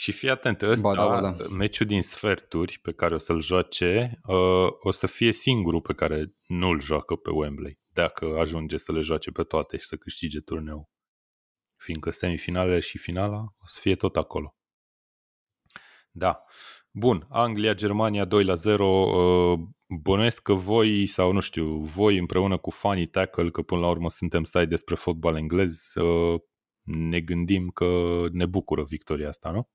Și 0.00 0.12
fii 0.12 0.30
atent, 0.30 0.62
ăsta, 0.62 0.88
ba, 0.88 0.94
da, 0.94 1.06
ba, 1.06 1.20
da. 1.20 1.48
meciul 1.48 1.86
din 1.86 2.02
sferturi 2.02 2.78
pe 2.82 2.92
care 2.92 3.14
o 3.14 3.18
să-l 3.18 3.40
joace, 3.40 4.20
uh, 4.26 4.66
o 4.78 4.90
să 4.90 5.06
fie 5.06 5.32
singurul 5.32 5.80
pe 5.80 5.94
care 5.94 6.34
nu-l 6.46 6.80
joacă 6.80 7.14
pe 7.14 7.30
Wembley. 7.30 7.78
dacă 7.92 8.36
ajunge 8.38 8.76
să 8.76 8.92
le 8.92 9.00
joace 9.00 9.30
pe 9.30 9.42
toate 9.42 9.76
și 9.76 9.86
să 9.86 9.96
câștige 9.96 10.40
turneul. 10.40 10.88
Fiindcă 11.76 12.10
semifinalele 12.10 12.80
și 12.80 12.98
finala 12.98 13.38
o 13.38 13.64
să 13.64 13.78
fie 13.80 13.94
tot 13.94 14.16
acolo. 14.16 14.56
Da. 16.10 16.42
Bun, 16.90 17.26
Anglia, 17.28 17.74
Germania 17.74 18.24
2 18.24 18.44
la 18.44 18.54
0. 18.54 18.86
Uh, 18.86 19.58
bănuiesc 20.02 20.42
că 20.42 20.52
voi, 20.52 21.06
sau 21.06 21.32
nu 21.32 21.40
știu, 21.40 21.78
voi 21.78 22.18
împreună 22.18 22.58
cu 22.58 22.70
Funny 22.70 23.06
Tackle, 23.06 23.50
că 23.50 23.62
până 23.62 23.80
la 23.80 23.88
urmă 23.88 24.10
suntem 24.10 24.44
site 24.44 24.64
despre 24.64 24.94
fotbal 24.94 25.36
englez, 25.36 25.94
uh, 25.94 26.40
ne 26.82 27.20
gândim 27.20 27.68
că 27.68 28.20
ne 28.32 28.46
bucură 28.46 28.82
victoria 28.82 29.28
asta, 29.28 29.50
nu? 29.50 29.68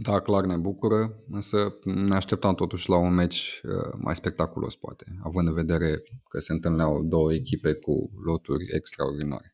Da, 0.00 0.20
clar 0.20 0.44
ne 0.44 0.56
bucură, 0.56 1.22
însă 1.30 1.74
ne 1.84 2.14
așteptam 2.14 2.54
totuși 2.54 2.88
la 2.88 2.96
un 2.98 3.14
meci 3.14 3.60
uh, 3.64 3.98
mai 4.00 4.14
spectaculos, 4.16 4.76
poate, 4.76 5.04
având 5.22 5.48
în 5.48 5.54
vedere 5.54 6.02
că 6.28 6.38
se 6.38 6.52
întâlneau 6.52 7.02
două 7.02 7.32
echipe 7.32 7.74
cu 7.74 8.10
loturi 8.24 8.64
extraordinare. 8.74 9.50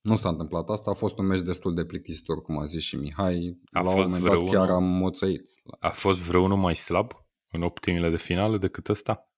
Nu 0.00 0.16
s-a 0.16 0.28
întâmplat 0.28 0.68
asta, 0.68 0.90
a 0.90 0.94
fost 0.94 1.18
un 1.18 1.26
meci 1.26 1.40
destul 1.42 1.74
de 1.74 1.84
plictisitor, 1.84 2.42
cum 2.42 2.58
a 2.58 2.64
zis 2.64 2.82
și 2.82 2.96
Mihai. 2.96 3.60
A 3.72 3.80
la 3.80 3.90
fost 3.90 3.96
un 3.96 4.02
moment 4.02 4.22
dat 4.22 4.32
vreunul- 4.32 4.52
chiar 4.54 4.70
am 4.70 4.84
moțăit. 4.84 5.42
A 5.78 5.90
fost 5.90 6.20
vreunul 6.22 6.56
mai 6.58 6.76
slab 6.76 7.12
în 7.50 7.62
optimile 7.62 8.10
de 8.10 8.16
finală 8.16 8.58
decât 8.58 8.88
ăsta? 8.88 9.28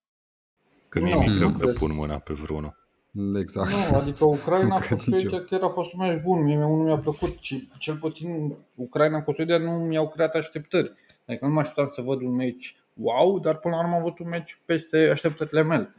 Că 0.88 1.00
mie 1.00 1.14
Nu, 1.14 1.20
mi-e 1.20 1.34
greu 1.36 1.46
nu 1.46 1.52
să 1.52 1.64
cred. 1.64 1.76
pun 1.76 1.94
mâna 1.94 2.18
pe 2.18 2.32
vreunul. 2.32 2.85
Exact. 3.38 3.70
Nu, 3.70 3.96
adică 3.96 4.24
Ucraina 4.24 4.66
Nu 4.68 4.74
cu 4.74 4.80
cred 4.80 4.98
Suedia 4.98 5.22
nici 5.22 5.32
eu. 5.32 5.44
chiar 5.44 5.62
a 5.62 5.68
fost 5.68 5.92
un 5.92 6.06
meci 6.06 6.22
bun. 6.22 6.44
Mie 6.44 6.56
unul 6.56 6.84
mi-a 6.84 6.98
plăcut 6.98 7.38
și 7.40 7.68
cel 7.78 7.96
puțin 7.96 8.56
Ucraina 8.74 9.22
cu 9.22 9.32
Suedia 9.32 9.58
nu 9.58 9.70
mi-au 9.70 10.08
creat 10.08 10.34
așteptări. 10.34 10.92
Adică 11.26 11.46
nu 11.46 11.52
mă 11.52 11.60
așteptam 11.60 11.88
să 11.92 12.02
văd 12.02 12.20
un 12.20 12.34
meci 12.34 12.76
wow, 12.92 13.38
dar 13.38 13.56
până 13.56 13.74
la 13.74 13.80
urmă 13.80 13.94
am 13.94 14.00
avut 14.00 14.18
un 14.18 14.28
meci 14.28 14.60
peste 14.64 15.08
așteptările 15.10 15.62
mele. 15.62 15.94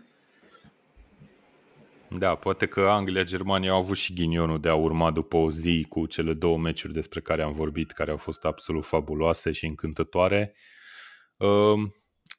Da, 2.10 2.36
poate 2.36 2.66
că 2.66 2.82
Anglia, 2.82 3.24
Germania 3.24 3.72
au 3.72 3.78
avut 3.78 3.98
și 3.98 4.14
ghinionul 4.14 4.60
de 4.60 4.70
a 4.70 4.76
urma 4.76 5.12
după 5.12 5.38
o 5.38 5.52
zi 5.52 5.86
cu 5.90 6.06
cele 6.06 6.34
două 6.34 6.58
meciuri 6.58 6.94
despre 6.94 7.20
care 7.20 7.44
am 7.44 7.52
vorbit, 7.52 7.92
care 7.92 8.12
au 8.12 8.18
fost 8.18 8.46
absolut 8.46 8.86
fabuloase 8.86 9.52
și 9.52 9.66
încântătoare. 9.66 10.54
Uh, 11.38 11.90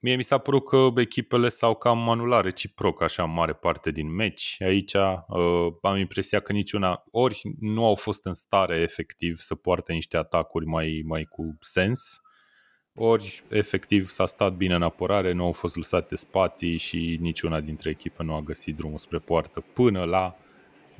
mie 0.00 0.16
mi 0.16 0.22
s-a 0.22 0.38
părut 0.38 0.64
că 0.64 0.88
echipele 0.96 1.48
s-au 1.48 1.74
cam 1.74 2.08
anulat 2.08 2.42
reciproc 2.42 3.02
așa 3.02 3.22
în 3.22 3.32
mare 3.32 3.52
parte 3.52 3.90
din 3.90 4.14
meci. 4.14 4.56
Aici 4.60 4.94
uh, 4.94 5.66
am 5.82 5.96
impresia 5.96 6.40
că 6.40 6.52
niciuna, 6.52 7.04
ori 7.10 7.40
nu 7.60 7.86
au 7.86 7.94
fost 7.94 8.24
în 8.24 8.34
stare 8.34 8.76
efectiv 8.76 9.36
să 9.36 9.54
poarte 9.54 9.92
niște 9.92 10.16
atacuri 10.16 10.66
mai, 10.66 11.02
mai 11.06 11.24
cu 11.24 11.56
sens, 11.60 12.20
ori 12.94 13.42
efectiv 13.48 14.08
s-a 14.08 14.26
stat 14.26 14.56
bine 14.56 14.74
în 14.74 14.82
apărare, 14.82 15.32
nu 15.32 15.44
au 15.44 15.52
fost 15.52 15.76
lăsate 15.76 16.16
spații 16.16 16.76
și 16.76 17.18
niciuna 17.20 17.60
dintre 17.60 17.90
echipe 17.90 18.22
nu 18.22 18.34
a 18.34 18.40
găsit 18.40 18.76
drumul 18.76 18.98
spre 18.98 19.18
poartă 19.18 19.60
până 19.60 20.04
la 20.04 20.36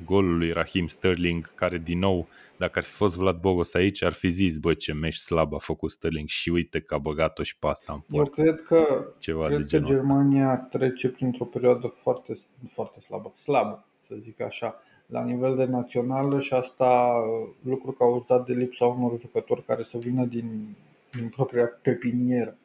golul 0.05 0.37
lui 0.37 0.51
Rahim 0.51 0.87
Sterling, 0.87 1.55
care 1.55 1.77
din 1.77 1.99
nou, 1.99 2.27
dacă 2.57 2.79
ar 2.79 2.85
fi 2.85 2.91
fost 2.91 3.17
Vlad 3.17 3.39
Bogos 3.39 3.73
aici, 3.73 4.03
ar 4.03 4.11
fi 4.11 4.29
zis, 4.29 4.57
bă, 4.57 4.73
ce 4.73 4.93
meci 4.93 5.15
slab 5.15 5.53
a 5.53 5.57
făcut 5.57 5.91
Sterling 5.91 6.27
și 6.27 6.49
uite 6.49 6.79
că 6.79 6.93
a 6.93 6.97
băgat-o 6.97 7.43
și 7.43 7.57
pe 7.57 7.67
asta 7.67 7.93
în 7.93 7.99
Eu 8.07 8.23
poartă. 8.23 8.41
cred 8.41 8.61
că, 8.61 9.07
Ceva 9.19 9.47
de 9.47 9.53
cred 9.53 9.59
că 9.59 9.65
genul 9.65 9.91
ăsta. 9.91 10.03
Germania 10.03 10.55
trece 10.55 11.09
printr-o 11.09 11.45
perioadă 11.45 11.87
foarte, 11.87 12.33
foarte 12.67 12.99
slabă, 12.99 13.33
slabă, 13.37 13.85
să 14.07 14.15
zic 14.19 14.41
așa, 14.41 14.75
la 15.05 15.23
nivel 15.23 15.55
de 15.55 15.65
națională 15.65 16.39
și 16.39 16.53
asta 16.53 17.13
lucru 17.61 17.91
cauzat 17.91 18.45
de 18.45 18.53
lipsa 18.53 18.85
unor 18.85 19.19
jucători 19.19 19.63
care 19.63 19.83
să 19.83 19.97
vină 19.97 20.25
din, 20.25 20.75
din 21.11 21.29
propria 21.29 21.65
pepinieră. 21.81 22.57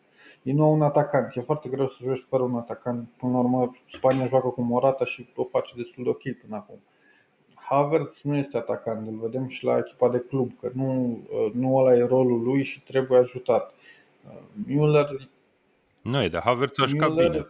Ei 0.42 0.52
nu 0.52 0.64
au 0.64 0.72
un 0.72 0.82
atacant, 0.82 1.36
e 1.36 1.40
foarte 1.40 1.68
greu 1.68 1.86
să 1.86 1.96
joci 2.02 2.24
fără 2.28 2.42
un 2.42 2.56
atacant. 2.56 3.08
Până 3.18 3.32
la 3.32 3.38
urmă, 3.38 3.72
Spania 3.92 4.26
joacă 4.26 4.48
cu 4.48 4.62
Morata 4.62 5.04
și 5.04 5.28
o 5.34 5.44
face 5.44 5.74
destul 5.76 6.04
de 6.04 6.10
ok 6.10 6.22
până 6.22 6.56
acum. 6.56 6.78
Havertz 7.68 8.20
nu 8.22 8.36
este 8.36 8.56
atacant, 8.56 9.06
îl 9.08 9.18
vedem 9.22 9.46
și 9.48 9.64
la 9.64 9.78
echipa 9.78 10.08
de 10.08 10.18
club, 10.28 10.50
că 10.60 10.70
nu, 10.72 11.18
nu 11.52 11.76
ăla 11.76 11.94
e 11.94 12.06
rolul 12.06 12.42
lui 12.42 12.62
și 12.62 12.82
trebuie 12.82 13.18
ajutat. 13.18 13.74
Müller 14.68 15.28
Nu 16.02 16.22
e, 16.22 16.28
dar 16.28 16.42
Havertz 16.42 16.78
a 16.80 16.84
jucat 16.84 17.10
Müller- 17.10 17.30
bine. 17.30 17.48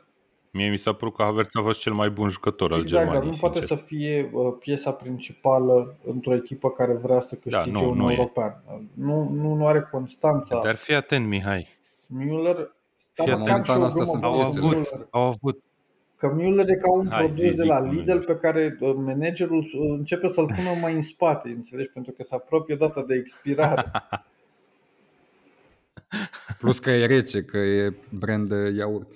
Mie 0.50 0.68
mi 0.70 0.76
s-a 0.76 0.92
părut 0.92 1.14
că 1.14 1.22
Havertz 1.22 1.56
a 1.56 1.60
fost 1.62 1.80
cel 1.80 1.92
mai 1.92 2.10
bun 2.10 2.28
jucător 2.28 2.72
al 2.72 2.80
Exact, 2.80 2.94
dar 3.04 3.04
Germaniei, 3.12 3.32
nu 3.34 3.38
poate 3.40 3.58
sincer. 3.58 3.76
să 3.78 3.84
fie 3.84 4.30
uh, 4.32 4.54
piesa 4.60 4.92
principală 4.92 5.94
într-o 6.06 6.34
echipă 6.34 6.70
care 6.70 6.92
vrea 6.92 7.20
să 7.20 7.34
câștige 7.34 7.70
Da, 7.70 7.80
nu, 7.80 7.88
un 7.88 7.96
nu 7.96 8.10
e. 8.10 8.14
european. 8.14 8.62
Nu, 8.92 9.28
nu, 9.32 9.54
nu 9.54 9.66
are 9.66 9.88
constanța. 9.90 10.60
Dar 10.62 10.74
fii 10.76 10.94
atent, 10.94 11.26
Mihai. 11.26 11.66
Müller 12.18 12.54
Fii 12.56 13.24
Stai, 13.24 13.26
mă, 13.26 13.32
atent. 13.32 13.46
cam 13.46 13.62
și 13.62 13.70
o 13.70 13.74
Momentan 13.74 13.82
asta 13.82 14.02
glumă 14.02 14.04
sunt 14.04 14.20
bună 14.22 14.26
Au 14.26 14.32
cu 14.32 14.42
piesele. 14.42 14.66
avut, 14.66 14.86
Müller. 14.88 15.10
au 15.10 15.22
avut. 15.22 15.62
Că 16.24 16.34
Müller 16.38 16.68
e 16.68 16.74
ca 16.74 16.92
un 16.92 17.06
Hai, 17.08 17.18
produs 17.18 17.36
zi, 17.36 17.48
zi 17.48 17.56
de 17.56 17.64
la 17.64 17.76
cu 17.76 17.84
Lidl 17.84 18.12
Müller. 18.18 18.26
pe 18.26 18.36
care 18.36 18.76
uh, 18.80 18.92
managerul 18.96 19.58
uh, 19.58 19.70
începe 19.98 20.28
să-l 20.28 20.46
pună 20.46 20.70
mai 20.80 20.94
în 20.94 21.02
spate, 21.02 21.48
înțelegi? 21.48 21.88
Pentru 21.88 22.12
că 22.12 22.22
se 22.22 22.34
apropie 22.34 22.76
data 22.76 23.02
de 23.02 23.14
expirare. 23.14 23.90
Plus 26.58 26.78
că 26.78 26.90
e 26.90 27.06
rece, 27.06 27.42
că 27.42 27.56
e 27.56 27.94
brand 28.18 28.48
de 28.48 28.72
iaurt. 28.76 29.08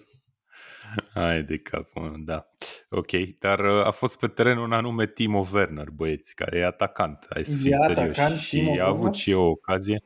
Hai 1.14 1.42
de 1.42 1.58
cap, 1.58 1.88
mă, 1.94 2.12
da. 2.18 2.46
Ok, 2.90 3.10
dar 3.38 3.58
uh, 3.58 3.86
a 3.86 3.90
fost 3.90 4.18
pe 4.18 4.26
teren 4.26 4.58
un 4.58 4.72
anume 4.72 5.06
Timo 5.06 5.46
Werner, 5.52 5.90
băieți, 5.90 6.34
care 6.34 6.58
e 6.58 6.66
atacant. 6.66 7.26
Hai 7.30 7.44
să 7.44 7.54
E 7.58 7.60
fim 7.60 7.76
serioși. 7.86 8.20
atacant 8.20 8.38
Și 8.38 8.56
Timo 8.58 8.80
a 8.80 8.84
avut 8.86 8.96
Werner? 8.98 9.14
și 9.14 9.30
eu 9.30 9.40
o 9.40 9.48
ocazie. 9.48 10.02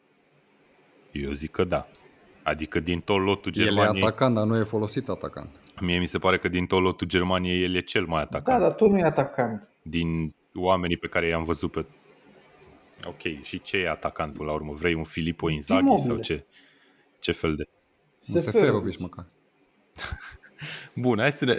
Eu 1.12 1.32
zic 1.32 1.50
că 1.50 1.64
da. 1.64 1.86
Adică 2.42 2.80
din 2.80 3.00
tot 3.00 3.24
lotul 3.24 3.53
El 3.55 3.62
e 3.62 3.64
Germaniei, 3.64 4.03
atacant, 4.03 4.34
dar 4.34 4.44
nu 4.46 4.59
e 4.59 4.62
folosit 4.62 5.09
atacant. 5.09 5.48
Mie 5.81 5.99
mi 5.99 6.07
se 6.07 6.18
pare 6.18 6.39
că 6.39 6.49
din 6.49 6.66
tot 6.66 6.83
lotul 6.83 7.07
Germaniei 7.07 7.62
el 7.62 7.75
e 7.75 7.81
cel 7.81 8.05
mai 8.05 8.27
da, 8.31 8.39
atacant. 8.39 8.61
dar 8.61 8.73
tot 8.73 8.91
nu 8.91 8.99
e 8.99 9.03
atacant. 9.03 9.68
Din 9.83 10.35
oamenii 10.55 10.97
pe 10.97 11.07
care 11.09 11.27
i-am 11.27 11.43
văzut 11.43 11.70
pe... 11.70 11.87
Ok, 13.07 13.43
și 13.43 13.61
ce 13.61 13.77
e 13.77 13.89
atacant 13.89 14.33
până 14.33 14.49
la 14.49 14.55
urmă? 14.55 14.73
Vrei 14.73 14.95
un 14.95 15.05
Filippo 15.05 15.49
Inzaghi 15.49 15.81
Immobile. 15.81 16.07
sau 16.07 16.23
ce? 16.23 16.47
Ce 17.20 17.33
fel 17.33 17.55
de... 17.55 17.68
Un 18.35 18.41
Seferovic 18.41 18.99
măcar. 18.99 19.27
Bun, 20.95 21.18
hai 21.18 21.33
să 21.33 21.45
ne... 21.45 21.57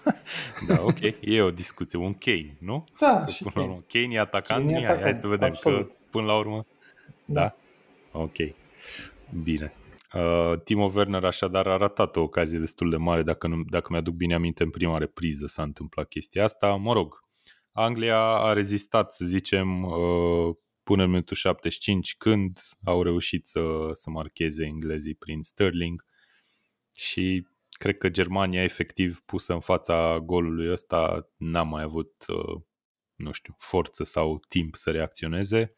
da, 0.68 0.82
ok, 0.82 0.98
e 1.20 1.42
o 1.42 1.50
discuție. 1.50 1.98
Un 1.98 2.14
Kane, 2.14 2.56
nu? 2.58 2.84
Da, 3.00 3.22
Că 3.24 3.30
și 3.30 3.42
până 3.42 3.52
la 3.54 3.60
Kane. 3.60 3.72
urmă, 3.72 3.84
Kane 3.88 4.14
e 4.14 4.20
atacant, 4.20 4.64
Kane 4.64 4.76
e 4.76 4.78
Mihai? 4.78 4.84
Hai 4.86 4.94
atacant, 4.94 5.16
să 5.16 5.26
vedem 5.28 5.48
absolut. 5.48 5.86
că 5.86 5.92
până 6.10 6.26
la 6.26 6.36
urmă... 6.36 6.66
Da? 7.24 7.40
Da. 7.40 7.56
Ok. 8.12 8.36
Bine. 9.42 9.72
Uh, 10.14 10.52
Timo 10.64 10.90
Werner 10.94 11.24
așadar 11.24 11.66
a 11.66 11.76
ratat 11.76 12.16
o 12.16 12.20
ocazie 12.20 12.58
destul 12.58 12.90
de 12.90 12.96
mare, 12.96 13.22
dacă, 13.22 13.46
nu, 13.46 13.62
dacă 13.62 13.88
mi-aduc 13.90 14.14
bine 14.14 14.34
aminte, 14.34 14.62
în 14.62 14.70
prima 14.70 14.98
repriză 14.98 15.46
s-a 15.46 15.62
întâmplat 15.62 16.08
chestia 16.08 16.44
asta. 16.44 16.74
Mă 16.74 16.92
rog, 16.92 17.20
Anglia 17.72 18.20
a 18.20 18.52
rezistat, 18.52 19.12
să 19.12 19.24
zicem, 19.24 19.82
uh, 19.82 20.56
până 20.82 21.02
în 21.02 21.08
minutul 21.08 21.36
75, 21.36 22.16
când 22.16 22.60
au 22.84 23.02
reușit 23.02 23.46
să, 23.46 23.60
să 23.92 24.10
marcheze 24.10 24.64
englezii 24.64 25.14
prin 25.14 25.42
Sterling 25.42 26.04
și 26.96 27.46
cred 27.70 27.98
că 27.98 28.08
Germania 28.08 28.62
efectiv 28.62 29.20
pusă 29.20 29.52
în 29.52 29.60
fața 29.60 30.18
golului 30.18 30.72
ăsta 30.72 31.28
n-a 31.36 31.62
mai 31.62 31.82
avut, 31.82 32.24
uh, 32.28 32.62
nu 33.14 33.32
știu, 33.32 33.54
forță 33.58 34.04
sau 34.04 34.40
timp 34.48 34.74
să 34.74 34.90
reacționeze. 34.90 35.74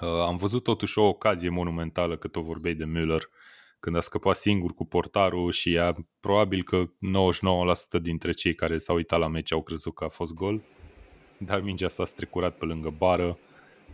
Uh, 0.00 0.08
am 0.08 0.36
văzut 0.36 0.62
totuși 0.62 0.98
o 0.98 1.06
ocazie 1.06 1.48
monumentală, 1.48 2.16
că 2.16 2.28
tot 2.28 2.42
vorbeai 2.42 2.74
de 2.74 2.84
Müller, 2.84 3.22
când 3.80 3.96
a 3.96 4.00
scăpat 4.00 4.36
singur 4.36 4.74
cu 4.74 4.84
portarul 4.84 5.50
și 5.50 5.78
a, 5.78 5.94
probabil 6.20 6.62
că 6.62 6.84
99% 7.98 8.00
dintre 8.02 8.32
cei 8.32 8.54
care 8.54 8.78
s-au 8.78 8.96
uitat 8.96 9.18
la 9.18 9.28
meci 9.28 9.52
au 9.52 9.62
crezut 9.62 9.94
că 9.94 10.04
a 10.04 10.08
fost 10.08 10.34
gol, 10.34 10.62
dar 11.38 11.60
mingea 11.60 11.88
s-a 11.88 12.04
strecurat 12.04 12.56
pe 12.56 12.64
lângă 12.64 12.90
bară. 12.90 13.38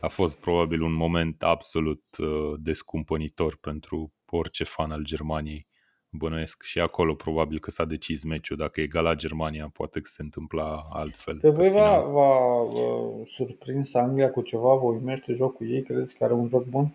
A 0.00 0.08
fost 0.08 0.36
probabil 0.36 0.82
un 0.82 0.92
moment 0.92 1.42
absolut 1.42 2.04
uh, 2.18 2.52
descumpănitor 2.56 3.56
pentru 3.56 4.12
orice 4.26 4.64
fan 4.64 4.90
al 4.90 5.02
Germaniei. 5.04 5.66
Bănuiesc 6.12 6.62
și 6.62 6.80
acolo 6.80 7.14
probabil 7.14 7.58
că 7.58 7.70
s-a 7.70 7.84
decis 7.84 8.22
meciul. 8.24 8.56
Dacă 8.56 8.80
egala 8.80 9.14
Germania, 9.14 9.70
poate 9.72 10.00
că 10.00 10.08
se 10.08 10.22
întâmpla 10.22 10.84
altfel. 10.92 11.38
Pe 11.38 11.48
voi 11.50 11.70
va, 11.70 11.94
final. 11.94 12.10
va 12.12 12.60
uh, 12.62 13.26
surprins 13.26 13.94
Anglia 13.94 14.30
cu 14.30 14.42
ceva? 14.42 14.74
Vă 14.74 14.84
uimește 14.84 15.32
jocul 15.32 15.70
ei? 15.70 15.82
Credeți 15.82 16.14
că 16.14 16.24
are 16.24 16.32
un 16.32 16.48
joc 16.48 16.64
bun? 16.64 16.94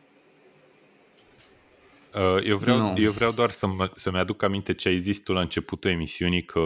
Uh, 2.16 2.44
Eu 2.46 2.58
vreau, 2.58 2.78
Nu. 2.78 2.94
eu 2.98 3.12
vreau 3.12 3.32
doar 3.32 3.50
să 3.50 3.68
mă, 3.68 3.92
să-mi 3.96 4.18
aduc 4.18 4.44
aminte 4.44 4.74
ce 4.74 4.88
ai 4.88 5.00
zis 5.00 5.20
tu 5.20 5.34
la 5.34 5.42
începutul 5.42 5.90
emisiunii 5.90 6.44
că 6.44 6.62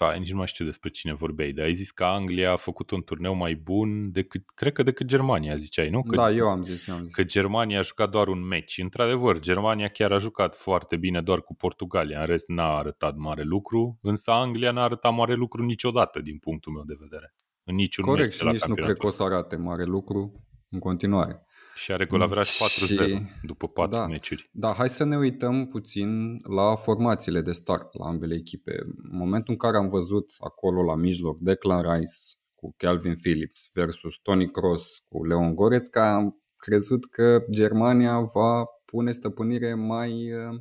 fa, 0.00 0.12
nici 0.12 0.30
nu 0.30 0.36
mai 0.36 0.46
știu 0.46 0.64
despre 0.64 0.88
cine 0.88 1.14
vorbeai, 1.14 1.52
dar 1.52 1.64
ai 1.64 1.74
zis 1.74 1.90
că 1.90 2.04
Anglia 2.04 2.52
a 2.52 2.56
făcut 2.56 2.90
un 2.90 3.02
turneu 3.02 3.34
mai 3.34 3.54
bun 3.54 4.12
decât, 4.12 4.42
cred 4.54 4.72
că 4.72 4.82
decât 4.82 5.06
Germania, 5.06 5.54
ziceai, 5.54 5.90
nu? 5.90 6.02
Că, 6.02 6.16
Da, 6.16 6.30
eu 6.30 6.48
am 6.48 6.62
zis, 6.62 6.86
eu 6.86 6.94
am 6.94 7.02
zis. 7.02 7.12
că 7.14 7.24
Germania 7.24 7.78
a 7.78 7.82
jucat 7.82 8.10
doar 8.10 8.28
un 8.28 8.46
meci. 8.46 8.78
Într-adevăr, 8.78 9.38
Germania 9.38 9.88
chiar 9.88 10.12
a 10.12 10.18
jucat 10.18 10.54
foarte 10.54 10.96
bine 10.96 11.20
doar 11.20 11.40
cu 11.40 11.54
Portugalia, 11.54 12.20
în 12.20 12.26
rest 12.26 12.48
n-a 12.48 12.76
arătat 12.76 13.16
mare 13.16 13.42
lucru, 13.42 13.98
însă 14.02 14.30
Anglia 14.30 14.70
n-a 14.70 14.82
arătat 14.82 15.12
mare 15.14 15.34
lucru 15.34 15.64
niciodată 15.64 16.20
din 16.20 16.38
punctul 16.38 16.72
meu 16.72 16.84
de 16.84 16.96
vedere. 16.98 17.34
În 17.64 17.74
niciun 17.74 18.04
Corect 18.04 18.26
meci 18.26 18.32
și 18.34 18.38
de 18.38 18.44
la 18.44 18.50
nici 18.50 18.64
nu 18.64 18.74
cred 18.74 18.86
că 18.86 18.92
o 18.92 18.94
campionatul 18.94 19.26
să 19.26 19.34
arate 19.34 19.56
mare 19.56 19.84
lucru 19.84 20.44
în 20.70 20.78
continuare. 20.78 21.44
Și 21.80 21.92
are 21.92 22.04
golavraj 22.06 22.48
4-0 22.58 23.06
Și- 23.06 23.22
după 23.42 23.68
4 23.68 23.96
da. 23.96 24.06
meciuri. 24.06 24.50
Da, 24.52 24.72
hai 24.72 24.88
să 24.88 25.04
ne 25.04 25.16
uităm 25.16 25.66
puțin 25.66 26.36
la 26.48 26.76
formațiile 26.76 27.40
de 27.40 27.52
start 27.52 27.98
la 27.98 28.06
ambele 28.06 28.34
echipe. 28.34 28.72
În 28.82 29.18
momentul 29.18 29.52
în 29.52 29.58
care 29.58 29.76
am 29.76 29.88
văzut 29.88 30.32
acolo 30.38 30.82
la 30.82 30.94
mijloc 30.96 31.38
Declan 31.38 31.82
Rice 31.82 32.12
cu 32.54 32.74
Calvin 32.76 33.14
Phillips 33.14 33.70
versus 33.74 34.14
Tony 34.22 34.50
Cross 34.50 34.98
cu 35.08 35.24
Leon 35.24 35.54
Goretzka, 35.54 36.14
am 36.14 36.42
crezut 36.56 37.10
că 37.10 37.44
Germania 37.50 38.20
va 38.20 38.64
pune 38.84 39.12
stăpânire 39.12 39.74
mai, 39.74 40.32
uh, 40.32 40.60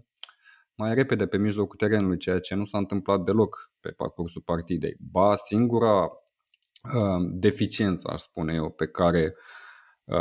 mai 0.76 0.94
repede 0.94 1.28
pe 1.28 1.38
mijlocul 1.38 1.76
terenului, 1.78 2.18
ceea 2.18 2.40
ce 2.40 2.56
nu 2.56 2.66
s-a 2.66 2.78
întâmplat 2.78 3.20
deloc 3.24 3.72
pe 3.80 3.90
parcursul 3.90 4.42
partidei. 4.42 4.96
Ba, 5.12 5.36
singura 5.36 6.04
uh, 6.04 7.26
deficiență, 7.32 8.10
aș 8.14 8.22
spune 8.22 8.54
eu, 8.54 8.70
pe 8.70 8.88
care 8.88 9.24
uh, 9.24 9.58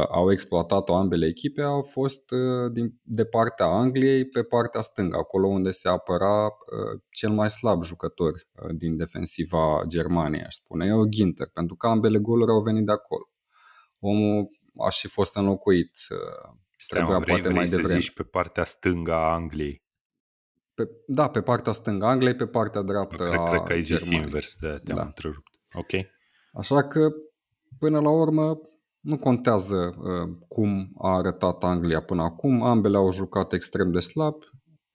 au 0.09 0.31
exploatat-o 0.33 0.95
ambele 0.95 1.27
echipe 1.27 1.63
au 1.63 1.83
fost 1.83 2.31
uh, 2.31 2.73
din, 2.73 3.01
de 3.03 3.25
partea 3.25 3.67
Angliei 3.67 4.25
pe 4.27 4.43
partea 4.43 4.81
stângă, 4.81 5.17
acolo 5.17 5.47
unde 5.47 5.71
se 5.71 5.89
apăra 5.89 6.45
uh, 6.45 7.01
cel 7.11 7.31
mai 7.31 7.51
slab 7.51 7.83
jucător 7.83 8.33
uh, 8.35 8.71
din 8.75 8.97
defensiva 8.97 9.83
Germaniei, 9.87 10.43
aș 10.45 10.55
spune 10.55 10.87
eu, 10.87 11.07
Ginter, 11.09 11.49
pentru 11.53 11.75
că 11.77 11.87
ambele 11.87 12.19
goluri 12.19 12.51
au 12.51 12.63
venit 12.63 12.87
de 12.87 12.93
acolo. 12.93 13.23
Omul 14.01 14.49
a 14.87 14.91
și 14.91 15.09
fost 15.09 15.37
înlocuit. 15.37 15.91
uh, 16.11 16.19
Stai, 16.77 17.03
mă, 17.03 17.07
trebuia 17.07 17.19
vrei, 17.19 17.35
poate 17.35 17.43
vrei 17.49 17.57
mai 17.57 17.69
să 17.69 17.77
devreme. 17.77 17.99
zici 18.01 18.13
pe 18.13 18.23
partea 18.23 18.65
stângă 18.65 19.13
a 19.13 19.33
Angliei. 19.33 19.83
Pe, 20.75 20.89
da, 21.07 21.29
pe 21.29 21.41
partea 21.43 21.73
stângă 21.73 22.05
a 22.05 22.09
Angliei, 22.09 22.35
pe 22.37 22.47
partea 22.47 22.83
dreaptă 22.83 23.17
Cred, 23.25 23.39
a 23.39 23.43
cred 23.43 23.63
că 23.63 23.73
ai 23.73 23.83
zis 23.83 23.97
Germaniei. 23.99 24.23
invers, 24.23 24.55
de 24.61 24.81
te-am 24.85 24.97
Da. 24.99 25.03
întrerupt. 25.05 25.51
Ok. 25.73 25.91
Așa 26.53 26.83
că, 26.89 27.09
până 27.79 28.01
la 28.01 28.11
urmă, 28.11 28.59
nu 29.09 29.19
contează 29.19 29.95
uh, 29.99 30.37
cum 30.49 30.91
a 30.99 31.17
arătat 31.17 31.65
Anglia 31.65 32.01
până 32.03 32.23
acum. 32.23 32.63
Ambele 32.63 32.97
au 32.97 33.13
jucat 33.13 33.53
extrem 33.53 33.93
de 33.93 34.01
slab, 34.01 34.35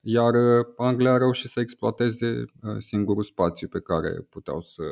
iar 0.05 0.33
uh, 0.33 0.65
Anglia 0.77 1.13
a 1.13 1.17
reușit 1.17 1.49
să 1.49 1.59
exploateze 1.59 2.27
uh, 2.61 2.75
singurul 2.77 3.23
spațiu 3.23 3.67
pe 3.67 3.79
care 3.79 4.21
puteau 4.29 4.61
să, 4.61 4.83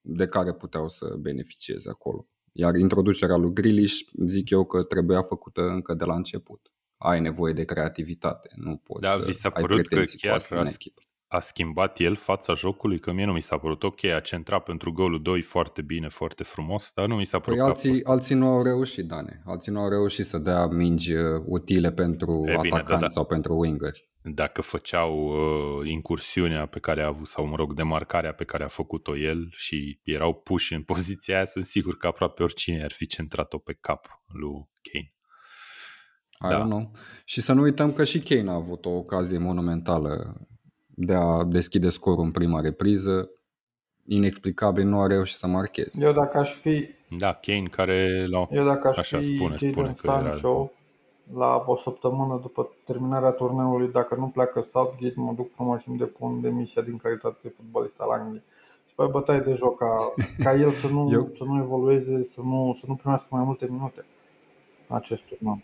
de 0.00 0.26
care 0.26 0.52
puteau 0.52 0.88
să 0.88 1.14
beneficieze 1.18 1.88
acolo. 1.88 2.24
Iar 2.52 2.74
introducerea 2.74 3.36
lui 3.36 3.52
Grealish, 3.52 3.98
zic 4.26 4.50
eu 4.50 4.64
că 4.64 4.82
trebuia 4.82 5.22
făcută 5.22 5.62
încă 5.68 5.94
de 5.94 6.04
la 6.04 6.14
început. 6.14 6.60
Ai 6.96 7.20
nevoie 7.20 7.52
de 7.52 7.64
creativitate, 7.64 8.48
nu 8.56 8.76
poți 8.76 9.00
Da, 9.00 9.08
să 9.08 9.22
vi 9.26 9.32
s-a 9.32 9.48
ai 9.48 9.62
părut 9.62 9.76
că 9.76 9.82
pretenții 9.82 10.18
cu 10.18 10.26
chiar 10.26 10.34
asemenea 10.34 10.70
a- 10.70 10.74
echipă. 10.74 11.02
A 11.30 11.40
schimbat 11.40 11.98
el 11.98 12.16
fața 12.16 12.54
jocului? 12.54 12.98
Că 12.98 13.12
mie 13.12 13.24
nu 13.24 13.32
mi 13.32 13.40
s-a 13.40 13.58
părut 13.58 13.82
ok, 13.82 14.04
a 14.04 14.20
centrat 14.20 14.62
pentru 14.62 14.92
golul 14.92 15.22
2 15.22 15.42
foarte 15.42 15.82
bine, 15.82 16.08
foarte 16.08 16.42
frumos, 16.42 16.90
dar 16.94 17.06
nu 17.06 17.16
mi 17.16 17.24
s-a 17.24 17.38
părut 17.38 17.58
Păi 17.58 17.58
că 17.58 17.64
a 17.64 17.68
alții, 17.68 17.90
fost... 17.90 18.06
alții 18.06 18.34
nu 18.34 18.46
au 18.46 18.62
reușit, 18.62 19.06
Dane. 19.06 19.42
Alții 19.44 19.72
nu 19.72 19.80
au 19.80 19.88
reușit 19.88 20.26
să 20.26 20.38
dea 20.38 20.66
mingi 20.66 21.14
uh, 21.14 21.42
utile 21.44 21.92
pentru 21.92 22.44
E 22.46 22.58
bine, 22.60 22.76
atacanți 22.76 22.88
da, 22.88 22.96
da. 22.96 23.08
sau 23.08 23.24
pentru 23.24 23.58
wingeri. 23.58 24.08
Dacă 24.22 24.62
făceau 24.62 25.26
uh, 25.26 25.88
incursiunea 25.88 26.66
pe 26.66 26.78
care 26.78 27.02
a 27.02 27.06
avut, 27.06 27.26
sau 27.26 27.46
mă 27.46 27.56
rog, 27.56 27.74
demarcarea 27.74 28.32
pe 28.32 28.44
care 28.44 28.64
a 28.64 28.68
făcut-o 28.68 29.16
el 29.16 29.48
și 29.50 30.00
erau 30.02 30.34
puși 30.34 30.74
în 30.74 30.82
poziția 30.92 31.34
aia, 31.34 31.44
sunt 31.44 31.64
sigur 31.64 31.96
că 31.96 32.06
aproape 32.06 32.42
oricine 32.42 32.82
ar 32.82 32.92
fi 32.92 33.06
centrat-o 33.06 33.58
pe 33.58 33.76
cap 33.80 34.22
lui 34.26 34.68
Kane. 34.82 35.12
I 36.40 36.48
Da. 36.48 36.60
don't 36.60 36.68
know. 36.68 36.90
Și 37.24 37.40
să 37.40 37.52
nu 37.52 37.62
uităm 37.62 37.92
că 37.92 38.04
și 38.04 38.20
Kane 38.20 38.50
a 38.50 38.54
avut 38.54 38.84
o 38.84 38.90
ocazie 38.90 39.38
monumentală 39.38 40.36
de 41.00 41.14
a 41.14 41.44
deschide 41.44 41.88
scorul 41.88 42.24
în 42.24 42.30
prima 42.30 42.60
repriză. 42.60 43.30
Inexplicabil 44.06 44.86
nu 44.86 45.00
a 45.00 45.06
reușit 45.06 45.36
să 45.36 45.46
marcheze. 45.46 46.04
Eu 46.04 46.12
dacă 46.12 46.38
aș 46.38 46.52
fi, 46.52 46.88
Da, 47.18 47.32
Kane 47.32 47.68
care 47.70 48.26
la... 48.30 48.46
eu 48.50 48.64
dacă 48.64 48.88
aș 48.88 48.96
Așa, 48.96 49.18
fi 49.18 49.24
spune, 49.24 49.56
spune 49.56 49.72
Jadon 49.74 49.92
că 49.92 50.00
era- 50.06 50.12
Sancho 50.22 50.70
la 51.34 51.64
o 51.66 51.76
săptămână 51.76 52.38
după 52.42 52.70
terminarea 52.84 53.30
turneului, 53.30 53.88
dacă 53.92 54.14
nu 54.14 54.26
pleacă 54.28 54.60
Southgate, 54.60 55.12
mă 55.16 55.32
duc 55.36 55.50
frumos 55.52 55.82
și 55.82 55.88
îmi 55.88 55.98
depun 55.98 56.40
demisia 56.40 56.82
din 56.82 56.96
calitate 56.96 57.36
de 57.42 57.52
fotbalist 57.56 57.94
al 58.00 58.10
Angliei. 58.10 58.42
Și 58.88 58.94
pe 58.94 59.04
bătaie 59.10 59.38
de 59.40 59.52
joc 59.52 59.78
ca, 59.78 60.14
ca 60.42 60.54
el 60.54 60.70
să 60.70 60.86
nu, 60.88 61.08
Eu- 61.12 61.30
să 61.38 61.44
nu 61.44 61.58
evolueze, 61.62 62.22
să 62.24 62.40
nu, 62.44 62.76
să 62.80 62.84
nu 62.88 62.94
primească 62.94 63.28
mai 63.30 63.44
multe 63.44 63.66
minute 63.70 64.04
acest 64.86 65.22
turneu. 65.22 65.60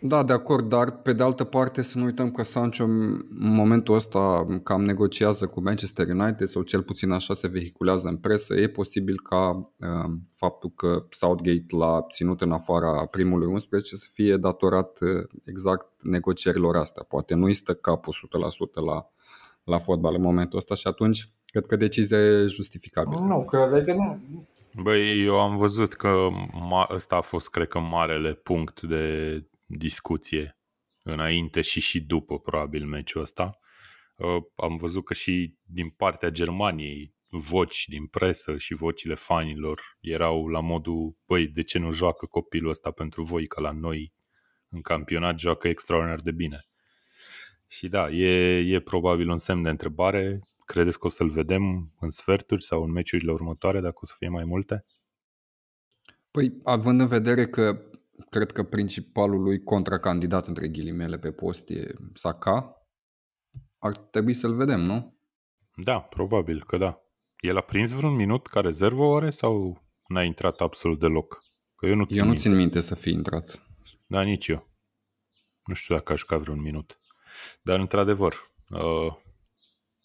Da, 0.00 0.22
de 0.22 0.32
acord, 0.32 0.68
dar 0.68 0.90
pe 0.90 1.12
de 1.12 1.22
altă 1.22 1.44
parte 1.44 1.82
să 1.82 1.98
nu 1.98 2.04
uităm 2.04 2.30
că 2.30 2.42
Sancho 2.42 2.84
în 2.84 3.22
momentul 3.30 3.94
ăsta 3.94 4.46
cam 4.62 4.84
negociază 4.84 5.46
cu 5.46 5.60
Manchester 5.62 6.08
United 6.08 6.46
sau 6.48 6.62
cel 6.62 6.82
puțin 6.82 7.10
așa 7.10 7.34
se 7.34 7.48
vehiculează 7.48 8.08
în 8.08 8.16
presă. 8.16 8.54
E 8.54 8.68
posibil 8.68 9.20
ca 9.20 9.50
uh, 9.56 10.10
faptul 10.36 10.72
că 10.76 11.06
Southgate 11.10 11.76
l-a 11.76 12.06
ținut 12.10 12.40
în 12.40 12.52
afara 12.52 13.06
primului 13.06 13.46
11 13.46 13.96
să 13.96 14.06
fie 14.12 14.36
datorat 14.36 14.98
uh, 15.00 15.40
exact 15.44 15.86
negocierilor 16.02 16.76
astea. 16.76 17.02
Poate 17.08 17.34
nu 17.34 17.44
îi 17.44 17.54
stă 17.54 17.74
capul 17.74 18.14
100% 18.80 18.84
la, 18.84 19.06
la 19.64 19.78
fotbal 19.78 20.14
în 20.14 20.22
momentul 20.22 20.58
ăsta 20.58 20.74
și 20.74 20.86
atunci 20.86 21.32
cred 21.46 21.66
că 21.66 21.76
decizia 21.76 22.18
e 22.18 22.46
justificabilă. 22.46 23.20
Nu, 23.20 23.44
cred 23.44 23.72
adică 23.72 23.92
nu. 23.92 24.20
Băi, 24.82 25.24
eu 25.24 25.40
am 25.40 25.56
văzut 25.56 25.94
că 25.94 26.28
ma- 26.52 26.94
ăsta 26.94 27.16
a 27.16 27.20
fost, 27.20 27.50
cred 27.50 27.68
că, 27.68 27.78
marele 27.78 28.32
punct 28.32 28.82
de 28.82 29.42
discuție 29.68 30.58
înainte 31.02 31.60
și 31.60 31.80
și 31.80 32.00
după, 32.00 32.38
probabil, 32.38 32.86
meciul 32.86 33.20
ăsta. 33.20 33.58
Uh, 34.16 34.42
Am 34.56 34.76
văzut 34.76 35.04
că 35.04 35.14
și 35.14 35.54
din 35.62 35.90
partea 35.90 36.28
Germaniei 36.28 37.14
voci 37.30 37.84
din 37.88 38.06
presă 38.06 38.56
și 38.56 38.74
vocile 38.74 39.14
fanilor 39.14 39.96
erau 40.00 40.48
la 40.48 40.60
modul, 40.60 41.16
băi, 41.26 41.46
de 41.46 41.62
ce 41.62 41.78
nu 41.78 41.92
joacă 41.92 42.26
copilul 42.26 42.70
ăsta 42.70 42.90
pentru 42.90 43.22
voi, 43.22 43.46
că 43.46 43.60
la 43.60 43.70
noi 43.70 44.12
în 44.68 44.80
campionat 44.80 45.38
joacă 45.38 45.68
extraordinar 45.68 46.20
de 46.20 46.32
bine. 46.32 46.66
Și 47.66 47.88
da, 47.88 48.10
e, 48.10 48.56
e 48.74 48.80
probabil 48.80 49.28
un 49.28 49.38
semn 49.38 49.62
de 49.62 49.68
întrebare. 49.68 50.40
Credeți 50.64 50.98
că 50.98 51.06
o 51.06 51.10
să-l 51.10 51.28
vedem 51.28 51.92
în 52.00 52.10
sferturi 52.10 52.62
sau 52.62 52.82
în 52.82 52.90
meciurile 52.90 53.32
următoare, 53.32 53.80
dacă 53.80 53.98
o 54.00 54.06
să 54.06 54.14
fie 54.18 54.28
mai 54.28 54.44
multe? 54.44 54.82
Păi, 56.30 56.60
având 56.64 57.00
în 57.00 57.06
vedere 57.06 57.46
că 57.46 57.82
cred 58.30 58.52
că 58.52 58.62
principalul 58.62 59.42
lui 59.42 59.62
contracandidat 59.62 60.46
între 60.46 60.68
ghilimele 60.68 61.18
pe 61.18 61.32
post 61.32 61.70
e 61.70 61.94
Saka, 62.14 62.86
ar 63.78 63.96
trebui 63.96 64.34
să-l 64.34 64.54
vedem, 64.54 64.80
nu? 64.80 65.18
Da, 65.84 66.00
probabil 66.00 66.64
că 66.64 66.76
da. 66.76 67.02
El 67.40 67.56
a 67.56 67.60
prins 67.60 67.90
vreun 67.90 68.14
minut 68.14 68.46
ca 68.46 68.60
rezervă 68.60 69.02
oare 69.02 69.30
sau 69.30 69.82
n-a 70.08 70.22
intrat 70.22 70.60
absolut 70.60 70.98
deloc? 70.98 71.42
Că 71.76 71.86
eu 71.86 71.94
nu 71.94 72.04
țin 72.04 72.18
Eu 72.18 72.22
nu 72.24 72.28
minte. 72.28 72.42
țin 72.48 72.56
minte 72.56 72.80
să 72.80 72.94
fi 72.94 73.10
intrat. 73.10 73.62
Da, 74.06 74.22
nici 74.22 74.48
eu. 74.48 74.68
Nu 75.64 75.74
știu 75.74 75.94
dacă 75.94 76.12
a 76.12 76.16
jucat 76.16 76.40
vreun 76.40 76.60
minut. 76.60 76.96
Dar, 77.62 77.78
într-adevăr, 77.78 78.34
uh, 78.70 79.12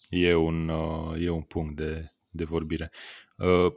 e, 0.09 0.33
un, 0.33 0.69
uh, 0.69 1.21
e 1.21 1.29
un 1.29 1.41
punct 1.41 1.75
de, 1.75 2.13
de 2.29 2.43
vorbire. 2.43 2.91
Uh, 3.37 3.73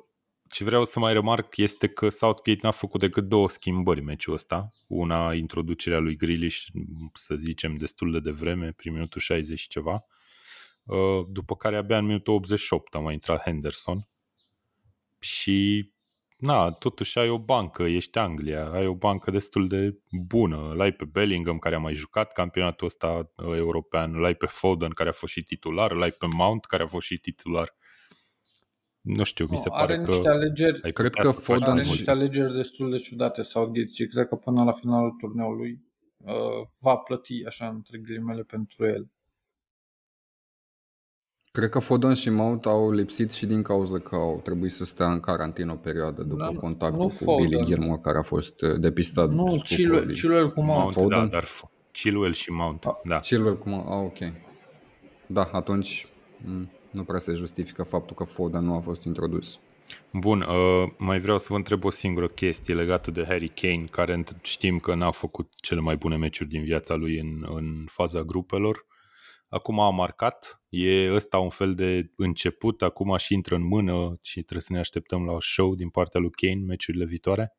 ce 0.49 0.65
vreau 0.65 0.85
să 0.85 0.99
mai 0.99 1.13
remarc 1.13 1.57
este 1.57 1.87
că 1.87 2.09
Southgate 2.09 2.59
n-a 2.63 2.71
făcut 2.71 3.01
decât 3.01 3.25
două 3.25 3.49
schimbări 3.49 4.01
meciul 4.01 4.35
ăsta. 4.35 4.73
Una, 4.87 5.35
introducerea 5.35 5.99
lui 5.99 6.17
Grealish, 6.17 6.65
să 7.13 7.35
zicem, 7.35 7.77
destul 7.77 8.13
de 8.13 8.21
devreme, 8.21 8.73
prin 8.73 8.93
minutul 8.93 9.21
60 9.21 9.59
și 9.59 9.69
ceva. 9.69 10.05
Uh, 10.85 11.27
după 11.29 11.57
care 11.57 11.77
abia 11.77 11.99
în 11.99 12.05
minutul 12.05 12.35
88 12.35 12.95
a 12.95 12.99
mai 12.99 13.13
intrat 13.13 13.43
Henderson. 13.43 14.09
Și 15.19 15.91
na, 16.37 16.71
totuși 16.71 17.19
ai 17.19 17.29
o 17.29 17.39
bancă, 17.39 17.83
ești 17.83 18.19
Anglia, 18.19 18.71
ai 18.71 18.87
o 18.87 18.95
bancă 18.95 19.31
destul 19.31 19.69
de 19.69 19.99
bună. 20.11 20.73
L-ai 20.75 20.93
pe 20.93 21.05
Bellingham, 21.05 21.59
care 21.59 21.75
a 21.75 21.79
mai 21.79 21.95
jucat 21.95 22.33
campionatul 22.33 22.87
ăsta 22.87 23.33
uh, 23.37 23.57
european, 23.57 24.13
l-ai 24.13 24.35
pe 24.35 24.47
Foden, 24.47 24.91
care 24.91 25.09
a 25.09 25.13
fost 25.13 25.33
și 25.33 25.43
titular, 25.43 25.93
l-ai 25.93 26.11
pe 26.11 26.27
Mount, 26.37 26.65
care 26.65 26.83
a 26.83 26.87
fost 26.87 27.07
și 27.07 27.17
titular. 27.17 27.75
Nu 29.07 29.25
știu, 29.25 29.47
mi 29.51 29.57
se 29.57 29.69
Nu, 29.69 29.75
pare 29.75 29.93
are 29.93 30.03
că 30.03 30.11
niște 30.11 30.29
alegeri, 30.29 30.83
ai 30.83 30.93
Cred 30.93 31.11
putea 31.11 31.23
că 31.25 31.31
să 31.31 31.37
faci 31.37 31.45
Foden 31.45 31.63
are 31.65 31.73
mai 31.75 31.83
și- 31.83 31.91
niște 31.91 32.11
alegeri 32.11 32.53
destul 32.55 32.91
de 32.91 32.97
ciudate 32.97 33.43
Southgate 33.43 33.89
și 33.95 34.07
cred 34.07 34.29
că 34.29 34.35
până 34.35 34.65
la 34.65 34.73
finalul 34.73 35.11
turneului 35.21 35.81
uh, 36.17 36.33
va 36.81 36.97
plăti 36.97 37.45
așa 37.47 37.69
între 37.69 37.99
ghilimele 37.99 38.43
pentru 38.43 38.87
el. 38.87 39.11
Cred 41.51 41.69
că 41.71 41.79
Foden 41.79 42.15
și 42.15 42.31
Mount 42.31 42.67
au 42.67 42.91
lipsit 42.91 43.33
și 43.33 43.47
din 43.47 43.63
cauza 43.63 43.99
că 43.99 44.15
au 44.15 44.41
trebuit 44.45 44.73
să 44.73 44.85
stea 44.85 45.13
în 45.13 45.21
carantină 45.21 45.73
o 45.73 45.77
perioadă 45.77 46.23
după 46.23 46.51
Da, 46.53 46.59
contactul 46.61 46.99
nu 47.01 47.05
cu 47.07 47.11
Foden. 47.13 47.49
Billy 47.49 47.65
Gilmore, 47.65 48.01
care 48.03 48.19
a 48.19 48.23
fost 48.23 48.61
uh, 48.63 48.79
depistat 48.79 49.31
Nu, 49.31 49.45
cu 49.45 49.57
Chilwell, 49.57 50.01
COVID. 50.01 50.17
Chilwell 50.17 50.53
cu 50.53 50.61
Mount. 50.63 50.81
Mount, 50.81 50.93
Foden? 50.93 51.19
da, 51.19 51.27
dar 51.27 51.45
F- 51.45 51.71
Chilwell 51.93 52.33
și 52.33 52.51
Mount, 52.51 52.85
Ah. 52.85 52.95
da. 53.05 53.19
Chilwell 53.21 53.59
cum 53.59 53.73
a, 53.75 53.95
ok. 53.97 54.19
Da, 55.27 55.49
atunci 55.53 56.07
m, 56.45 56.69
nu 56.97 57.05
prea 57.05 57.19
se 57.19 57.33
justifică 57.33 57.83
faptul 57.83 58.17
că 58.17 58.25
Foden 58.25 58.65
nu 58.65 58.75
a 58.75 58.81
fost 58.81 59.05
introdus. 59.05 59.61
Bun, 60.13 60.41
uh, 60.41 60.91
mai 60.99 61.19
vreau 61.19 61.39
să 61.39 61.47
vă 61.51 61.57
întreb 61.57 61.85
o 61.85 61.91
singură 61.91 62.29
chestie 62.29 62.75
legată 62.75 63.11
de 63.11 63.25
Harry 63.25 63.49
Kane, 63.49 63.85
care 63.91 64.23
înt- 64.23 64.41
știm 64.43 64.79
că 64.79 64.95
n-a 64.95 65.11
făcut 65.11 65.53
cele 65.55 65.81
mai 65.81 65.97
bune 65.97 66.17
meciuri 66.17 66.49
din 66.49 66.63
viața 66.63 66.95
lui 66.95 67.19
în, 67.19 67.47
în 67.55 67.85
faza 67.87 68.23
grupelor. 68.23 68.87
Acum 69.49 69.81
a 69.81 69.91
marcat, 69.91 70.63
e 70.69 71.15
ăsta 71.15 71.39
un 71.39 71.49
fel 71.49 71.75
de 71.75 72.13
început, 72.17 72.83
acum 72.83 73.17
și 73.17 73.35
intră 73.35 73.55
în 73.55 73.67
mână 73.67 74.19
și 74.23 74.35
trebuie 74.35 74.61
să 74.61 74.73
ne 74.73 74.79
așteptăm 74.79 75.25
la 75.25 75.37
show 75.41 75.75
din 75.75 75.89
partea 75.89 76.21
lui 76.21 76.31
Kane 76.31 76.65
meciurile 76.67 77.05
viitoare? 77.05 77.57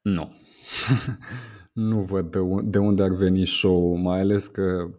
Nu. 0.00 0.34
nu 1.72 2.00
văd 2.00 2.36
de 2.62 2.78
unde 2.78 3.02
ar 3.02 3.14
veni 3.14 3.46
show 3.46 3.94
mai 3.94 4.20
ales 4.20 4.46
că 4.46 4.90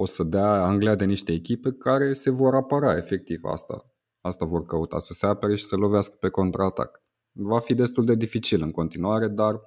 o 0.00 0.06
să 0.06 0.22
dea 0.22 0.64
Anglia 0.64 0.94
de 0.94 1.04
niște 1.04 1.32
echipe 1.32 1.72
care 1.72 2.12
se 2.12 2.30
vor 2.30 2.54
apăra 2.54 2.96
efectiv 2.96 3.40
asta. 3.44 3.84
Asta 4.20 4.44
vor 4.44 4.64
căuta, 4.64 4.98
să 4.98 5.12
se 5.12 5.26
apere 5.26 5.56
și 5.56 5.64
să 5.64 5.76
lovească 5.76 6.16
pe 6.20 6.28
contraatac. 6.28 7.02
Va 7.32 7.58
fi 7.58 7.74
destul 7.74 8.04
de 8.04 8.14
dificil 8.14 8.62
în 8.62 8.70
continuare, 8.70 9.28
dar 9.28 9.60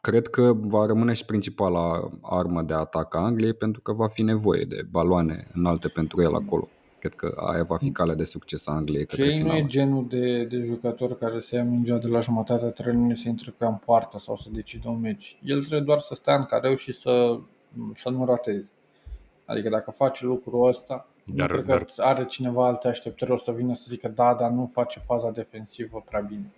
cred 0.00 0.28
că 0.28 0.52
va 0.54 0.86
rămâne 0.86 1.12
și 1.12 1.24
principala 1.24 2.10
armă 2.20 2.62
de 2.62 2.74
atac 2.74 3.14
a 3.14 3.18
Angliei 3.18 3.54
pentru 3.54 3.80
că 3.80 3.92
va 3.92 4.08
fi 4.08 4.22
nevoie 4.22 4.64
de 4.64 4.86
baloane 4.90 5.50
înalte 5.52 5.88
pentru 5.88 6.22
el 6.22 6.34
acolo. 6.34 6.68
Cred 6.98 7.14
că 7.14 7.34
aia 7.36 7.62
va 7.62 7.76
fi 7.76 7.90
calea 7.90 8.14
de 8.14 8.24
succes 8.24 8.66
a 8.66 8.72
Angliei 8.72 9.06
către 9.06 9.24
Kane 9.24 9.36
finală. 9.36 9.58
nu 9.58 9.64
e 9.64 9.66
genul 9.66 10.06
de, 10.08 10.44
de 10.44 10.60
jucător 10.60 11.18
care 11.18 11.40
să 11.40 11.54
ia 11.54 11.64
mingea 11.64 11.98
de 11.98 12.06
la 12.06 12.20
jumătatea 12.20 12.68
terenului 12.68 13.16
să 13.16 13.28
intre 13.28 13.54
pe 13.58 13.64
în 13.64 13.76
poartă 13.84 14.18
sau 14.18 14.36
să 14.36 14.48
decidă 14.52 14.88
un 14.88 15.00
meci. 15.00 15.38
El 15.42 15.58
trebuie 15.58 15.80
doar 15.80 15.98
să 15.98 16.14
stea 16.14 16.36
în 16.36 16.44
careu 16.44 16.74
și 16.74 16.92
să, 16.92 17.38
să 17.96 18.08
nu 18.08 18.24
rateze. 18.24 18.70
Adică 19.50 19.68
dacă 19.68 19.90
face 19.90 20.24
lucrul 20.24 20.68
ăsta, 20.68 21.06
dar, 21.24 21.48
nu 21.48 21.54
cred 21.54 21.66
dar... 21.66 21.84
că 21.84 22.02
are 22.02 22.24
cineva 22.24 22.66
alte 22.66 22.88
așteptări, 22.88 23.30
o 23.30 23.36
să 23.36 23.52
vină 23.52 23.74
să 23.74 23.84
zică 23.88 24.08
da, 24.08 24.34
dar 24.34 24.50
nu 24.50 24.70
face 24.72 25.00
faza 25.00 25.30
defensivă 25.30 26.04
prea 26.08 26.20
bine. 26.20 26.52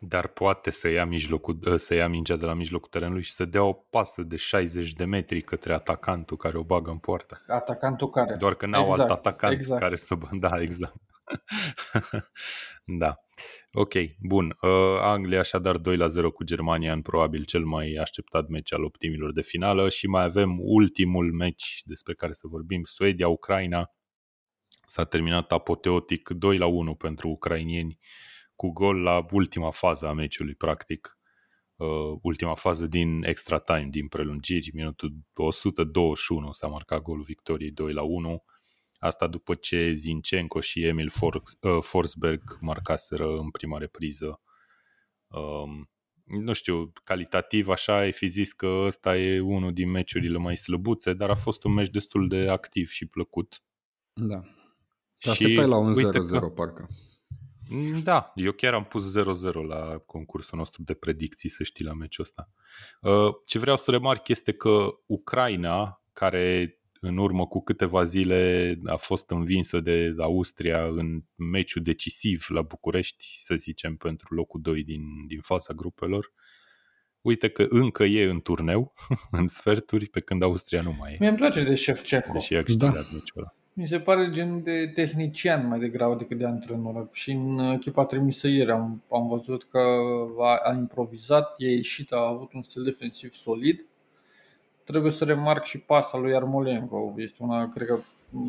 Dar 0.00 0.26
poate 0.26 0.70
să 0.70 0.88
ia, 0.88 1.04
mijlocul, 1.04 1.58
ă, 1.66 1.76
să 1.76 1.94
ia 1.94 2.08
mingea 2.08 2.36
de 2.36 2.46
la 2.46 2.54
mijlocul 2.54 2.88
terenului 2.88 3.22
și 3.22 3.32
să 3.32 3.44
dea 3.44 3.62
o 3.62 3.72
pasă 3.72 4.22
de 4.22 4.36
60 4.36 4.92
de 4.92 5.04
metri 5.04 5.42
către 5.42 5.74
atacantul 5.74 6.36
care 6.36 6.58
o 6.58 6.62
bagă 6.62 6.90
în 6.90 6.98
poartă. 6.98 7.42
Atacantul 7.46 8.10
care? 8.10 8.36
Doar 8.38 8.54
că 8.54 8.66
n-au 8.66 8.86
exact, 8.86 9.00
alt 9.00 9.10
atacant 9.10 9.52
exact. 9.52 9.80
care 9.80 9.96
să... 9.96 10.14
Da, 10.40 10.60
exact. 10.60 11.05
da. 13.00 13.16
Ok, 13.72 13.92
bun. 14.18 14.56
Uh, 14.60 14.98
Anglia 15.00 15.38
așadar 15.38 15.76
2 15.76 15.96
la 15.96 16.06
0 16.06 16.30
cu 16.30 16.44
Germania 16.44 16.92
în 16.92 17.02
probabil 17.02 17.44
cel 17.44 17.64
mai 17.64 17.92
așteptat 18.00 18.48
meci 18.48 18.72
al 18.72 18.84
optimilor 18.84 19.32
de 19.32 19.42
finală 19.42 19.88
și 19.88 20.06
mai 20.06 20.22
avem 20.22 20.58
ultimul 20.60 21.32
meci 21.32 21.82
despre 21.84 22.14
care 22.14 22.32
să 22.32 22.46
vorbim, 22.46 22.82
Suedia-Ucraina. 22.84 23.90
S-a 24.86 25.04
terminat 25.04 25.52
apoteotic 25.52 26.28
2 26.28 26.58
la 26.58 26.66
1 26.66 26.94
pentru 26.94 27.28
ucrainieni 27.28 27.98
cu 28.56 28.72
gol 28.72 29.02
la 29.02 29.26
ultima 29.32 29.70
fază 29.70 30.06
a 30.06 30.12
meciului, 30.12 30.54
practic. 30.54 31.18
Uh, 31.76 32.18
ultima 32.22 32.54
fază 32.54 32.86
din 32.86 33.22
extra 33.24 33.58
time, 33.58 33.88
din 33.90 34.08
prelungiri, 34.08 34.70
minutul 34.74 35.12
121 35.34 36.52
s-a 36.52 36.66
marcat 36.66 37.02
golul 37.02 37.22
victoriei 37.22 37.70
2 37.70 37.92
la 37.92 38.02
1 38.02 38.44
Asta 39.06 39.26
după 39.26 39.54
ce 39.54 39.92
Zinchenko 39.92 40.60
și 40.60 40.84
Emil 40.84 41.10
uh, 41.20 41.78
Forsberg 41.80 42.42
marcaseră 42.60 43.28
în 43.28 43.50
prima 43.50 43.78
repriză. 43.78 44.40
Um, 45.26 45.90
nu 46.24 46.52
știu, 46.52 46.92
calitativ 47.04 47.68
așa 47.68 47.96
ai 47.96 48.12
fi 48.12 48.26
zis 48.26 48.52
că 48.52 48.66
ăsta 48.66 49.16
e 49.16 49.40
unul 49.40 49.72
din 49.72 49.90
meciurile 49.90 50.38
mai 50.38 50.56
slăbuțe, 50.56 51.12
dar 51.12 51.30
a 51.30 51.34
fost 51.34 51.64
un 51.64 51.72
meci 51.72 51.88
destul 51.90 52.28
de 52.28 52.48
activ 52.48 52.88
și 52.88 53.06
plăcut. 53.06 53.62
Da. 54.12 54.40
Te 55.18 55.30
așteptai 55.30 55.66
la 55.66 55.76
un 55.76 55.92
0-0 55.92 55.96
că... 56.28 56.48
parcă. 56.48 56.88
Da, 58.02 58.32
eu 58.34 58.52
chiar 58.52 58.74
am 58.74 58.84
pus 58.84 59.18
0-0 59.18 59.22
la 59.68 59.98
concursul 59.98 60.58
nostru 60.58 60.82
de 60.82 60.94
predicții, 60.94 61.48
să 61.48 61.62
știi, 61.62 61.84
la 61.84 61.92
meciul 61.92 62.24
ăsta. 62.24 62.50
Uh, 63.00 63.34
ce 63.44 63.58
vreau 63.58 63.76
să 63.76 63.90
remarc 63.90 64.28
este 64.28 64.52
că 64.52 64.88
Ucraina, 65.06 66.02
care 66.12 66.78
în 67.06 67.16
urmă 67.16 67.46
cu 67.46 67.60
câteva 67.62 68.02
zile 68.02 68.74
a 68.84 68.96
fost 68.96 69.30
învinsă 69.30 69.80
de 69.80 70.14
Austria 70.18 70.84
în 70.84 71.18
meciul 71.36 71.82
decisiv 71.82 72.46
la 72.48 72.62
București, 72.62 73.40
să 73.42 73.54
zicem, 73.54 73.96
pentru 73.96 74.34
locul 74.34 74.60
2 74.60 74.82
din, 74.82 75.02
din 75.26 75.40
fața 75.40 75.74
grupelor. 75.74 76.32
Uite 77.20 77.48
că 77.48 77.66
încă 77.68 78.04
e 78.04 78.30
în 78.30 78.40
turneu, 78.40 78.92
în 79.30 79.46
sferturi, 79.46 80.06
pe 80.06 80.20
când 80.20 80.42
Austria 80.42 80.82
nu 80.82 80.94
mai 80.98 81.12
e. 81.12 81.16
Mie 81.20 81.28
îmi 81.28 81.38
place 81.38 81.64
de 81.64 81.74
Șefceco. 81.74 82.32
Deși 82.32 82.54
a 82.54 82.62
câștigat 82.62 82.92
da. 82.92 83.08
meciul 83.12 83.40
ăla. 83.40 83.54
Mi 83.72 83.86
se 83.86 84.00
pare 84.00 84.30
gen 84.30 84.62
de 84.62 84.90
tehnician 84.94 85.66
mai 85.66 85.78
degrabă 85.78 86.14
decât 86.14 86.38
de 86.38 86.44
antrenor. 86.44 87.08
Și 87.12 87.30
în 87.30 87.58
echipa 87.58 88.04
trimisă 88.04 88.48
ieri 88.48 88.70
am, 88.70 89.02
am 89.10 89.28
văzut 89.28 89.66
că 89.70 89.78
a, 90.38 90.60
a 90.64 90.74
improvizat, 90.74 91.54
e 91.58 91.70
ieșit, 91.70 92.12
a 92.12 92.26
avut 92.26 92.52
un 92.52 92.62
stil 92.62 92.82
defensiv 92.82 93.32
solid 93.32 93.84
trebuie 94.86 95.12
să 95.12 95.24
remarc 95.24 95.64
și 95.64 95.78
pasa 95.78 96.18
lui 96.18 96.34
Armolenko. 96.34 97.14
Este 97.16 97.36
una, 97.38 97.72
cred 97.74 97.86
că 97.86 97.98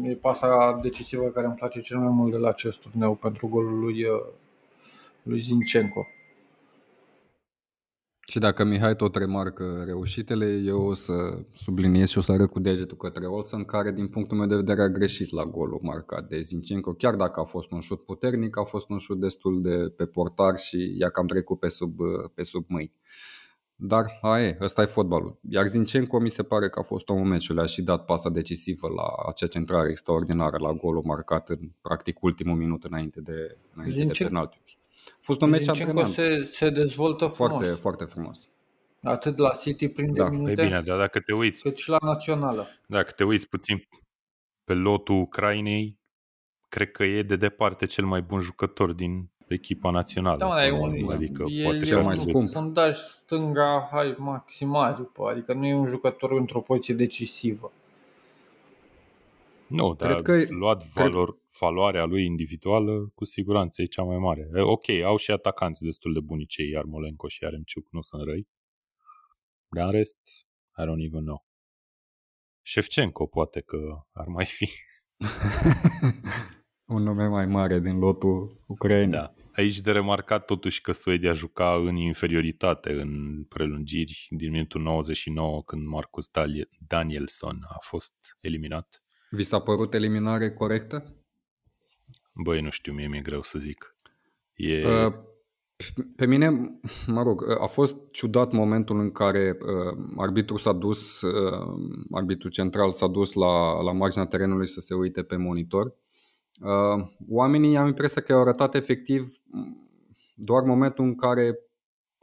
e 0.03 0.13
pasa 0.13 0.79
decisivă 0.81 1.25
care 1.25 1.45
îmi 1.45 1.55
place 1.55 1.81
cel 1.81 1.97
mai 1.97 2.09
mult 2.09 2.31
de 2.31 2.37
la 2.37 2.49
acest 2.49 2.79
turneu 2.79 3.13
pentru 3.13 3.47
golul 3.47 3.79
lui, 3.79 4.03
uh, 4.03 4.25
lui 5.23 5.39
Zinchenko. 5.39 6.07
Și 8.29 8.39
dacă 8.39 8.63
Mihai 8.63 8.95
tot 8.95 9.15
remarcă 9.15 9.83
reușitele, 9.85 10.61
eu 10.65 10.81
o 10.81 10.93
să 10.93 11.13
subliniez 11.53 12.09
și 12.09 12.17
o 12.17 12.21
să 12.21 12.31
arăt 12.31 12.49
cu 12.49 12.59
degetul 12.59 12.97
către 12.97 13.25
Olsen, 13.25 13.63
care 13.63 13.91
din 13.91 14.07
punctul 14.07 14.37
meu 14.37 14.47
de 14.47 14.55
vedere 14.55 14.81
a 14.81 14.87
greșit 14.87 15.31
la 15.31 15.43
golul 15.43 15.79
marcat 15.81 16.27
de 16.27 16.39
Zinchenko. 16.39 16.93
Chiar 16.93 17.15
dacă 17.15 17.39
a 17.39 17.43
fost 17.43 17.71
un 17.71 17.79
șut 17.79 18.01
puternic, 18.01 18.57
a 18.57 18.63
fost 18.63 18.89
un 18.89 18.97
șut 18.97 19.19
destul 19.19 19.61
de 19.61 19.93
pe 19.95 20.05
portar 20.05 20.57
și 20.57 20.95
i-a 20.97 21.09
cam 21.09 21.27
trecut 21.27 21.59
pe 21.59 21.67
sub, 21.67 21.99
uh, 21.99 22.29
pe 22.33 22.43
sub 22.43 22.65
mâini. 22.67 22.93
Dar 23.79 24.17
aia 24.21 24.47
e, 24.47 24.57
ăsta 24.61 24.81
e 24.81 24.85
fotbalul. 24.85 25.39
Iar 25.49 25.65
Zinchenko 25.65 26.19
mi 26.19 26.29
se 26.29 26.43
pare 26.43 26.69
că 26.69 26.79
a 26.79 26.83
fost 26.83 27.09
omul 27.09 27.25
meciului, 27.25 27.63
a 27.63 27.65
și 27.65 27.81
dat 27.81 28.05
pasa 28.05 28.29
decisivă 28.29 28.87
la 28.87 29.29
acea 29.29 29.47
centrare 29.47 29.89
extraordinară, 29.89 30.57
la 30.59 30.71
golul 30.71 31.03
marcat 31.05 31.49
în 31.49 31.59
practic 31.81 32.23
ultimul 32.23 32.55
minut 32.55 32.83
înainte 32.83 33.21
de, 33.21 33.57
înainte 33.73 33.97
Zinchenko, 33.97 34.23
de 34.23 34.23
penalti. 34.23 34.59
A 35.07 35.17
fost 35.19 35.41
un 35.41 35.49
meci 35.49 35.67
antrenant. 35.67 36.13
Se, 36.13 36.49
se 36.51 36.69
dezvoltă 36.69 37.25
frumos. 37.27 37.51
Foarte, 37.51 37.73
foarte 37.73 38.03
frumos. 38.03 38.49
Atât 39.03 39.37
la 39.37 39.49
City 39.49 39.87
prin 39.87 40.13
da. 40.13 40.29
minute, 40.29 40.51
e 40.61 40.65
bine, 40.65 40.81
dar 40.81 40.97
dacă 40.97 41.19
te 41.19 41.33
uiți, 41.33 41.61
cât 41.61 41.77
și 41.77 41.89
la 41.89 41.97
națională. 42.01 42.67
Dacă 42.87 43.11
te 43.11 43.23
uiți 43.23 43.49
puțin 43.49 43.87
pe 44.63 44.73
lotul 44.73 45.15
Ucrainei, 45.19 45.99
cred 46.69 46.91
că 46.91 47.03
e 47.03 47.23
de 47.23 47.35
departe 47.35 47.85
cel 47.85 48.05
mai 48.05 48.21
bun 48.21 48.39
jucător 48.39 48.93
din 48.93 49.29
echipa 49.47 49.89
națională. 49.89 50.37
Da, 50.37 50.65
e 50.65 50.71
un, 50.71 51.11
adică 51.11 51.45
e, 51.47 51.63
poate 51.63 51.85
cel 51.85 52.03
mai 52.03 52.17
scump. 52.17 52.51
Fundaș 52.51 52.97
stânga, 52.97 53.87
hai 53.91 54.15
maximar, 54.17 55.09
adică 55.29 55.53
nu 55.53 55.65
e 55.65 55.73
un 55.73 55.87
jucător 55.87 56.31
într-o 56.31 56.61
poziție 56.61 56.93
decisivă. 56.93 57.71
Nu, 59.67 59.95
cred 59.95 60.11
dar 60.11 60.21
că 60.21 60.43
luat 60.49 60.83
valor, 60.93 61.29
cred... 61.29 61.41
valoarea 61.59 62.05
lui 62.05 62.25
individuală, 62.25 63.11
cu 63.15 63.25
siguranță 63.25 63.81
e 63.81 63.85
cea 63.85 64.03
mai 64.03 64.17
mare. 64.17 64.49
Ok, 64.61 64.89
au 64.89 65.17
și 65.17 65.31
atacanți 65.31 65.83
destul 65.83 66.13
de 66.13 66.19
buni 66.19 66.45
cei 66.45 66.77
Armolenco 66.77 67.27
și 67.27 67.45
Aremciuc, 67.45 67.87
nu 67.91 68.01
sunt 68.01 68.23
răi. 68.23 68.47
Dar 69.67 69.85
în 69.85 69.91
rest, 69.91 70.19
I 70.77 70.81
don't 70.81 71.05
even 71.05 71.23
know. 71.23 71.45
Șefcenco 72.61 73.25
poate 73.25 73.61
că 73.61 73.77
ar 74.11 74.25
mai 74.27 74.45
fi. 74.45 74.69
un 76.87 77.03
nume 77.03 77.27
mai 77.27 77.45
mare 77.45 77.79
din 77.79 77.99
lotul 77.99 78.61
Ucrainei. 78.65 79.19
Da. 79.19 79.33
Aici 79.55 79.79
de 79.81 79.91
remarcat 79.91 80.45
totuși 80.45 80.81
că 80.81 80.91
Suedia 80.91 81.31
juca 81.31 81.73
în 81.73 81.95
inferioritate 81.95 82.91
în 82.91 83.43
prelungiri 83.49 84.27
din 84.29 84.51
minutul 84.51 84.81
99 84.81 85.63
când 85.63 85.85
Marcus 85.85 86.29
Danielson 86.87 87.59
a 87.69 87.77
fost 87.79 88.13
eliminat. 88.39 89.03
Vi 89.29 89.43
s-a 89.43 89.59
părut 89.59 89.93
eliminare 89.93 90.51
corectă? 90.53 91.15
Băi, 92.33 92.61
nu 92.61 92.69
știu, 92.69 92.93
mie 92.93 93.07
mi-e 93.07 93.21
greu 93.21 93.41
să 93.41 93.59
zic. 93.59 93.95
E... 94.53 94.87
Uh, 94.87 95.13
pe 96.15 96.25
mine, 96.25 96.49
mă 97.07 97.23
rog, 97.23 97.59
a 97.59 97.65
fost 97.65 97.95
ciudat 98.11 98.51
momentul 98.51 98.99
în 98.99 99.11
care 99.11 99.57
uh, 99.59 99.97
arbitrul 100.17 100.57
s-a 100.57 100.73
dus, 100.73 101.21
uh, 101.21 101.67
arbitrul 102.11 102.51
central 102.51 102.91
s-a 102.91 103.07
dus 103.07 103.33
la, 103.33 103.81
la 103.81 103.91
marginea 103.91 104.27
terenului 104.27 104.67
să 104.67 104.79
se 104.79 104.93
uite 104.93 105.23
pe 105.23 105.35
monitor 105.35 105.85
Uh, 105.85 106.06
oamenii 107.29 107.77
am 107.77 107.87
impresia 107.87 108.21
că 108.21 108.33
au 108.33 108.41
arătat 108.41 108.75
efectiv 108.75 109.29
doar 110.35 110.63
momentul 110.63 111.05
în 111.05 111.15
care 111.15 111.59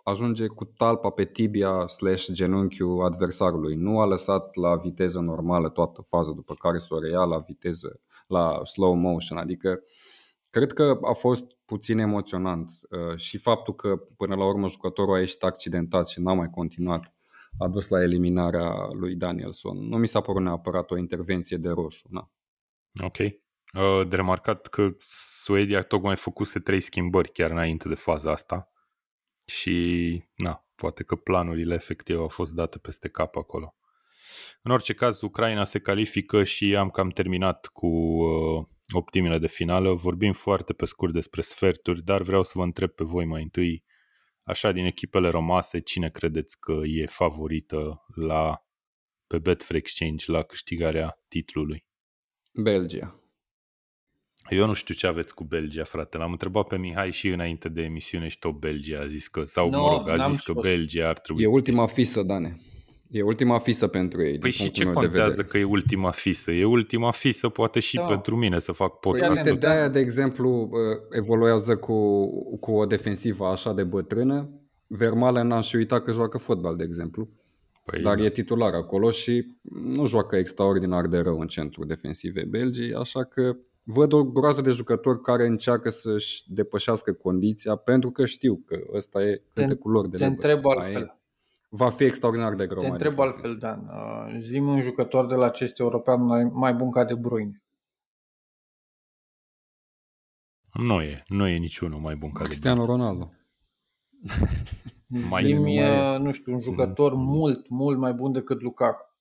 ajunge 0.05 0.47
cu 0.47 0.65
talpa 0.65 1.11
pe 1.11 1.25
tibia 1.25 1.87
slash 1.87 2.27
genunchiul 2.33 3.05
adversarului. 3.05 3.75
Nu 3.75 4.01
a 4.01 4.07
lăsat 4.07 4.55
la 4.55 4.77
viteză 4.77 5.21
normală 5.21 5.69
toată 5.69 6.03
faza, 6.03 6.33
după 6.33 6.55
care 6.55 6.79
să 6.79 6.95
o 6.95 6.99
reia 6.99 7.25
la 7.25 7.39
viteză, 7.39 8.01
la 8.27 8.65
slow 8.65 8.95
motion. 8.95 9.39
Adică 9.39 9.81
cred 10.51 10.73
că 10.73 10.99
a 11.03 11.13
fost 11.13 11.45
puțin 11.65 11.99
emoționant 11.99 12.71
uh, 12.91 13.17
și 13.17 13.39
faptul 13.39 13.75
că 13.75 13.97
până 14.17 14.35
la 14.35 14.47
urmă 14.47 14.69
jucătorul 14.69 15.15
a 15.15 15.19
ieșit 15.19 15.43
accidentat 15.43 16.09
și 16.09 16.21
n-a 16.21 16.33
mai 16.33 16.51
continuat 16.51 17.15
a 17.59 17.69
dus 17.69 17.89
la 17.89 18.03
eliminarea 18.03 18.89
lui 18.93 19.15
Danielson. 19.15 19.89
Nu 19.89 19.97
mi 19.97 20.09
s-a 20.09 20.21
părut 20.21 20.43
neapărat 20.43 20.91
o 20.91 20.99
intervenție 20.99 21.57
de 21.57 21.69
roșu. 21.69 22.07
Na. 22.11 22.31
Ok. 23.03 23.17
Uh, 23.75 24.09
de 24.09 24.17
remarcat 24.17 24.67
că 24.67 24.89
Suedia 24.99 25.83
tocmai 25.83 26.17
făcuse 26.17 26.59
trei 26.59 26.81
schimbări 26.81 27.33
chiar 27.33 27.51
înainte 27.51 27.89
de 27.89 27.95
faza 27.95 28.31
asta 28.31 28.73
și 29.47 30.23
na, 30.35 30.67
poate 30.75 31.03
că 31.03 31.15
planurile 31.17 31.75
efectiv 31.75 32.19
au 32.19 32.29
fost 32.29 32.55
date 32.55 32.79
peste 32.79 33.09
cap 33.09 33.37
acolo. 33.37 33.75
În 34.63 34.71
orice 34.71 34.95
caz, 34.95 35.21
Ucraina 35.21 35.65
se 35.65 35.79
califică 35.79 36.43
și 36.43 36.77
am 36.77 36.91
cam 36.91 37.09
terminat 37.09 37.67
cu 37.73 37.87
uh, 37.87 38.67
optimile 38.93 39.39
de 39.39 39.47
finală. 39.47 39.93
Vorbim 39.93 40.33
foarte 40.33 40.73
pe 40.73 40.85
scurt 40.85 41.13
despre 41.13 41.41
sferturi, 41.41 42.03
dar 42.03 42.23
vreau 42.23 42.43
să 42.43 42.53
vă 42.55 42.63
întreb 42.63 42.91
pe 42.91 43.05
voi 43.05 43.25
mai 43.25 43.43
întâi 43.43 43.85
Așa, 44.45 44.73
din 44.73 44.85
echipele 44.85 45.29
rămase, 45.29 45.81
cine 45.81 46.11
credeți 46.11 46.61
că 46.61 46.81
e 46.85 47.07
favorită 47.07 48.05
la 48.15 48.65
pe 49.27 49.39
Betfair 49.39 49.81
Exchange 49.81 50.33
la 50.33 50.43
câștigarea 50.43 51.23
titlului? 51.29 51.87
Belgia. 52.53 53.24
Eu 54.51 54.67
nu 54.67 54.73
știu 54.73 54.95
ce 54.95 55.07
aveți 55.07 55.35
cu 55.35 55.45
Belgia, 55.45 55.85
frate. 55.85 56.19
L-am 56.19 56.31
întrebat 56.31 56.67
pe 56.67 56.77
Mihai 56.79 57.11
și 57.11 57.29
înainte 57.29 57.69
de 57.69 57.83
emisiune 57.83 58.29
și 58.29 58.39
tot 58.39 58.59
Belgia 58.59 59.01
a 59.01 59.07
zis 59.07 59.29
că, 59.29 59.43
sau 59.45 59.71
Nu, 59.71 59.81
mă 59.81 59.89
rog, 59.89 60.09
a 60.09 60.15
n-am 60.15 60.33
zis 60.33 60.41
că 60.41 60.51
spus. 60.51 60.63
Belgia 60.63 61.09
ar 61.09 61.19
trebui 61.19 61.43
E 61.43 61.47
ultima 61.47 61.87
fisă, 61.87 62.23
Dane. 62.23 62.57
E 63.11 63.23
ultima 63.23 63.59
fisă 63.59 63.87
pentru 63.87 64.23
ei. 64.23 64.39
Păi 64.39 64.41
din 64.41 64.51
și 64.51 64.59
punctul 64.59 64.83
ce 64.83 64.85
meu 64.85 64.95
de 64.95 65.01
contează 65.07 65.29
vedere. 65.43 65.49
că 65.49 65.59
e 65.59 65.65
ultima 65.65 66.11
fisă? 66.11 66.51
E 66.51 66.65
ultima 66.65 67.11
fisă 67.11 67.49
poate 67.49 67.81
și 67.81 67.97
Da. 67.97 68.03
pentru 68.05 68.37
mine 68.37 68.59
să 68.61 68.73
fac 68.73 68.99
Păi 68.99 69.11
podcast. 69.13 69.45
uite, 69.45 69.59
de 69.59 69.67
aia, 69.67 69.89
de 69.89 69.99
exemplu, 69.99 70.51
uh, 70.71 70.71
evoluează 71.11 71.77
cu, 71.77 72.27
cu 72.59 72.73
o 72.73 72.87
defensivă 72.87 73.47
așa 73.47 73.73
de 73.73 73.83
bătrână. 73.85 74.49
Vermaelen 74.87 75.47
n-am 75.47 75.61
și 75.61 75.77
uitat 75.77 76.05
că 76.05 76.13
joacă 76.13 76.39
fotbal, 76.39 76.77
de 76.77 76.85
exemplu. 76.85 77.29
Păi, 77.85 78.03
Dar 78.03 78.17
da. 78.17 78.25
e 78.25 78.31
titular 78.31 78.75
acolo 78.75 79.11
și 79.11 79.47
nu 79.85 80.07
joacă 80.07 80.37
extraordinar 80.37 81.07
de 81.07 81.19
rău 81.19 81.41
în 81.41 81.47
centru 81.47 81.85
defensive 81.85 82.45
Belgii, 82.45 82.95
așa 82.95 83.25
că 83.25 83.57
văd 83.85 84.13
o 84.13 84.25
groază 84.25 84.61
de 84.61 84.71
jucători 84.71 85.21
care 85.21 85.47
încearcă 85.47 85.91
să-și 85.91 86.45
depășească 86.53 87.13
condiția 87.13 87.77
pentru 87.77 88.11
că 88.11 88.25
știu 88.25 88.57
că 88.67 88.79
ăsta 88.93 89.23
e 89.23 89.43
cântecul 89.53 89.91
lor 89.91 90.07
de 90.09 90.17
Te 90.17 90.23
lebăd. 90.23 90.37
întreb 90.37 90.65
Mai 90.65 90.77
altfel. 90.77 91.03
e- 91.03 91.19
Va 91.69 91.91
fi 91.91 92.05
extraordinar 92.05 92.55
de 92.55 92.67
greu. 92.67 92.81
Te 92.81 92.87
mai 92.89 92.91
întreb 92.91 93.11
departe. 93.11 93.37
altfel, 93.37 93.57
Dan. 93.59 93.89
Uh, 93.89 94.37
Zi-mi 94.41 94.69
un 94.71 94.81
jucător 94.81 95.27
de 95.27 95.35
la 95.35 95.45
acest 95.45 95.79
european 95.79 96.23
mai, 96.25 96.45
mai 96.45 96.75
bun 96.75 96.91
ca 96.91 97.05
De 97.05 97.15
Bruyne. 97.15 97.63
Nu 100.73 101.03
e, 101.03 101.23
nu 101.29 101.47
e 101.47 101.57
niciunul 101.57 102.01
mai 102.01 102.17
bun 102.17 102.33
ca 102.33 102.39
de 102.39 102.45
Cristiano 102.45 102.85
Ronaldo. 102.85 103.33
Mai- 105.31 105.45
Zi-mi, 105.45 105.61
mai 105.61 105.75
e. 105.75 106.15
uh, 106.15 106.19
nu 106.21 106.33
știu, 106.33 106.53
un 106.53 106.61
jucător 106.61 107.15
mult, 107.15 107.69
mult 107.69 107.99
mai 107.99 108.13
bun 108.13 108.33
decât 108.33 108.61
Lukaku 108.63 109.14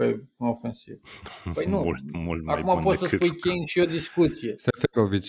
pe 0.00 0.24
ofensiv. 0.38 1.00
Păi 1.54 1.66
nu. 1.66 1.80
mult, 1.82 2.12
mult 2.12 2.42
mai 2.44 2.54
Acum 2.58 2.74
bun 2.74 2.82
poți 2.82 2.98
să 2.98 3.04
decât 3.08 3.26
spui 3.26 3.38
Kane 3.40 3.64
și 3.64 3.78
o 3.78 3.84
discuție. 3.84 4.54
Seferovic. 4.56 5.24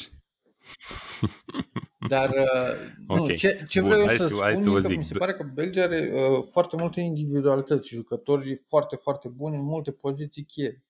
Dar 2.08 2.30
uh, 2.30 2.94
nu, 3.08 3.24
Ok. 3.24 3.36
ce, 3.36 3.66
ce 3.70 3.80
Bun, 3.80 3.90
vreau 3.90 4.02
eu 4.02 4.08
hai 4.08 4.18
să, 4.18 4.28
să- 4.28 4.36
hai 4.42 4.56
spun 4.56 4.64
să 4.64 4.70
vă 4.70 4.78
e 4.78 4.82
că 4.82 4.88
zic. 4.88 4.98
mi 4.98 5.06
se 5.06 5.18
pare 5.18 5.34
că 5.34 5.44
Belgia 5.54 5.84
are 5.84 6.12
uh, 6.14 6.44
foarte 6.52 6.76
multe 6.80 7.00
individualități 7.02 7.88
și 7.88 7.96
jucători 7.96 8.56
foarte, 8.68 8.96
foarte 8.96 9.28
buni 9.28 9.56
în 9.56 9.64
multe 9.64 9.92
poziții 9.92 10.44
cheie. 10.44 10.84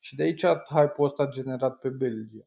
Și 0.00 0.14
de 0.16 0.22
aici 0.22 0.44
hype-ul 0.70 1.06
ăsta 1.06 1.26
generat 1.26 1.78
pe 1.78 1.88
Belgia. 1.88 2.46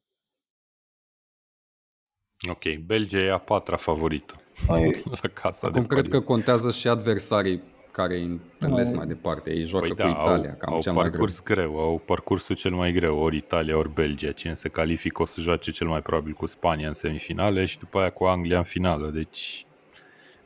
Ok, 2.49 2.75
Belgia 2.85 3.17
e 3.19 3.31
a 3.31 3.37
patra 3.37 3.75
favorită 3.77 4.35
Ai, 4.67 5.03
la 5.21 5.29
casa 5.29 5.67
Acum 5.67 5.81
de 5.81 5.87
cred 5.87 6.01
pariuri. 6.03 6.09
că 6.09 6.21
contează 6.21 6.71
și 6.71 6.87
adversarii 6.87 7.63
care 7.91 8.15
îi 8.15 8.23
întâlnesc 8.23 8.89
Mai- 8.89 8.97
mai 8.97 9.07
departe. 9.07 9.53
Ei 9.53 9.63
joacă 9.63 9.85
Păi 9.87 9.95
cu 9.95 10.01
da, 10.01 10.09
Italia, 10.21 10.49
au, 10.49 10.55
cam 10.57 10.73
au 10.73 10.79
cel 10.81 10.91
mai 10.93 11.01
greu. 11.01 11.11
parcurs 11.11 11.43
greu. 11.43 11.77
au 11.79 11.97
parcursul 12.05 12.55
cel 12.55 12.71
mai 12.71 12.91
greu, 12.91 13.17
ori 13.19 13.37
Italia, 13.37 13.77
ori 13.77 13.89
Belgia. 13.93 14.31
Cine 14.31 14.53
se 14.53 14.69
califică 14.69 15.21
o 15.21 15.25
să 15.25 15.41
joace 15.41 15.71
cel 15.71 15.87
mai 15.87 16.01
probabil 16.01 16.33
cu 16.33 16.45
Spania 16.45 16.87
în 16.87 16.93
semifinale 16.93 17.65
și 17.65 17.79
după 17.79 17.99
aia 17.99 18.09
cu 18.09 18.23
Anglia 18.23 18.57
în 18.57 18.63
finală, 18.63 19.09
deci 19.09 19.65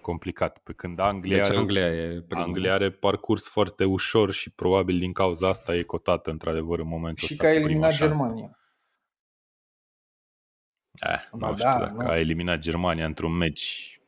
complicat. 0.01 0.57
Pe 0.57 0.73
când 0.73 0.99
Anglia, 0.99 1.37
Deci 1.37 1.45
are, 1.45 1.57
Anglia 1.57 1.85
e 1.87 2.23
primul. 2.27 2.45
Anglia 2.45 2.73
are 2.73 2.89
parcurs 2.89 3.47
foarte 3.49 3.83
ușor 3.83 4.31
și 4.31 4.49
probabil 4.49 4.97
din 4.97 5.11
cauza 5.13 5.47
asta 5.47 5.75
e 5.75 5.81
cotată 5.81 6.29
într-adevăr 6.29 6.79
în 6.79 6.87
momentul 6.87 7.27
și 7.27 7.33
ăsta 7.33 7.43
că 7.45 7.49
a 7.49 7.55
cu 7.59 7.63
prima 7.63 7.87
eliminat 7.87 7.91
șansă. 7.93 8.23
Germania. 8.23 8.57
Eh, 11.01 11.19
Ba 11.31 11.49
nu 11.49 11.55
da, 11.55 11.69
știu 11.71 11.79
dacă 11.85 12.03
nu. 12.03 12.09
a 12.09 12.17
eliminat 12.19 12.59
Germania 12.59 13.05
într-un 13.05 13.31
meci 13.37 13.99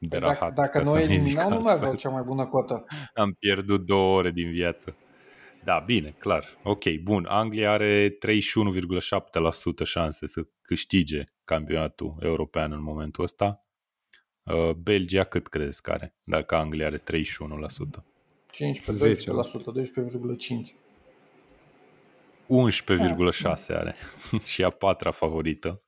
de 0.00 0.18
Păi 0.18 0.18
rahat, 0.18 0.54
dacă, 0.54 0.54
dacă 0.54 0.70
ca 0.70 0.78
nu 0.78 0.84
să 0.84 0.96
nu 0.96 1.02
zic 1.02 1.10
eliminau, 1.10 1.48
nu 1.48 1.54
mai 1.54 1.58
altfel. 1.58 1.76
aveau 1.76 1.94
cea 1.94 2.08
mai 2.08 2.22
bună 2.22 2.46
cotă. 2.46 2.84
Am 3.14 3.32
pierdut 3.32 3.86
două 3.86 4.16
ore 4.16 4.30
din 4.30 4.50
viață. 4.50 4.96
Da, 5.64 5.78
bine, 5.86 6.14
clar. 6.18 6.58
Ok, 6.62 6.84
bun. 7.02 7.26
Anglia 7.28 7.72
are 7.72 8.08
31,7% 8.10 9.84
șanse 9.84 10.26
să 10.26 10.46
câștige 10.62 11.24
campionatul 11.44 12.16
european 12.20 12.72
în 12.72 12.82
momentul 12.82 13.24
ăsta. 13.24 13.66
Uh, 14.42 14.70
Belgia 14.70 15.24
cât 15.24 15.48
credeți 15.48 15.82
că 15.82 15.90
are? 15.90 16.14
Dacă 16.24 16.54
Anglia 16.54 16.86
are 16.86 16.98
31%. 16.98 17.00
15, 18.50 19.14
10. 19.14 19.30
12%, 19.30 19.34
12,5%. 20.72 20.74
11,6 22.48 23.76
are 23.76 23.96
și 24.52 24.64
a 24.64 24.70
patra 24.70 25.10
favorită. 25.10 25.82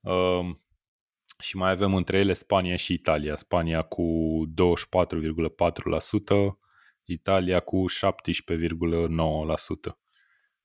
Um, 0.00 0.63
și 1.44 1.56
mai 1.56 1.70
avem 1.70 1.94
între 1.94 2.18
ele 2.18 2.32
Spania 2.32 2.76
și 2.76 2.92
Italia. 2.92 3.36
Spania 3.36 3.82
cu 3.82 4.02
24,4%, 4.48 4.54
Italia 7.04 7.60
cu 7.60 7.84
17,9%. 7.90 7.94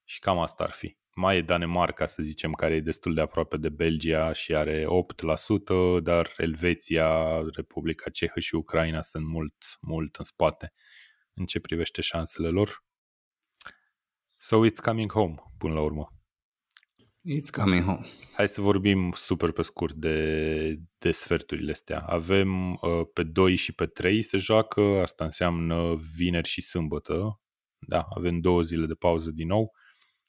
Și 0.04 0.20
cam 0.20 0.40
asta 0.40 0.64
ar 0.64 0.72
fi. 0.72 0.98
Mai 1.16 1.38
e 1.38 1.42
Danemarca, 1.42 2.06
să 2.06 2.24
zicem, 2.24 2.52
care 2.52 2.76
e 2.76 2.80
destul 2.80 3.14
de 3.14 3.22
aproape 3.22 3.58
de 3.58 3.70
Belgia 3.70 4.34
și 4.34 4.56
are 4.56 4.84
8%, 4.84 4.88
dar 6.02 6.34
Elveția, 6.38 7.42
Republica 7.56 8.10
Cehă 8.10 8.40
și 8.40 8.56
Ucraina 8.56 9.02
sunt 9.02 9.26
mult, 9.26 9.56
mult 9.82 10.16
în 10.16 10.24
spate 10.24 10.74
în 11.34 11.46
ce 11.46 11.60
privește 11.60 12.02
șansele 12.02 12.48
lor. 12.48 12.84
So 14.38 14.66
it's 14.66 14.80
coming 14.84 15.12
home, 15.12 15.36
până 15.58 15.74
la 15.74 15.82
urmă. 15.82 16.19
It's 17.32 17.50
coming 17.52 17.84
home. 17.84 18.06
Hai 18.34 18.48
să 18.48 18.62
vorbim 18.62 19.12
super 19.12 19.52
pe 19.52 19.62
scurt 19.62 19.94
de, 19.94 20.80
de 20.98 21.12
sferturile 21.12 21.72
astea. 21.72 22.00
Avem 22.00 22.72
uh, 22.72 23.08
pe 23.14 23.24
2 23.24 23.56
și 23.56 23.74
pe 23.74 23.86
3 23.86 24.22
se 24.22 24.38
joacă, 24.38 24.82
asta 24.82 25.24
înseamnă 25.24 25.96
vineri 26.16 26.48
și 26.48 26.62
sâmbătă. 26.62 27.42
Da, 27.88 28.08
avem 28.16 28.40
două 28.40 28.62
zile 28.62 28.86
de 28.86 28.94
pauză 28.94 29.32
din 29.32 29.48
nou. 29.48 29.72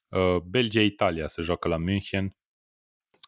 Uh, 0.09 0.36
Belgia-Italia 0.42 1.26
se 1.26 1.42
joacă 1.42 1.68
la 1.68 1.76
München. 1.76 2.36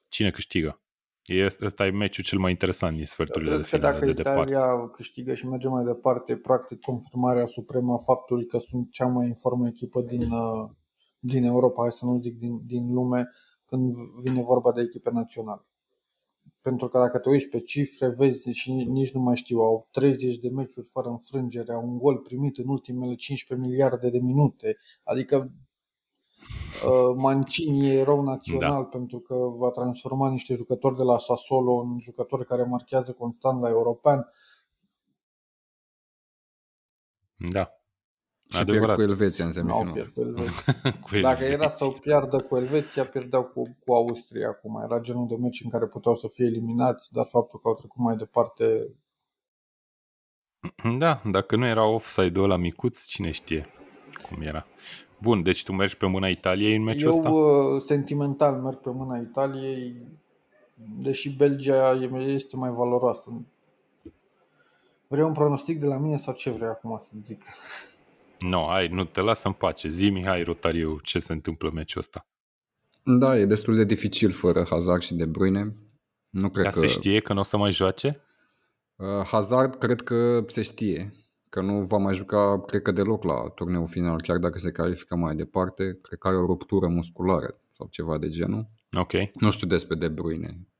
Cine 0.08 0.30
câștigă? 0.30 0.82
E, 1.24 1.46
ăsta 1.60 1.86
e 1.86 1.90
meciul 1.90 2.24
cel 2.24 2.38
mai 2.38 2.50
interesant 2.50 2.96
din 2.96 3.06
sferturile 3.06 3.50
Cred 3.50 3.62
de 3.62 3.68
că 3.70 3.76
finale 3.76 3.92
dacă 3.92 4.06
de 4.06 4.12
departe. 4.12 4.50
Italia 4.50 4.88
câștigă 4.88 5.34
și 5.34 5.46
merge 5.46 5.68
mai 5.68 5.84
departe, 5.84 6.36
practic 6.36 6.80
confirmarea 6.80 7.46
supremă 7.46 7.92
a 7.92 7.98
faptului 7.98 8.46
că 8.46 8.58
sunt 8.58 8.90
cea 8.90 9.06
mai 9.06 9.26
în 9.26 9.34
formă 9.34 9.66
echipă 9.66 10.00
din, 10.00 10.30
uh, 10.30 10.70
din 11.18 11.44
Europa, 11.44 11.80
hai 11.82 11.92
să 11.92 12.04
nu 12.04 12.18
zic 12.18 12.38
din, 12.38 12.66
din 12.66 12.92
lume, 12.92 13.30
când 13.72 13.96
vine 13.96 14.42
vorba 14.42 14.72
de 14.72 14.80
echipe 14.80 15.10
naționale. 15.10 15.66
Pentru 16.60 16.88
că 16.88 16.98
dacă 16.98 17.18
te 17.18 17.28
uiți 17.28 17.46
pe 17.46 17.60
cifre, 17.60 18.08
vezi 18.08 18.50
și 18.50 18.72
ni- 18.72 18.84
nici 18.84 19.12
nu 19.12 19.20
mai 19.20 19.36
știu, 19.36 19.58
au 19.60 19.88
30 19.90 20.38
de 20.38 20.48
meciuri 20.48 20.86
fără 20.86 21.08
înfrângere, 21.08 21.72
au 21.72 21.88
un 21.88 21.98
gol 21.98 22.18
primit 22.18 22.58
în 22.58 22.68
ultimele 22.68 23.14
15 23.14 23.68
miliarde 23.68 24.10
de 24.10 24.18
minute, 24.18 24.76
adică 25.04 25.52
uh, 26.86 27.16
Mancini 27.16 27.88
e 27.88 27.98
erou 27.98 28.22
național 28.22 28.82
da. 28.82 28.88
pentru 28.88 29.18
că 29.18 29.34
va 29.34 29.70
transforma 29.70 30.30
niște 30.30 30.54
jucători 30.54 30.96
de 30.96 31.02
la 31.02 31.18
Sassuolo 31.18 31.72
în 31.72 31.98
jucători 31.98 32.46
care 32.46 32.62
marchează 32.62 33.12
constant 33.12 33.60
la 33.60 33.68
european. 33.68 34.26
Da. 37.50 37.81
Și 38.52 38.64
pierd 38.64 38.68
Adevărat. 38.68 38.96
cu 38.96 39.02
Elveția 39.02 39.44
în 39.44 39.50
Nu 39.64 39.72
au 39.72 39.78
semifinal. 39.84 39.92
pierd 39.92 40.08
cu 40.14 40.20
Elveția. 40.20 40.72
Cu 41.02 41.08
Dacă 41.10 41.44
Elveția. 41.44 41.46
era 41.52 41.68
să 41.68 41.84
o 41.84 41.90
piardă 41.90 42.40
cu 42.40 42.56
Elveția, 42.56 43.04
pierdeau 43.04 43.44
cu, 43.44 43.62
cu 43.84 43.92
Austria 43.94 44.48
acum. 44.48 44.80
Era 44.84 44.98
genul 45.00 45.26
de 45.28 45.36
meci 45.36 45.60
în 45.64 45.70
care 45.70 45.86
puteau 45.86 46.14
să 46.16 46.28
fie 46.28 46.44
eliminați, 46.46 47.12
dar 47.12 47.26
faptul 47.26 47.60
că 47.60 47.68
au 47.68 47.74
trecut 47.74 47.96
mai 48.04 48.16
departe 48.16 48.88
Da, 50.98 51.22
dacă 51.30 51.56
nu 51.56 51.66
era 51.66 51.84
offside-ul 51.86 52.44
ăla 52.44 52.56
micuț, 52.56 53.04
cine 53.04 53.30
știe 53.30 53.66
cum 54.28 54.42
era. 54.42 54.66
Bun, 55.18 55.42
deci 55.42 55.64
tu 55.64 55.72
mergi 55.72 55.96
pe 55.96 56.06
mâna 56.06 56.28
Italiei 56.28 56.76
în 56.76 56.82
meciul 56.82 57.10
Eu 57.12 57.16
ăsta? 57.16 57.30
uh, 57.30 57.82
sentimental 57.82 58.54
merg 58.60 58.76
pe 58.76 58.90
mâna 58.90 59.18
Italiei, 59.18 59.96
deși 60.98 61.30
Belgia 61.36 61.92
e- 61.92 62.16
este 62.22 62.56
mai 62.56 62.70
valoroasă. 62.70 63.46
Vrei 65.08 65.24
un 65.24 65.32
pronostic 65.32 65.80
de 65.80 65.86
la 65.86 65.96
mine 65.98 66.16
sau 66.16 66.34
ce 66.34 66.50
vrei 66.50 66.68
acum 66.68 66.98
să 67.00 67.10
zic? 67.20 67.44
Nu, 68.42 68.48
no, 68.48 68.66
hai, 68.68 68.88
nu 68.88 69.04
te 69.04 69.20
las 69.20 69.42
în 69.42 69.52
pace. 69.52 69.88
Zi, 69.88 70.10
Mihai 70.10 70.42
Rotariu, 70.42 70.98
ce 71.02 71.18
se 71.18 71.32
întâmplă 71.32 71.68
în 71.68 71.74
meciul 71.74 72.00
ăsta? 72.00 72.26
Da, 73.02 73.38
e 73.38 73.44
destul 73.44 73.76
de 73.76 73.84
dificil 73.84 74.32
fără 74.32 74.64
Hazard 74.70 75.02
și 75.02 75.14
De 75.14 75.26
Bruyne. 75.26 75.76
Nu 76.30 76.48
cred 76.48 76.64
Dar 76.64 76.72
că... 76.72 76.78
se 76.78 76.86
știe 76.86 77.20
că 77.20 77.32
nu 77.32 77.40
o 77.40 77.42
să 77.42 77.56
mai 77.56 77.72
joace? 77.72 78.20
Uh, 78.96 79.06
Hazard 79.24 79.74
cred 79.74 80.00
că 80.00 80.44
se 80.46 80.62
știe 80.62 81.12
că 81.48 81.60
nu 81.60 81.82
va 81.82 81.96
mai 81.96 82.14
juca, 82.14 82.60
cred 82.66 82.82
că 82.82 82.90
deloc 82.90 83.24
la 83.24 83.48
turneul 83.54 83.88
final, 83.88 84.20
chiar 84.20 84.38
dacă 84.38 84.58
se 84.58 84.70
califică 84.70 85.16
mai 85.16 85.34
departe. 85.34 85.98
Cred 86.02 86.18
că 86.18 86.28
are 86.28 86.36
o 86.36 86.46
ruptură 86.46 86.86
musculară 86.86 87.60
sau 87.76 87.86
ceva 87.90 88.18
de 88.18 88.28
genul. 88.28 88.68
Ok. 88.96 89.12
Nu 89.34 89.50
știu 89.50 89.66
despre 89.66 89.96
De 89.96 90.08
Bruyne, 90.08 90.48
uh, 90.48 90.71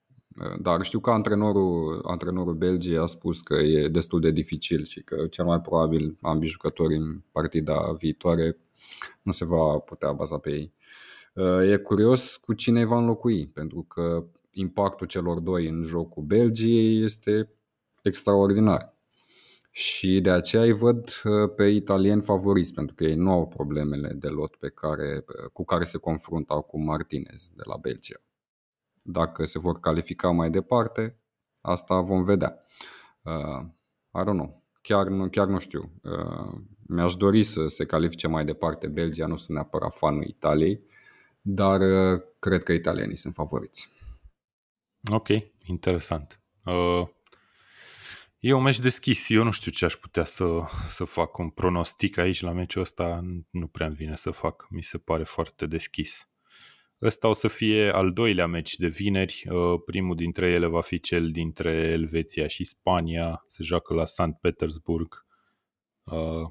dar 0.60 0.82
știu 0.82 1.00
că 1.00 1.10
antrenorul, 1.10 2.00
antrenorul 2.06 2.54
Belgiei 2.54 2.98
a 2.98 3.06
spus 3.06 3.40
că 3.40 3.54
e 3.54 3.88
destul 3.88 4.20
de 4.20 4.30
dificil 4.30 4.84
și 4.84 5.02
că 5.02 5.26
cel 5.26 5.44
mai 5.44 5.60
probabil 5.60 6.16
ambii 6.20 6.48
jucători 6.48 6.96
în 6.96 7.22
partida 7.32 7.92
viitoare 7.98 8.56
nu 9.22 9.32
se 9.32 9.44
va 9.44 9.78
putea 9.78 10.12
baza 10.12 10.38
pe 10.38 10.50
ei. 10.50 10.72
Uh, 11.34 11.70
E 11.70 11.76
curios 11.76 12.36
cu 12.36 12.52
cine 12.52 12.84
va 12.84 12.98
înlocui, 12.98 13.46
pentru 13.46 13.82
că 13.82 14.24
impactul 14.50 15.06
celor 15.06 15.38
doi 15.38 15.68
în 15.68 15.82
jocul 15.82 16.22
Belgiei 16.22 17.02
este 17.04 17.50
extraordinar. 18.02 18.96
Și 19.70 20.20
de 20.20 20.30
aceea 20.30 20.62
îi 20.62 20.72
văd 20.72 21.08
uh, 21.24 21.52
pe 21.56 21.64
italieni 21.64 22.22
favoriți, 22.22 22.74
pentru 22.74 22.94
că 22.94 23.04
ei 23.04 23.14
nu 23.14 23.30
au 23.30 23.46
problemele 23.46 24.12
de 24.12 24.28
lot 24.28 24.56
pe 24.56 24.68
care, 24.68 25.24
uh, 25.28 25.50
cu 25.52 25.64
care 25.64 25.84
se 25.84 25.98
confruntă 25.98 26.52
acum 26.52 26.82
Martinez 26.82 27.50
de 27.54 27.62
la 27.66 27.76
Belgia. 27.76 28.20
Dacă 29.02 29.44
se 29.44 29.58
vor 29.58 29.80
califica 29.80 30.30
mai 30.30 30.50
departe, 30.50 31.18
asta 31.60 32.00
vom 32.00 32.24
vedea. 32.24 32.66
Uh, 33.22 33.66
I 34.14 34.20
don't 34.20 34.36
know. 34.36 34.62
Chiar 34.82 35.06
nu, 35.06 35.28
chiar 35.28 35.46
nu 35.46 35.58
știu. 35.58 35.92
Uh, 36.02 36.60
mi-aș 36.86 37.14
dori 37.14 37.42
să 37.42 37.66
se 37.66 37.84
califice 37.84 38.28
mai 38.28 38.44
departe 38.44 38.88
Belgia, 38.88 39.26
nu 39.26 39.36
sunt 39.36 39.56
neapărat 39.56 39.94
fanul 39.94 40.24
Italiei, 40.24 40.80
dar 41.40 41.80
uh, 41.80 42.22
cred 42.38 42.62
că 42.62 42.72
italienii 42.72 43.16
sunt 43.16 43.34
favoriți. 43.34 43.88
Ok, 45.10 45.28
interesant. 45.66 46.40
Uh, 46.64 47.08
e 48.38 48.52
un 48.52 48.62
meci 48.62 48.78
deschis. 48.78 49.28
Eu 49.28 49.42
nu 49.42 49.50
știu 49.50 49.70
ce 49.70 49.84
aș 49.84 49.94
putea 49.94 50.24
să, 50.24 50.44
să 50.88 51.04
fac 51.04 51.38
un 51.38 51.50
pronostic 51.50 52.16
aici 52.16 52.40
la 52.40 52.52
meciul 52.52 52.82
ăsta. 52.82 53.20
Nu 53.50 53.66
prea 53.66 53.86
îmi 53.86 53.94
vine 53.94 54.16
să 54.16 54.30
fac. 54.30 54.66
Mi 54.70 54.82
se 54.82 54.98
pare 54.98 55.24
foarte 55.24 55.66
deschis. 55.66 56.28
Ăsta 57.02 57.28
o 57.28 57.32
să 57.32 57.48
fie 57.48 57.90
al 57.90 58.12
doilea 58.12 58.46
meci 58.46 58.76
de 58.76 58.86
vineri. 58.86 59.44
Uh, 59.50 59.80
primul 59.84 60.16
dintre 60.16 60.50
ele 60.50 60.66
va 60.66 60.80
fi 60.80 61.00
cel 61.00 61.30
dintre 61.30 61.70
Elveția 61.70 62.46
și 62.46 62.64
Spania. 62.64 63.44
Se 63.46 63.62
joacă 63.62 63.94
la 63.94 64.04
St. 64.04 64.32
Petersburg. 64.40 65.24
Uh, 66.04 66.50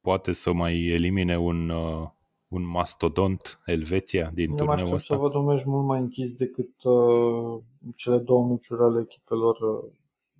poate 0.00 0.32
să 0.32 0.52
mai 0.52 0.86
elimine 0.86 1.38
un, 1.38 1.68
uh, 1.68 2.08
un 2.48 2.66
mastodont 2.66 3.60
Elveția 3.66 4.30
din 4.34 4.44
Eu 4.44 4.50
mă 4.50 4.56
turneul 4.56 4.72
aștept 4.72 4.94
ăsta. 4.94 5.14
să 5.14 5.20
văd 5.20 5.34
un 5.34 5.44
meci 5.44 5.64
mult 5.64 5.86
mai 5.86 6.00
închis 6.00 6.32
decât 6.34 6.82
uh, 6.82 7.60
cele 7.94 8.18
două 8.18 8.46
meciuri 8.46 8.82
ale 8.82 9.00
echipelor 9.00 9.56
uh, 9.56 9.90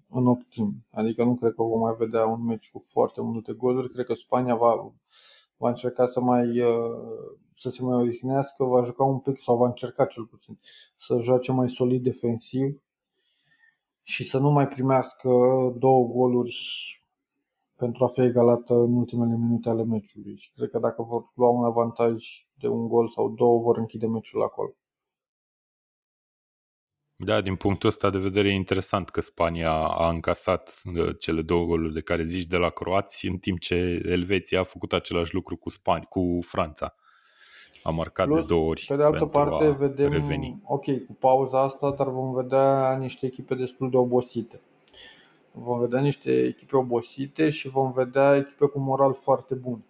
în 0.09 0.27
optim. 0.27 0.87
Adică 0.91 1.25
nu 1.25 1.35
cred 1.35 1.55
că 1.55 1.63
vom 1.63 1.81
mai 1.81 1.95
vedea 1.99 2.27
un 2.27 2.45
meci 2.45 2.71
cu 2.71 2.83
foarte 2.93 3.21
multe 3.21 3.53
goluri. 3.53 3.91
Cred 3.91 4.07
că 4.07 4.15
Spania 4.15 4.57
va, 4.57 4.93
va 5.57 5.69
încerca 5.69 6.07
să 6.07 6.21
mai 6.21 6.61
uh, 6.61 7.37
să 7.61 7.69
se 7.69 7.83
mai 7.83 8.03
odihnească, 8.03 8.65
va 8.65 8.83
juca 8.83 9.05
un 9.05 9.19
pic 9.19 9.41
sau 9.41 9.57
va 9.57 9.67
încerca 9.67 10.05
cel 10.05 10.25
puțin 10.25 10.59
să 10.97 11.17
joace 11.17 11.53
mai 11.53 11.69
solid 11.69 12.03
defensiv 12.03 12.83
și 14.03 14.25
să 14.25 14.39
nu 14.39 14.51
mai 14.51 14.69
primească 14.69 15.29
două 15.79 16.07
goluri 16.07 16.55
pentru 17.77 18.05
a 18.05 18.09
fi 18.09 18.21
egalată 18.21 18.75
în 18.75 18.97
ultimele 18.97 19.37
minute 19.37 19.69
ale 19.69 19.85
meciului. 19.85 20.37
Și 20.37 20.53
cred 20.53 20.71
că 20.71 20.79
dacă 20.79 21.03
vor 21.03 21.23
lua 21.35 21.49
un 21.49 21.65
avantaj 21.65 22.25
de 22.55 22.69
un 22.69 22.89
gol 22.89 23.09
sau 23.09 23.29
două, 23.29 23.61
vor 23.61 23.79
închide 23.79 24.07
meciul 24.07 24.43
acolo. 24.43 24.75
Da, 27.17 27.41
din 27.41 27.57
punctul 27.57 27.89
ăsta 27.89 28.11
de 28.11 28.19
vedere 28.19 28.49
e 28.49 28.53
interesant 28.55 29.09
că 29.09 29.21
Spania 29.21 29.73
a 29.73 30.09
încasat 30.09 30.83
uh, 30.85 31.19
cele 31.19 31.43
două 31.43 31.65
goluri 31.65 31.93
de 31.93 32.01
care 32.01 32.25
zici 32.25 32.47
de 32.47 32.57
la 32.57 32.71
croați, 32.71 33.27
în 33.27 33.39
timp 33.39 33.59
ce 33.59 34.03
Elveția 34.05 34.61
a 34.61 34.63
făcut 34.63 34.93
același 34.93 35.35
lucru 35.35 35.57
cu, 35.57 35.71
Spani- 35.71 36.09
cu 36.09 36.39
Franța. 36.43 36.95
A 37.83 37.91
marcat 37.91 38.27
Plus, 38.27 38.41
de 38.41 38.47
două 38.47 38.69
ori 38.69 38.85
Pe 38.89 38.97
de 38.97 39.03
altă 39.03 39.19
pentru 39.19 39.39
parte, 39.39 39.65
a 39.65 39.71
vedem, 39.71 40.11
reveni. 40.11 40.61
ok, 40.65 40.85
cu 40.85 41.17
pauza 41.19 41.61
asta, 41.63 41.91
dar 41.91 42.09
vom 42.09 42.33
vedea 42.35 42.97
niște 42.97 43.27
echipe 43.27 43.55
destul 43.55 43.91
de 43.91 43.97
obosite. 43.97 44.61
Vom 45.53 45.79
vedea 45.81 46.01
niște 46.01 46.31
echipe 46.47 46.77
obosite 46.77 47.49
și 47.49 47.69
vom 47.69 47.93
vedea 47.93 48.37
echipe 48.37 48.67
cu 48.67 48.79
moral 48.79 49.13
foarte 49.15 49.55
bun. 49.55 49.83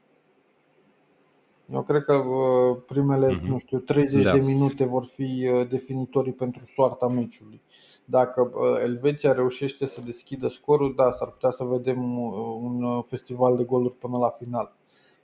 Eu 1.72 1.82
cred 1.82 2.04
că 2.04 2.14
uh, 2.16 2.76
primele, 2.86 3.32
Mhm. 3.32 3.46
nu 3.46 3.58
știu, 3.58 3.78
30 3.78 4.24
Da. 4.24 4.32
de 4.32 4.38
minute 4.40 4.84
vor 4.84 5.04
fi 5.04 5.50
uh, 5.54 5.68
definitorii 5.68 6.32
pentru 6.32 6.64
soarta 6.64 7.06
meciului. 7.08 7.62
Dacă 8.04 8.40
uh, 8.54 8.80
Elveția 8.82 9.32
reușește 9.32 9.86
să 9.86 10.00
deschidă 10.00 10.48
scorul, 10.48 10.94
da, 10.96 11.10
s-ar 11.12 11.28
putea 11.28 11.50
să 11.50 11.64
vedem 11.64 12.22
uh, 12.22 12.32
un 12.60 12.82
uh, 12.82 13.04
festival 13.08 13.56
de 13.56 13.64
goluri 13.64 13.94
până 13.94 14.18
la 14.18 14.28
final. 14.28 14.76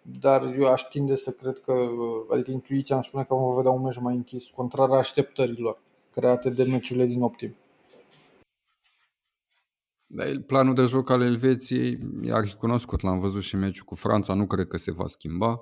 Dar 0.09 0.55
eu 0.59 0.67
aș 0.67 0.83
tinde 0.83 1.17
să 1.17 1.31
cred 1.31 1.59
că, 1.59 1.73
uh, 1.73 2.27
adică 2.33 2.51
intuiția 2.51 2.95
îmi 2.95 3.05
spune 3.05 3.25
că 3.25 3.35
vom 3.35 3.57
vedea 3.57 3.71
un 3.71 3.83
meci 3.83 3.99
mai 3.99 4.15
închis, 4.15 4.49
contrar 4.49 4.91
așteptărilor 4.91 5.83
create 6.13 6.51
de 6.51 6.63
meciurile 6.63 7.07
din 7.07 7.23
optim. 7.23 7.57
Dar 10.07 10.27
el- 10.27 10.43
Planul 10.43 10.75
de 10.75 10.83
joc 10.85 11.11
al 11.11 11.23
Elveției 11.23 11.99
e 12.23 12.33
arhicunoscut, 12.33 13.01
l-am 13.01 13.19
văzut 13.19 13.43
și 13.43 13.55
în 13.55 13.61
meciul 13.61 13.85
cu 13.85 13.95
Franța, 13.95 14.35
nu 14.35 14.47
cred 14.47 14.67
că 14.67 14.77
se 14.77 14.91
va 14.91 15.07
schimba. 15.07 15.61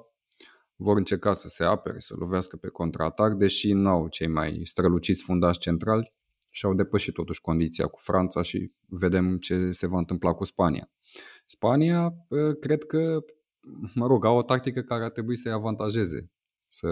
Vor 0.76 0.96
încerca 0.96 1.32
să 1.32 1.48
se 1.48 1.64
apere, 1.64 1.98
să 1.98 2.14
lovească 2.18 2.56
pe 2.56 2.68
contraatac, 2.68 3.32
deși 3.32 3.72
nu 3.72 3.88
au 3.88 4.08
cei 4.08 4.26
mai 4.26 4.60
străluciți 4.64 5.22
fundași 5.22 5.58
centrali 5.58 6.12
și 6.50 6.66
au 6.66 6.74
depășit 6.74 7.14
totuși 7.14 7.40
condiția 7.40 7.86
cu 7.86 7.98
Franța 8.00 8.42
și 8.42 8.72
vedem 8.86 9.38
ce 9.38 9.70
se 9.70 9.86
va 9.86 9.98
întâmpla 9.98 10.32
cu 10.32 10.44
Spania. 10.44 10.90
Spania, 11.46 12.14
eh, 12.28 12.58
cred 12.60 12.84
că, 12.84 13.24
mă 13.94 14.06
rog, 14.06 14.24
au 14.24 14.36
o 14.36 14.42
tactică 14.42 14.80
care 14.80 15.04
ar 15.04 15.10
trebui 15.10 15.36
să-i 15.36 15.52
avantajeze, 15.52 16.30
să 16.68 16.88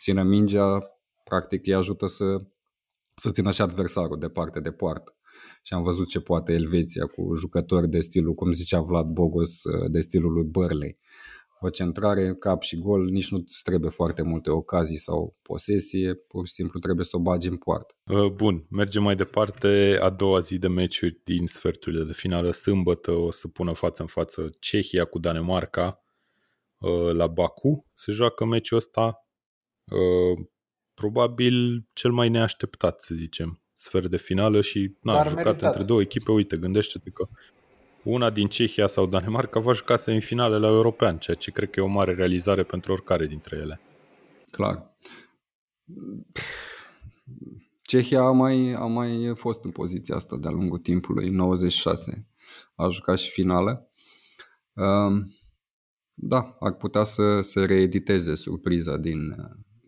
țină 0.00 0.22
mingea, 0.22 0.82
practic 1.24 1.66
îi 1.66 1.74
ajută 1.74 2.06
să, 2.06 2.42
să 3.14 3.30
țină 3.30 3.50
și 3.50 3.62
adversarul 3.62 4.18
departe 4.18 4.60
de 4.60 4.72
poartă. 4.72 5.16
Și 5.62 5.74
am 5.74 5.82
văzut 5.82 6.08
ce 6.08 6.20
poate 6.20 6.52
Elveția 6.52 7.06
cu 7.06 7.34
jucători 7.34 7.88
de 7.88 8.00
stilul, 8.00 8.34
cum 8.34 8.52
zicea 8.52 8.80
Vlad 8.80 9.06
Bogos, 9.06 9.62
de 9.90 10.00
stilul 10.00 10.32
lui 10.32 10.44
Bărley. 10.44 10.98
O 11.60 11.68
centrare, 11.70 12.34
cap 12.34 12.62
și 12.62 12.78
gol, 12.78 13.04
nici 13.04 13.30
nu 13.30 13.38
îți 13.38 13.62
trebuie 13.62 13.90
foarte 13.90 14.22
multe 14.22 14.50
ocazii 14.50 14.96
sau 14.96 15.36
posesie, 15.42 16.14
pur 16.14 16.46
și 16.46 16.52
simplu 16.52 16.78
trebuie 16.78 17.04
să 17.04 17.16
o 17.16 17.20
bagi 17.20 17.48
în 17.48 17.56
poartă. 17.56 17.94
Uh, 18.04 18.30
Bun, 18.32 18.66
mergem 18.70 19.02
mai 19.02 19.16
departe. 19.16 19.98
A 20.00 20.10
doua 20.10 20.38
zi 20.38 20.58
de 20.58 20.68
meciuri 20.68 21.20
din 21.24 21.46
sferturile 21.46 22.04
de 22.04 22.12
finală, 22.12 22.50
sâmbătă, 22.52 23.10
o 23.12 23.30
să 23.30 23.48
pună 23.48 23.72
față 23.72 24.02
în 24.02 24.08
față 24.08 24.50
Cehia 24.58 25.04
cu 25.04 25.18
Danemarca 25.18 26.04
uh, 26.78 27.12
la 27.12 27.26
Baku. 27.26 27.86
Se 27.92 28.12
joacă 28.12 28.44
meciul 28.44 28.76
ăsta 28.76 29.26
uh, 29.84 30.46
probabil 30.94 31.86
cel 31.92 32.10
mai 32.10 32.28
neașteptat, 32.28 33.02
să 33.02 33.14
zicem, 33.14 33.60
sfert 33.72 34.06
de 34.06 34.16
finală 34.16 34.60
și 34.60 34.96
na, 35.00 35.12
Dar 35.14 35.28
jucat 35.28 35.44
meritat. 35.44 35.68
între 35.70 35.82
două 35.82 36.00
echipe. 36.00 36.30
Uite, 36.30 36.56
gândește-te 36.56 37.10
că 37.10 37.28
una 38.06 38.30
din 38.30 38.48
Cehia 38.48 38.86
sau 38.86 39.06
Danemarca 39.06 39.60
va 39.60 39.72
juca 39.72 39.96
semifinale 39.96 40.58
la 40.58 40.66
European, 40.66 41.18
ceea 41.18 41.36
ce 41.36 41.50
cred 41.50 41.70
că 41.70 41.80
e 41.80 41.82
o 41.82 41.86
mare 41.86 42.14
realizare 42.14 42.62
pentru 42.62 42.92
oricare 42.92 43.26
dintre 43.26 43.56
ele. 43.56 43.80
Clar. 44.50 44.96
Cehia 47.82 48.20
a 48.20 48.30
mai, 48.30 48.72
a 48.72 48.86
mai 48.86 49.32
fost 49.34 49.64
în 49.64 49.70
poziția 49.70 50.14
asta 50.14 50.36
de-a 50.36 50.50
lungul 50.50 50.78
timpului, 50.78 51.28
în 51.28 51.34
96. 51.34 52.28
A 52.74 52.88
jucat 52.88 53.18
și 53.18 53.30
finală. 53.30 53.90
Um, 54.72 55.24
Da, 56.18 56.56
ar 56.60 56.72
putea 56.72 57.04
să 57.04 57.40
se 57.40 57.64
reediteze 57.64 58.34
surpriza 58.34 58.96
din, 58.96 59.18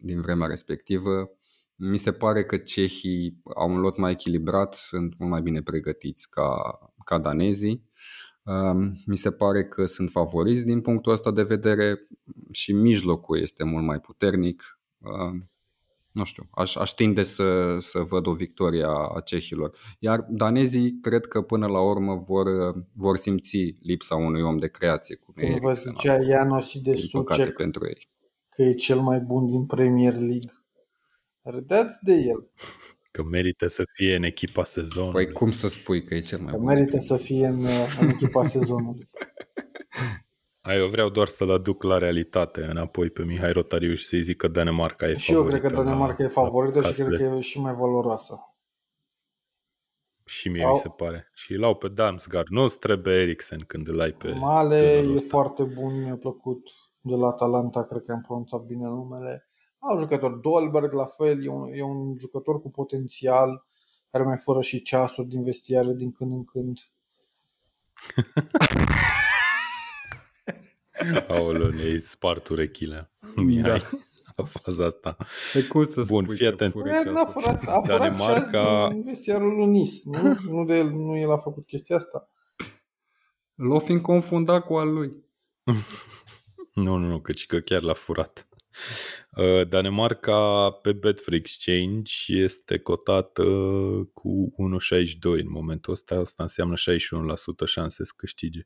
din 0.00 0.20
vremea 0.20 0.46
respectivă. 0.46 1.30
Mi 1.74 1.96
se 1.96 2.12
pare 2.12 2.44
că 2.44 2.56
cehii 2.56 3.40
au 3.54 3.70
un 3.70 3.80
lot 3.80 3.96
mai 3.96 4.10
echilibrat, 4.10 4.74
sunt 4.74 5.18
mult 5.18 5.30
mai 5.30 5.42
bine 5.42 5.62
pregătiți 5.62 6.30
ca, 6.30 6.78
ca 7.04 7.18
danezii. 7.18 7.87
Um, 8.48 8.92
Mi 9.06 9.16
se 9.16 9.30
pare 9.30 9.64
că 9.64 9.86
sunt 9.86 10.10
favoriți 10.10 10.64
din 10.64 10.80
punctul 10.80 11.12
ăsta 11.12 11.30
de 11.30 11.42
vedere 11.42 12.06
și 12.50 12.72
mijlocul 12.72 13.40
este 13.40 13.64
mult 13.64 13.84
mai 13.84 14.00
puternic. 14.00 14.80
Um, 14.98 15.50
Nu 16.12 16.24
știu, 16.24 16.48
aș, 16.50 16.76
aș 16.76 16.90
tinde 16.90 17.22
să, 17.22 17.76
să 17.78 17.98
văd 17.98 18.26
o 18.26 18.32
victorie 18.32 18.84
a 18.84 19.08
a 19.14 19.20
cehilor. 19.24 19.76
Iar 19.98 20.26
danezii 20.28 20.98
cred 21.00 21.26
că 21.26 21.42
până 21.42 21.66
la 21.66 21.80
urmă 21.80 22.16
vor, 22.16 22.46
vor 22.94 23.16
simți 23.16 23.76
lipsa 23.80 24.16
unui 24.16 24.42
om 24.42 24.58
de 24.58 24.68
creație, 24.68 25.16
cum 25.16 25.34
e 25.36 25.40
Când 25.46 25.60
vă 25.60 25.66
Eriksen 25.66 25.92
zicea 25.92 26.12
acum, 26.12 26.28
Ianosi 26.28 26.80
de 26.80 26.92
din 26.92 27.08
păcate 27.12 27.40
Sucek 27.40 27.56
pentru 27.56 27.86
ei. 27.86 28.08
că 28.48 28.62
e 28.62 28.72
cel 28.72 29.00
mai 29.00 29.20
bun 29.20 29.46
din 29.46 29.66
Premier 29.66 30.12
League, 30.12 30.52
râdeați 31.42 31.98
de 32.02 32.12
el, 32.12 32.50
Că 33.10 33.22
merită 33.22 33.66
să 33.66 33.82
fie 33.92 34.14
în 34.16 34.22
echipa 34.22 34.64
sezonului. 34.64 35.24
Păi 35.24 35.32
cum 35.32 35.50
să 35.50 35.68
spui 35.68 36.04
că 36.04 36.14
e 36.14 36.20
cel 36.20 36.38
mai 36.38 36.50
că 36.52 36.56
bun? 36.58 36.66
merită 36.66 36.98
să 36.98 37.16
fie 37.16 37.46
în, 37.46 37.64
în 38.00 38.08
echipa 38.08 38.44
sezonului. 38.44 39.08
Ai, 40.60 40.76
eu 40.78 40.88
vreau 40.88 41.08
doar 41.08 41.26
să-l 41.26 41.50
aduc 41.50 41.82
la 41.82 41.98
realitate 41.98 42.64
înapoi 42.64 43.10
pe 43.10 43.24
Mihai 43.24 43.52
Rotariuș 43.52 43.98
și 43.98 44.06
să-i 44.06 44.22
zic 44.22 44.36
că 44.36 44.48
Danemarca 44.48 45.08
e 45.08 45.14
Și 45.14 45.32
eu 45.32 45.44
cred 45.44 45.60
că 45.60 45.68
favorită 45.68 45.82
Danemarca 45.90 46.22
la- 46.22 46.28
e 46.28 46.32
favorită 46.32 46.78
la 46.80 46.86
și 46.86 46.92
cred 46.94 47.06
că 47.06 47.12
casele. 47.12 47.36
e 47.36 47.40
și 47.40 47.60
mai 47.60 47.74
valoroasă. 47.74 48.40
Și 50.24 50.48
mie 50.48 50.64
Au- 50.64 50.72
mi 50.72 50.78
se 50.78 50.88
pare. 50.88 51.30
Și 51.34 51.52
îl 51.52 51.64
au 51.64 51.74
pe 51.74 51.88
Damsgaard. 51.88 52.46
Nu-ți 52.48 52.78
trebuie 52.78 53.14
Eriksen 53.14 53.58
când 53.60 53.88
îl 53.88 54.00
ai 54.00 54.12
pe 54.12 54.32
Male 54.32 54.78
tânărul 54.78 55.10
e 55.10 55.14
ăsta. 55.14 55.28
foarte 55.28 55.62
bun, 55.62 56.02
mi-a 56.02 56.16
plăcut 56.16 56.62
de 57.00 57.14
la 57.14 57.26
Atalanta, 57.26 57.84
cred 57.84 58.02
că 58.06 58.12
am 58.12 58.20
pronunțat 58.20 58.60
bine 58.60 58.84
numele. 58.86 59.47
Au 59.78 59.98
jucători, 59.98 60.40
Dolberg 60.40 60.92
la 60.92 61.04
fel, 61.06 61.44
e 61.44 61.48
un, 61.48 61.72
e 61.72 61.82
un 61.82 62.18
jucător 62.18 62.60
cu 62.60 62.70
potențial, 62.70 63.66
care 64.10 64.24
mai 64.24 64.36
fără 64.36 64.60
și 64.60 64.82
ceasuri 64.82 65.28
din 65.28 65.44
vestiare 65.44 65.92
din 65.92 66.12
când 66.12 66.32
în 66.32 66.44
când. 66.44 66.78
Aoleu, 71.28 71.68
ne-ai 71.70 71.98
spart 71.98 72.48
urechile. 72.48 73.10
Mihai. 73.36 73.82
la 74.36 74.44
faza 74.44 74.84
asta. 74.84 75.16
E 75.54 75.62
cum 75.62 75.84
să 75.84 76.04
Bun, 76.08 76.22
spui 76.24 76.36
fii 76.36 76.46
că 76.46 76.52
atent. 76.52 76.72
fură 76.72 76.90
Păi, 76.90 76.98
n-a 77.12 77.12
ceasul? 77.14 77.32
furat, 77.32 77.62
a 77.66 77.80
furat 77.80 77.86
Danemarca- 77.86 78.50
ceas 78.50 78.92
din 78.92 79.02
vestiarul 79.02 79.56
lui 79.56 79.66
Nis, 79.66 80.04
nu? 80.04 80.36
Nu, 80.50 80.64
de 80.64 80.74
el, 80.74 80.90
nu 80.90 81.16
el 81.16 81.30
a 81.30 81.38
făcut 81.38 81.66
chestia 81.66 81.96
asta. 81.96 82.30
L-o 83.54 83.78
fi 83.78 84.00
confundat 84.00 84.64
cu 84.64 84.74
al 84.74 84.92
lui. 84.92 85.12
Nu, 86.74 86.96
nu, 86.96 87.06
nu, 87.06 87.20
căci 87.20 87.46
că 87.46 87.60
chiar 87.60 87.82
l-a 87.82 87.92
furat. 87.92 88.47
Uh, 89.36 89.68
Danemarca 89.68 90.70
pe 90.70 90.92
Betfair 90.92 91.40
Exchange 91.40 92.12
este 92.26 92.78
cotată 92.78 93.44
cu 94.14 94.54
1,62 94.56 95.40
în 95.40 95.50
momentul 95.50 95.92
ăsta. 95.92 96.14
Asta 96.14 96.42
înseamnă 96.42 96.74
61% 96.74 96.78
șanse 97.64 98.04
să 98.04 98.12
câștige. 98.16 98.60
62% 98.60 98.64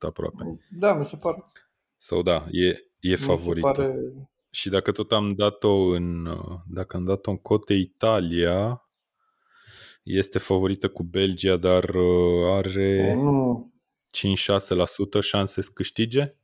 aproape. 0.00 0.58
Da, 0.70 0.94
mi 0.94 1.04
se 1.04 1.16
pare. 1.16 1.42
Sau 1.96 2.22
da, 2.22 2.46
e, 2.50 2.66
e 3.00 3.08
Mi 3.08 3.16
se 3.16 3.24
favorită. 3.24 3.70
pare... 3.72 3.94
Și 4.50 4.68
dacă 4.68 4.92
tot 4.92 5.12
am 5.12 5.34
dat-o 5.34 5.74
în, 5.74 6.26
uh, 6.26 6.58
dacă 6.66 6.96
am 6.96 7.04
dat-o 7.04 7.30
în 7.30 7.36
cote 7.36 7.74
Italia, 7.74 8.88
este 10.02 10.38
favorită 10.38 10.88
cu 10.88 11.02
Belgia, 11.02 11.56
dar 11.56 11.84
uh, 11.84 12.50
are 12.50 13.14
Nu, 13.14 13.72
5-6% 14.10 15.20
șanse 15.20 15.60
să 15.60 15.70
câștige. 15.74 16.36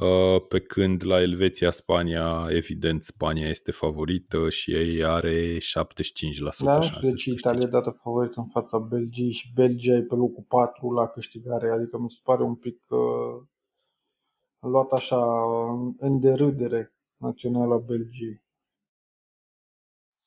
Uh, 0.00 0.42
Pe 0.48 0.60
când 0.60 1.04
la 1.06 1.20
Elveția, 1.20 1.70
Spania, 1.70 2.46
evident, 2.50 3.04
Spania 3.04 3.48
este 3.48 3.70
favorită 3.70 4.48
și 4.48 4.74
ei 4.74 5.04
are 5.04 5.56
75% 5.56 5.60
la 6.38 6.50
nu 6.58 6.82
șanse 6.82 6.88
știu 6.88 7.00
de 7.00 7.06
să 7.08 7.14
ce 7.14 7.30
câștige. 7.30 7.30
Italia 7.30 7.66
e 7.66 7.70
dată 7.70 7.90
favorit 7.90 8.36
în 8.36 8.46
fața 8.46 8.78
Belgiei 8.78 9.30
și 9.30 9.52
Belgia 9.54 9.92
e 9.92 10.02
pe 10.02 10.14
locul 10.14 10.44
4 10.48 10.90
la 10.92 11.06
câștigare, 11.08 11.70
adică 11.70 11.98
mi 11.98 12.10
se 12.10 12.18
pare 12.22 12.42
un 12.42 12.54
pic 12.54 12.78
uh, 12.88 13.46
luat 14.58 14.92
așa 14.92 15.24
în 15.98 16.20
derâdere 16.20 16.94
naționala 17.16 17.76
Belgiei. 17.76 18.42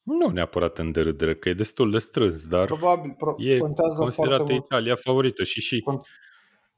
Nu 0.01 0.29
neapărat 0.29 0.77
în 0.77 0.91
derâdere, 0.91 1.35
că 1.35 1.49
e 1.49 1.53
destul 1.53 1.91
de 1.91 1.97
strâns, 1.97 2.47
dar 2.47 2.65
Probabil, 2.65 3.13
pro- 3.17 3.35
e 3.37 3.57
contează 3.57 3.93
considerată 3.97 4.35
foarte 4.35 4.53
mult. 4.53 4.65
Italia 4.65 4.95
favorită 4.95 5.43
și 5.43 5.61
și, 5.61 5.83
Con- 5.91 6.01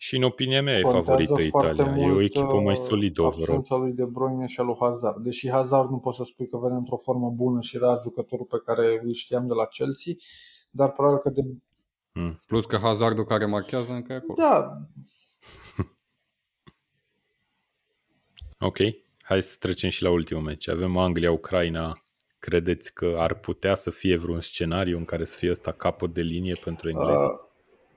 și 0.03 0.15
în 0.15 0.23
opinia 0.23 0.61
mea 0.61 0.77
e 0.77 0.81
contează 0.81 1.05
favorită 1.05 1.33
foarte 1.49 1.67
Italia. 1.71 2.01
E 2.01 2.05
o 2.05 2.07
mult, 2.07 2.23
echipă 2.23 2.55
mai 2.55 2.73
uh, 2.73 2.77
solidă 2.77 3.21
overall. 3.21 3.41
Absența 3.41 3.75
lui 3.75 3.91
De 3.91 4.05
Bruyne 4.05 4.45
și 4.45 4.59
a 4.59 4.63
lui 4.63 4.75
Hazard. 4.79 5.23
Deși 5.23 5.49
Hazard 5.49 5.89
nu 5.89 5.97
poți 5.97 6.17
să 6.17 6.23
spui 6.23 6.47
că 6.47 6.57
vine 6.57 6.75
într-o 6.75 6.97
formă 6.97 7.29
bună 7.29 7.61
și 7.61 7.75
era 7.75 7.95
jucătorul 8.03 8.45
pe 8.45 8.61
care 8.65 9.01
îl 9.03 9.13
știam 9.13 9.47
de 9.47 9.53
la 9.53 9.65
Chelsea, 9.65 10.13
dar 10.69 10.91
probabil 10.91 11.19
că 11.19 11.29
de... 11.29 11.41
Mm. 12.13 12.41
Plus 12.47 12.65
că 12.65 12.77
Hazardul 12.77 13.25
care 13.25 13.45
marchează 13.45 13.91
încă 13.91 14.13
e 14.13 14.15
acolo. 14.15 14.33
Da, 14.37 14.77
Ok, 18.67 18.77
hai 19.21 19.41
să 19.41 19.55
trecem 19.59 19.89
și 19.89 20.03
la 20.03 20.09
ultimul 20.09 20.43
meci. 20.43 20.69
Avem 20.69 20.97
Anglia-Ucraina. 20.97 22.05
Credeți 22.39 22.93
că 22.93 23.15
ar 23.17 23.33
putea 23.33 23.75
să 23.75 23.89
fie 23.89 24.17
vreun 24.17 24.41
scenariu 24.41 24.97
în 24.97 25.05
care 25.05 25.23
să 25.23 25.37
fie 25.37 25.51
ăsta 25.51 25.71
capăt 25.71 26.13
de 26.13 26.21
linie 26.21 26.57
pentru 26.63 26.89
englezi? 26.89 27.19
uh, 27.19 27.51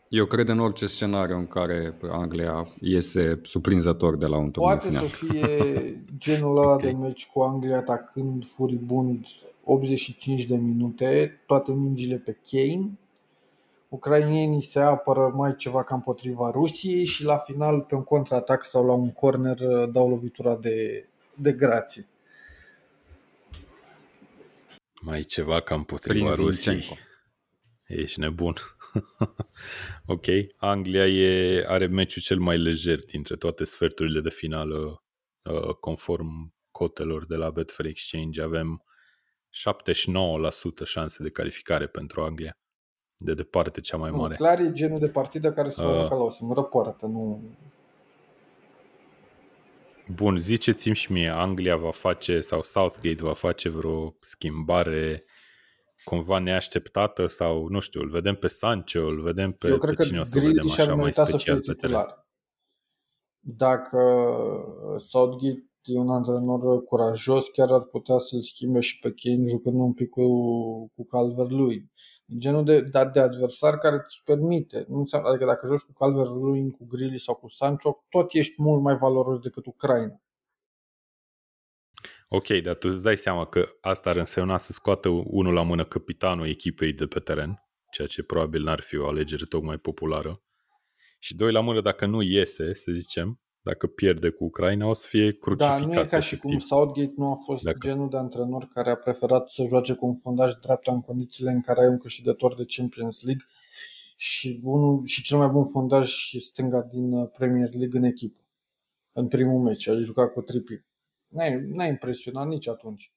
Eu 0.08 0.26
cred 0.26 0.48
în 0.48 0.58
orice 0.58 0.86
scenariu 0.86 1.36
în 1.36 1.46
care 1.46 1.98
Anglia 2.10 2.66
iese 2.80 3.40
surprinzător 3.42 4.16
de 4.16 4.26
la 4.26 4.36
un 4.36 4.50
turneu 4.50 4.70
poate 4.76 4.88
final. 4.88 5.06
să 5.06 5.16
fie 5.24 6.04
genul 6.18 6.58
ăla 6.58 6.72
Ok. 6.72 6.80
de 6.82 6.90
meci 6.90 7.26
cu 7.26 7.40
Anglia 7.40 7.76
atacând 7.76 8.46
furibund 8.48 9.26
85 9.64 10.44
de 10.44 10.56
minute, 10.56 11.40
toate 11.46 11.72
mingile 11.72 12.16
pe 12.16 12.36
Kane, 12.50 12.98
ucrainienii 13.88 14.62
se 14.62 14.80
apără 14.80 15.32
mai 15.34 15.56
ceva 15.56 15.82
ca 15.84 15.94
împotriva 15.94 16.50
Rusiei 16.50 17.04
și 17.04 17.24
la 17.24 17.36
final 17.38 17.80
pe 17.80 17.94
un 17.94 18.04
contraatac 18.04 18.66
sau 18.66 18.86
la 18.86 18.92
un 18.92 19.12
corner 19.12 19.58
uh, 19.60 19.88
dau 19.92 20.08
lovitura 20.08 20.56
de, 20.56 21.06
de 21.34 21.52
grație. 21.52 22.06
Mai 25.00 25.20
ceva 25.20 25.60
ca 25.60 25.74
împotriva 25.74 26.30
Prin 26.32 26.44
Rusiei. 26.44 26.74
Zinchenko. 26.74 27.00
Ești 27.86 28.20
nebun. 28.20 28.54
ok, 30.06 30.24
Anglia 30.56 31.06
e, 31.06 31.64
are 31.66 31.86
meciul 31.86 32.22
cel 32.22 32.38
mai 32.38 32.58
lejer 32.58 33.04
dintre 33.04 33.36
toate 33.36 33.64
sferturile 33.64 34.20
de 34.20 34.30
finală 34.30 35.02
uh, 35.42 35.74
conform 35.80 36.54
cotelor 36.70 37.26
de 37.26 37.36
la 37.36 37.50
Betfair 37.50 37.88
Exchange. 37.88 38.42
Avem 38.42 38.82
79% 40.82 40.84
șanse 40.84 41.22
de 41.22 41.30
calificare 41.30 41.86
pentru 41.86 42.22
Anglia. 42.22 42.58
De 43.16 43.34
departe 43.34 43.80
cea 43.80 43.96
mai 43.96 44.10
Nu, 44.10 44.16
mare. 44.16 44.34
clar 44.34 44.60
e 44.60 44.72
genul 44.72 44.98
de 44.98 45.08
partidă 45.08 45.52
care 45.52 45.68
se 45.68 45.82
va 45.82 45.90
Uh. 45.92 46.00
juca 46.02 46.14
la 46.14 46.22
o 46.22 46.30
singură 46.30 46.62
poartă, 46.62 47.06
nu... 47.06 47.50
Bun, 50.14 50.36
ziceți-mi 50.38 50.94
și 50.94 51.12
mie, 51.12 51.28
Anglia 51.28 51.76
va 51.76 51.90
face 51.90 52.40
sau 52.40 52.62
Southgate 52.62 53.22
va 53.22 53.32
face 53.32 53.68
vreo 53.68 54.16
schimbare 54.20 55.24
cumva 56.04 56.38
neașteptată 56.38 57.26
sau, 57.26 57.68
nu 57.68 57.80
știu, 57.80 58.00
îl 58.00 58.10
vedem 58.10 58.34
pe 58.34 58.46
Sancho, 58.46 59.06
îl 59.06 59.22
vedem 59.22 59.52
pe, 59.52 59.68
Eu 59.68 59.78
cred 59.78 59.94
pe 59.94 60.02
că 60.02 60.08
cine 60.08 60.20
o 60.20 60.22
să 60.22 60.34
vedem 60.34 60.50
Grealish 60.50 60.78
ar 60.78 60.80
așa 60.80 60.94
mai 60.94 61.02
merita 61.02 61.24
să 61.24 61.30
fie 61.30 61.38
special 61.38 61.60
pe 61.60 61.64
teren. 61.64 61.76
titular. 61.76 62.26
Dacă 63.40 64.00
Southgate 64.96 65.70
e 65.82 65.98
un 65.98 66.10
antrenor 66.10 66.84
curajos, 66.84 67.48
chiar 67.48 67.72
ar 67.72 67.84
putea 67.84 68.18
să-l 68.18 68.40
schimbe 68.40 68.80
și 68.80 68.98
pe 68.98 69.14
Kane 69.16 69.48
jucând 69.48 69.80
un 69.80 69.92
pic 69.92 70.08
cu, 70.08 70.26
cu 70.94 71.06
Calvert-Lewin. 71.06 71.90
Genul 72.38 72.64
de, 72.64 72.80
dar 72.80 73.10
de 73.10 73.20
adversar 73.20 73.78
care 73.78 73.94
îți 74.04 74.22
permite. 74.24 74.84
Nu 74.88 74.98
înseamnă, 74.98 75.28
adică 75.28 75.44
dacă 75.44 75.66
joci 75.66 75.80
cu 75.80 75.92
Calvert-Lewin, 75.92 76.70
cu 76.70 76.86
Grealish 76.86 77.24
sau 77.24 77.34
cu 77.34 77.48
Sancho, 77.48 78.04
tot 78.08 78.32
ești 78.32 78.62
mult 78.62 78.82
mai 78.82 78.96
valoros 78.96 79.38
decât 79.38 79.66
Ucraina. 79.66 80.20
Ok, 82.28 82.46
dar 82.48 82.74
tu 82.74 82.88
îți 82.90 83.02
dai 83.02 83.16
seama 83.16 83.46
că 83.46 83.68
asta 83.80 84.10
ar 84.10 84.16
însemna 84.16 84.58
să 84.58 84.72
scoată 84.72 85.08
unul 85.08 85.52
la 85.52 85.62
mână 85.62 85.84
capitanul 85.84 86.46
echipei 86.46 86.92
de 86.92 87.06
pe 87.06 87.20
teren, 87.20 87.62
ceea 87.92 88.06
ce 88.08 88.22
probabil 88.22 88.62
n-ar 88.62 88.80
fi 88.80 88.96
o 88.96 89.06
alegere 89.08 89.44
tocmai 89.48 89.78
populară. 89.78 90.42
Și 91.18 91.34
doi 91.36 91.52
la 91.52 91.60
mână, 91.60 91.80
dacă 91.80 92.06
nu 92.06 92.22
iese, 92.22 92.74
să 92.74 92.92
zicem, 92.92 93.40
dacă 93.60 93.86
pierde 93.86 94.28
cu 94.30 94.44
Ucraina, 94.44 94.86
o 94.86 94.92
să 94.92 95.06
fie 95.08 95.30
Da, 95.30 95.36
crucificat. 95.40 95.80
nu 95.80 96.00
e 96.00 96.06
ca 96.06 96.20
și 96.20 96.36
cum 96.38 96.50
efectiv. 96.50 96.68
Southgate 96.68 97.12
nu 97.16 97.30
a 97.32 97.36
fost 97.44 97.62
Dacă- 97.62 97.78
genul 97.82 98.08
de 98.10 98.16
antrenor 98.16 98.68
care 98.74 98.90
a 98.90 98.94
preferat 98.96 99.48
să 99.48 99.64
joace 99.68 99.94
cu 99.94 100.06
un 100.06 100.16
fundaș 100.16 100.54
dreapta 100.54 100.92
în 100.92 101.00
condițiile 101.00 101.50
în 101.50 101.60
care 101.60 101.80
ai 101.80 101.88
un 101.88 101.98
câștigător 101.98 102.54
de 102.54 102.64
Champions 102.76 103.22
League 103.24 103.44
și, 104.16 104.60
unul, 104.62 105.04
și 105.04 105.22
cel 105.22 105.38
mai 105.38 105.48
bun 105.48 105.66
fundaș 105.66 106.32
stânga 106.38 106.82
din 106.82 107.12
uh, 107.12 107.28
Premier 107.38 107.68
League 107.74 107.98
în 107.98 108.04
echipă. 108.04 108.40
În 109.12 109.28
primul 109.28 109.62
meci, 109.62 109.88
a 109.88 110.00
jucat 110.00 110.32
cu 110.32 110.40
Trippier. 110.40 110.85
N-a, 111.28 111.44
n-a 111.66 111.84
impresionat 111.84 112.46
nici 112.46 112.68
atunci. 112.68 113.12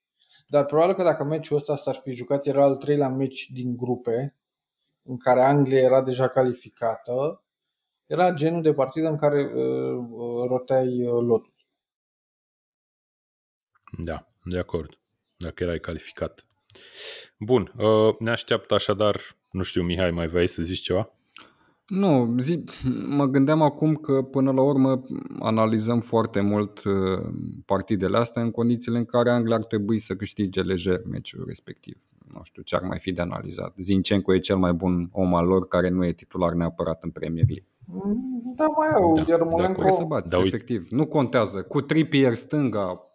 Dar 0.48 0.66
probabil 0.66 0.96
că 0.96 1.04
dacă 1.04 1.24
meciul 1.24 1.58
ăsta 1.58 1.76
s-ar 1.76 1.96
fi 1.96 2.12
jucat, 2.12 2.46
era 2.46 2.64
al 2.64 2.76
treilea 2.76 3.10
meci 3.10 3.50
din 3.50 3.78
grupe, 3.78 4.36
în 5.04 5.18
care 5.18 5.42
Anglia 5.42 5.82
era 5.82 6.02
deja 6.02 6.28
calificată, 6.28 7.44
era 8.06 8.32
genul 8.32 8.62
de 8.62 8.74
partidă 8.74 9.08
în 9.08 9.18
care 9.18 9.44
uh, 9.44 10.06
uh, 10.10 10.48
roteai 10.48 11.06
uh, 11.06 11.24
lotul. 11.26 11.54
Da, 13.98 14.28
de 14.44 14.58
acord. 14.58 15.00
Dacă 15.38 15.64
erai 15.64 15.80
calificat. 15.80 16.46
Bun, 17.40 17.74
uh, 17.78 18.16
ne 18.20 18.32
așteaptă 18.32 18.74
așadar, 18.74 19.22
nu 19.52 19.64
știu, 19.64 19.84
Mihai, 19.84 20.12
mai 20.12 20.28
vrei 20.28 20.48
să 20.48 20.62
zici 20.62 20.80
ceva? 20.80 21.19
Nu, 21.90 22.36
zi, 22.38 22.64
mă 23.08 23.26
gândeam 23.26 23.62
acum 23.62 23.96
că 23.96 24.22
până 24.22 24.52
la 24.52 24.62
urmă 24.62 25.04
analizăm 25.40 26.00
foarte 26.00 26.42
mult 26.42 26.84
uh, 26.84 26.94
partidele 27.66 28.18
astea 28.18 28.42
în 28.42 28.52
condițiile 28.52 28.98
în 28.98 29.06
care 29.06 29.30
Anglia 29.30 29.56
ar 29.56 29.64
trebui 29.64 30.00
să 30.00 30.16
câștige 30.16 30.62
lejer 30.62 31.02
meciul 31.10 31.44
respectiv. 31.48 31.98
Nu 32.34 32.40
știu 32.44 32.62
ce 32.62 32.76
ar 32.76 32.82
mai 32.82 33.00
fi 33.00 33.12
de 33.12 33.22
analizat. 33.22 33.74
Zinchenko 33.78 34.34
e 34.34 34.40
cel 34.40 34.58
mai 34.58 34.74
bun 34.74 35.10
om 35.12 35.36
al 35.36 35.48
lor 35.48 35.68
care 35.68 35.90
nu 35.90 36.06
e 36.06 36.12
titular 36.12 36.54
neapărat 36.54 37.04
în 37.04 37.10
Premier 37.10 37.46
League. 37.48 37.68
Da, 38.56 38.66
mai 38.78 38.88
au, 38.96 39.16
Da, 39.16 39.24
iar 39.28 39.38
de 39.40 39.46
Molenco... 39.50 39.74
Trebuie 39.74 39.94
să 39.94 40.04
bați, 40.08 40.32
Da, 40.32 40.38
uite. 40.38 40.56
efectiv. 40.56 40.88
Nu 40.90 41.06
contează. 41.06 41.62
Cu 41.62 41.82
Trippier 41.82 42.34
stânga 42.34 43.09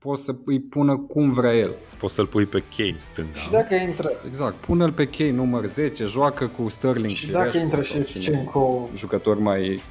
poți 0.00 0.24
să 0.24 0.34
îi 0.44 0.60
pună 0.60 0.96
cum 0.96 1.32
vrea 1.32 1.54
el. 1.56 1.74
Poți 1.98 2.14
să-l 2.14 2.26
pui 2.26 2.46
pe 2.46 2.62
Kane 2.76 2.96
stânga. 2.98 3.38
Și 3.38 3.50
dacă 3.50 3.74
intră, 3.74 4.10
Exact. 4.26 4.54
Pune-l 4.54 4.92
pe 4.92 5.06
Kane 5.06 5.30
număr 5.30 5.64
10, 5.66 6.04
joacă 6.04 6.46
cu 6.46 6.68
Sterling 6.68 7.08
și, 7.08 7.14
și 7.16 7.30
dacă 7.30 7.44
Rashford 7.44 7.62
intră 7.64 7.82
sau 7.82 8.02
cine- 8.02 8.20
Shevchenko 8.22 8.88
jucători 8.96 9.40
mai 9.40 9.82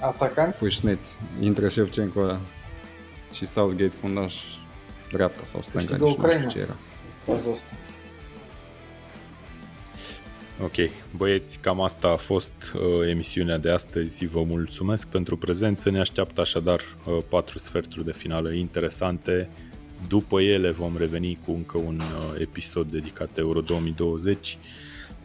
atacant, 0.00 0.54
fâșneți. 0.54 1.18
Intră 1.40 1.68
Shevchenko 1.68 2.20
ăla 2.20 2.40
și 3.32 3.46
Southgate 3.46 3.88
fundaș 4.00 4.34
dreapta 5.12 5.42
sau 5.44 5.62
stânga, 5.62 5.78
Câștigă 5.86 6.04
nici 6.04 6.16
nu 6.16 6.22
Ucraina. 6.24 6.48
știu 6.48 6.60
ce 6.60 6.66
era. 6.66 6.76
cazul 7.26 7.52
ăsta. 7.52 7.66
Ok, 10.62 10.74
băieți, 11.16 11.58
cam 11.58 11.80
asta 11.80 12.08
a 12.08 12.16
fost 12.16 12.52
uh, 12.74 13.08
emisiunea 13.08 13.58
de 13.58 13.70
astăzi. 13.70 14.26
Vă 14.26 14.42
mulțumesc 14.42 15.06
pentru 15.06 15.36
prezență. 15.36 15.90
Ne 15.90 16.00
așteaptă 16.00 16.40
așadar 16.40 16.80
uh, 16.80 17.18
patru 17.28 17.58
sferturi 17.58 18.04
de 18.04 18.12
finală 18.12 18.52
interesante. 18.52 19.48
După 20.08 20.40
ele 20.40 20.70
vom 20.70 20.96
reveni 20.96 21.38
cu 21.44 21.52
încă 21.52 21.78
un 21.78 22.00
uh, 22.00 22.40
episod 22.40 22.90
dedicat 22.90 23.38
Euro 23.38 23.60
2020. 23.60 24.58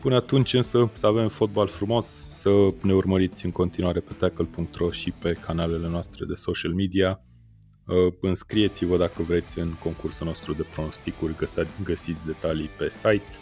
Până 0.02 0.16
atunci 0.16 0.54
însă 0.54 0.90
să 0.94 1.08
avem 1.08 1.28
fotbal 1.28 1.68
frumos, 1.68 2.28
să 2.30 2.50
ne 2.82 2.94
urmăriți 2.94 3.46
în 3.46 3.52
continuare 3.52 4.00
pe 4.00 4.14
tackle.ro 4.18 4.92
și 4.92 5.12
pe 5.12 5.32
canalele 5.32 5.88
noastre 5.88 6.26
de 6.26 6.36
social 6.36 6.74
media. 6.74 7.22
Uh, 7.86 8.14
înscrieți-vă 8.22 8.98
dacă 8.98 9.22
vreți 9.22 9.60
în 9.60 9.74
concursul 9.84 10.26
nostru 10.26 10.54
de 10.54 10.66
pronosticuri, 10.72 11.36
găsiți 11.84 12.26
detalii 12.26 12.70
pe 12.78 12.90
site. 12.90 13.38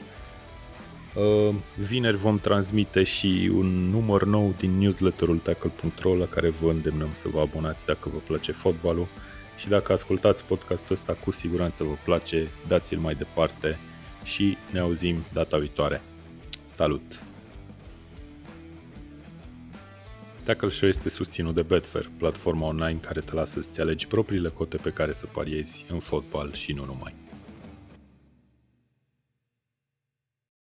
Uh, 1.17 1.55
vineri 1.75 2.17
vom 2.17 2.39
transmite 2.39 3.03
și 3.03 3.51
un 3.53 3.89
număr 3.89 4.23
nou 4.23 4.53
din 4.57 4.71
newsletterul 4.71 5.37
tackle.ro 5.37 6.15
la 6.15 6.25
care 6.25 6.49
vă 6.49 6.69
îndemnăm 6.69 7.09
să 7.13 7.27
vă 7.27 7.39
abonați 7.39 7.85
dacă 7.85 8.09
vă 8.09 8.17
place 8.17 8.51
fotbalul 8.51 9.07
și 9.57 9.67
dacă 9.67 9.91
ascultați 9.91 10.45
podcastul 10.45 10.95
ăsta 10.95 11.13
cu 11.13 11.31
siguranță 11.31 11.83
vă 11.83 11.93
place, 12.03 12.47
dați-l 12.67 12.97
mai 12.97 13.15
departe 13.15 13.79
și 14.23 14.57
ne 14.71 14.79
auzim 14.79 15.23
data 15.33 15.57
viitoare. 15.57 16.01
Salut! 16.65 17.23
Tackle 20.43 20.69
Show 20.69 20.89
este 20.89 21.09
susținut 21.09 21.53
de 21.53 21.61
Betfair, 21.61 22.09
platforma 22.17 22.67
online 22.67 22.99
care 23.01 23.19
te 23.19 23.33
lasă 23.33 23.61
să-ți 23.61 23.81
alegi 23.81 24.07
propriile 24.07 24.49
cote 24.49 24.77
pe 24.77 24.89
care 24.89 25.11
să 25.11 25.25
pariezi 25.25 25.85
în 25.89 25.99
fotbal 25.99 26.53
și 26.53 26.71
nu 26.71 26.85
numai. 26.85 27.26